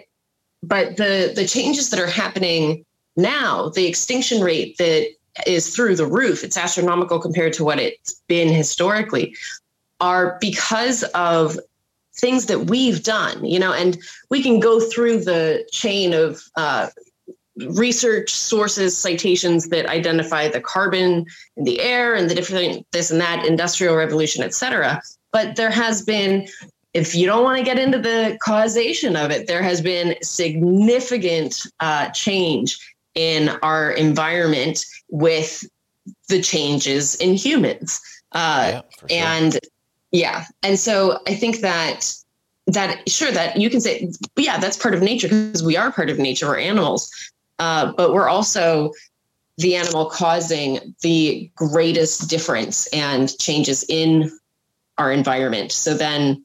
but 0.63 0.97
the 0.97 1.33
the 1.35 1.47
changes 1.47 1.91
that 1.91 2.01
are 2.01 2.07
happening 2.07 2.85
now, 3.17 3.69
the 3.71 3.87
extinction 3.87 4.43
rate 4.43 4.77
that 4.79 5.09
is 5.47 5.75
through 5.75 5.97
the 5.97 6.07
roof, 6.07 6.45
it's 6.45 6.57
astronomical 6.57 7.19
compared 7.19 7.53
to 7.55 7.65
what 7.65 7.79
it's 7.79 8.23
been 8.29 8.49
historically, 8.49 9.37
are 10.01 10.39
because 10.41 11.03
of 11.15 11.59
things 12.17 12.47
that 12.47 12.67
we've 12.67 13.03
done, 13.03 13.45
you 13.45 13.59
know, 13.59 13.73
and 13.73 13.99
we 14.31 14.43
can 14.43 14.61
go 14.61 14.81
through 14.81 15.21
the 15.25 15.67
chain 15.73 16.13
of 16.13 16.43
uh, 16.57 16.89
research 17.57 18.31
sources, 18.31 18.97
citations 18.97 19.69
that 19.69 19.87
identify 19.87 20.49
the 20.49 20.61
carbon 20.61 21.27
in 21.57 21.65
the 21.65 21.81
air 21.81 22.15
and 22.15 22.29
the 22.29 22.35
different 22.35 22.87
this 22.93 23.11
and 23.11 23.21
that, 23.21 23.45
industrial 23.47 23.97
revolution, 23.97 24.43
et 24.43 24.55
cetera. 24.55 25.01
But 25.33 25.57
there 25.57 25.71
has 25.71 26.03
been 26.03 26.49
if 26.93 27.15
you 27.15 27.27
don't 27.27 27.45
want 27.45 27.57
to 27.59 27.65
get 27.65 27.79
into 27.79 27.99
the 27.99 28.37
causation 28.43 29.15
of 29.15 29.31
it, 29.31 29.47
there 29.47 29.63
has 29.63 29.81
been 29.81 30.17
significant 30.23 31.63
uh, 31.79 32.11
change 32.11 32.79
in 33.15 33.51
our 33.63 33.91
environment 33.91 34.85
with 35.09 35.65
the 36.29 36.41
changes 36.41 37.15
in 37.17 37.35
humans. 37.35 38.01
Uh, 38.33 38.71
yeah, 38.73 38.83
sure. 38.99 39.09
And 39.11 39.59
yeah, 40.13 40.45
and 40.63 40.79
so 40.79 41.21
I 41.27 41.35
think 41.35 41.61
that 41.61 42.13
that 42.67 43.09
sure 43.09 43.33
that 43.33 43.57
you 43.57 43.71
can 43.71 43.81
say, 43.81 44.11
yeah, 44.37 44.59
that's 44.59 44.77
part 44.77 44.95
of 44.95 45.03
nature 45.03 45.29
because 45.29 45.63
we 45.63 45.77
are 45.77 45.93
part 45.93 46.11
of 46.11 46.19
nature. 46.19 46.47
We're 46.47 46.59
animals, 46.59 47.11
uh, 47.59 47.93
but 47.93 48.13
we're 48.13 48.29
also 48.29 48.93
the 49.59 49.77
animal 49.77 50.07
causing 50.07 50.95
the 51.03 51.51
greatest 51.55 52.31
difference 52.31 52.87
and 52.89 53.37
changes 53.39 53.85
in 53.89 54.31
our 54.99 55.13
environment. 55.13 55.73
So 55.73 55.95
then 55.95 56.45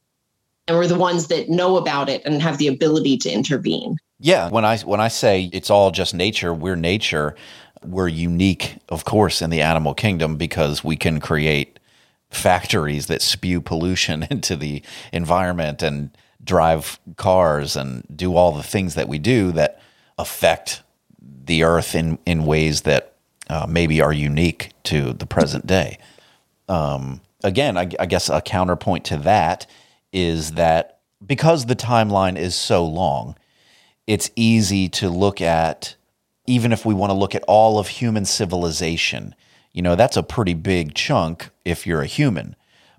and 0.68 0.76
we're 0.76 0.86
the 0.86 0.98
ones 0.98 1.28
that 1.28 1.48
know 1.48 1.76
about 1.76 2.08
it 2.08 2.22
and 2.24 2.42
have 2.42 2.58
the 2.58 2.66
ability 2.66 3.16
to 3.18 3.30
intervene. 3.30 3.96
Yeah, 4.18 4.48
when 4.48 4.64
I 4.64 4.78
when 4.78 5.00
I 5.00 5.08
say 5.08 5.50
it's 5.52 5.70
all 5.70 5.90
just 5.90 6.14
nature, 6.14 6.52
we're 6.52 6.76
nature. 6.76 7.36
We're 7.84 8.08
unique, 8.08 8.78
of 8.88 9.04
course, 9.04 9.42
in 9.42 9.50
the 9.50 9.60
animal 9.60 9.94
kingdom 9.94 10.36
because 10.36 10.82
we 10.82 10.96
can 10.96 11.20
create 11.20 11.78
factories 12.30 13.06
that 13.06 13.22
spew 13.22 13.60
pollution 13.60 14.24
into 14.30 14.56
the 14.56 14.82
environment 15.12 15.82
and 15.82 16.10
drive 16.42 16.98
cars 17.16 17.76
and 17.76 18.04
do 18.14 18.34
all 18.34 18.52
the 18.52 18.62
things 18.62 18.94
that 18.94 19.08
we 19.08 19.18
do 19.18 19.52
that 19.52 19.80
affect 20.18 20.82
the 21.20 21.62
earth 21.62 21.94
in 21.94 22.18
in 22.24 22.46
ways 22.46 22.82
that 22.82 23.14
uh, 23.48 23.66
maybe 23.68 24.00
are 24.00 24.12
unique 24.12 24.72
to 24.84 25.12
the 25.12 25.26
present 25.26 25.66
day. 25.66 25.98
Um, 26.68 27.20
again, 27.44 27.76
I, 27.76 27.88
I 28.00 28.06
guess 28.06 28.28
a 28.28 28.40
counterpoint 28.40 29.04
to 29.06 29.18
that 29.18 29.66
is 30.16 30.52
that 30.52 31.00
because 31.24 31.66
the 31.66 31.76
timeline 31.76 32.38
is 32.38 32.54
so 32.54 32.84
long, 32.84 33.36
it's 34.06 34.30
easy 34.34 34.88
to 34.88 35.10
look 35.10 35.42
at 35.42 35.94
even 36.46 36.72
if 36.72 36.86
we 36.86 36.94
want 36.94 37.10
to 37.10 37.14
look 37.14 37.34
at 37.34 37.44
all 37.46 37.78
of 37.78 37.88
human 37.88 38.24
civilization, 38.24 39.34
you 39.72 39.82
know, 39.82 39.94
that's 39.94 40.16
a 40.16 40.22
pretty 40.22 40.54
big 40.54 40.94
chunk 40.94 41.50
if 41.64 41.86
you're 41.86 42.00
a 42.00 42.06
human. 42.06 42.56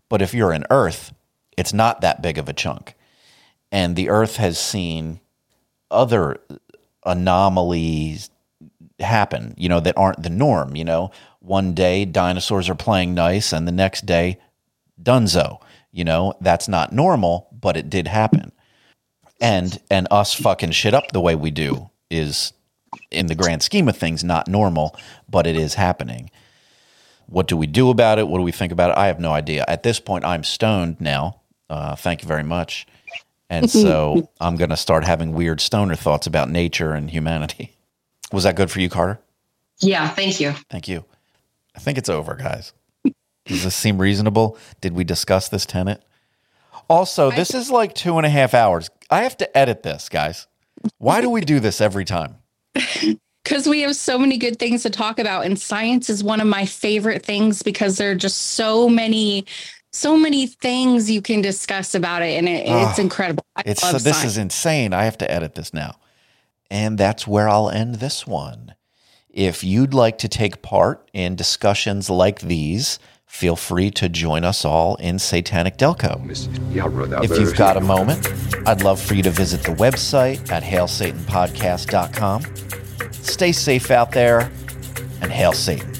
But 0.09 0.21
if 0.21 0.33
you're 0.33 0.51
an 0.51 0.65
Earth, 0.69 1.11
it's 1.57 1.73
not 1.73 2.01
that 2.01 2.21
big 2.21 2.37
of 2.37 2.47
a 2.47 2.53
chunk. 2.53 2.93
And 3.71 3.95
the 3.95 4.09
Earth 4.09 4.35
has 4.35 4.59
seen 4.59 5.19
other 5.89 6.39
anomalies 7.03 8.29
happen, 8.99 9.55
you 9.57 9.69
know, 9.69 9.79
that 9.79 9.97
aren't 9.97 10.21
the 10.21 10.29
norm. 10.29 10.75
You 10.75 10.83
know, 10.83 11.11
one 11.39 11.73
day 11.73 12.05
dinosaurs 12.05 12.69
are 12.69 12.75
playing 12.75 13.15
nice, 13.15 13.53
and 13.53 13.67
the 13.67 13.71
next 13.71 14.05
day, 14.05 14.39
dunzo. 15.01 15.59
You 15.97 16.03
know, 16.03 16.35
that's 16.41 16.67
not 16.67 16.93
normal, 16.93 17.47
but 17.59 17.75
it 17.75 17.89
did 17.89 18.07
happen. 18.07 18.51
And 19.41 19.81
and 19.89 20.07
us 20.11 20.31
fucking 20.31 20.69
shit 20.71 20.93
up 20.93 21.11
the 21.11 21.19
way 21.19 21.33
we 21.33 21.49
do 21.49 21.89
is, 22.11 22.53
in 23.09 23.25
the 23.25 23.33
grand 23.33 23.63
scheme 23.63 23.89
of 23.89 23.97
things, 23.97 24.23
not 24.23 24.47
normal, 24.47 24.95
but 25.27 25.47
it 25.47 25.55
is 25.55 25.73
happening. 25.73 26.29
What 27.25 27.47
do 27.47 27.57
we 27.57 27.65
do 27.65 27.89
about 27.89 28.19
it? 28.19 28.27
What 28.27 28.37
do 28.37 28.43
we 28.43 28.51
think 28.51 28.71
about 28.71 28.91
it? 28.91 28.97
I 28.97 29.07
have 29.07 29.19
no 29.19 29.31
idea. 29.31 29.65
At 29.67 29.81
this 29.81 29.99
point, 29.99 30.23
I'm 30.23 30.43
stoned 30.43 31.01
now. 31.01 31.41
Uh, 31.67 31.95
thank 31.95 32.21
you 32.21 32.27
very 32.27 32.43
much. 32.43 32.85
And 33.49 33.67
so 33.83 34.29
I'm 34.39 34.55
going 34.55 34.69
to 34.69 34.77
start 34.77 35.03
having 35.03 35.33
weird 35.33 35.59
stoner 35.59 35.95
thoughts 35.95 36.27
about 36.27 36.47
nature 36.47 36.93
and 36.93 37.09
humanity. 37.09 37.75
Was 38.31 38.43
that 38.43 38.55
good 38.55 38.69
for 38.69 38.81
you, 38.81 38.89
Carter? 38.89 39.19
Yeah, 39.79 40.07
thank 40.09 40.39
you. 40.39 40.51
Thank 40.69 40.87
you. 40.87 41.05
I 41.75 41.79
think 41.79 41.97
it's 41.97 42.09
over, 42.09 42.35
guys. 42.35 42.73
Does 43.47 43.63
this 43.63 43.75
seem 43.75 43.97
reasonable? 43.99 44.57
Did 44.81 44.93
we 44.93 45.03
discuss 45.03 45.49
this 45.49 45.65
tenant? 45.65 46.01
Also, 46.89 47.31
this 47.31 47.53
is 47.53 47.69
like 47.69 47.93
two 47.95 48.17
and 48.17 48.25
a 48.25 48.29
half 48.29 48.53
hours. 48.53 48.89
I 49.09 49.23
have 49.23 49.37
to 49.37 49.57
edit 49.57 49.83
this, 49.83 50.09
guys. 50.09 50.47
Why 50.97 51.21
do 51.21 51.29
we 51.29 51.41
do 51.41 51.59
this 51.59 51.81
every 51.81 52.05
time? 52.05 52.35
because 53.43 53.67
we 53.67 53.81
have 53.81 53.95
so 53.95 54.19
many 54.19 54.37
good 54.37 54.59
things 54.59 54.83
to 54.83 54.89
talk 54.89 55.19
about 55.19 55.45
and 55.45 55.57
science 55.57 56.09
is 56.09 56.23
one 56.23 56.41
of 56.41 56.47
my 56.47 56.65
favorite 56.65 57.25
things 57.25 57.63
because 57.63 57.97
there 57.97 58.11
are 58.11 58.15
just 58.15 58.37
so 58.39 58.89
many 58.89 59.45
so 59.93 60.17
many 60.17 60.45
things 60.47 61.09
you 61.09 61.21
can 61.21 61.41
discuss 61.41 61.95
about 61.95 62.21
it 62.21 62.37
and 62.37 62.47
it, 62.47 62.67
ah, 62.67 62.89
it's 62.89 62.99
Oh, 62.99 63.01
incredible 63.01 63.43
I 63.55 63.63
It's 63.65 63.81
so 63.81 63.93
this 63.93 64.17
science. 64.17 64.23
is 64.33 64.37
insane. 64.37 64.93
I 64.93 65.05
have 65.05 65.17
to 65.19 65.31
edit 65.31 65.55
this 65.55 65.73
now. 65.73 65.95
And 66.69 66.97
that's 66.97 67.25
where 67.25 67.47
I'll 67.47 67.69
end 67.69 67.95
this 67.95 68.27
one. 68.27 68.75
If 69.29 69.63
you'd 69.63 69.93
like 69.93 70.17
to 70.19 70.27
take 70.27 70.61
part 70.61 71.09
in 71.13 71.35
discussions 71.35 72.09
like 72.09 72.41
these, 72.41 72.99
feel 73.27 73.55
free 73.55 73.91
to 73.91 74.09
join 74.09 74.43
us 74.43 74.65
all 74.65 74.95
in 74.95 75.19
Satanic 75.19 75.77
Delco. 75.77 76.19
If 77.23 77.37
you've 77.37 77.55
got 77.55 77.77
a 77.77 77.81
moment, 77.81 78.27
I'd 78.65 78.81
love 78.81 78.99
for 78.99 79.13
you 79.13 79.23
to 79.23 79.29
visit 79.29 79.61
the 79.61 79.73
website 79.73 80.51
at 80.51 80.63
hailsatanpodcast.com. 80.63 82.43
Stay 83.11 83.51
safe 83.51 83.91
out 83.91 84.11
there 84.11 84.49
and 85.21 85.31
hail 85.31 85.53
Satan. 85.53 85.93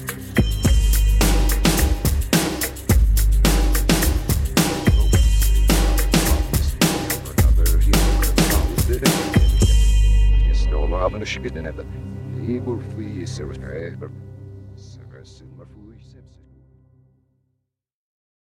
Snowmannen 10.52 11.26
skytten 11.26 11.66
etter. 11.66 11.86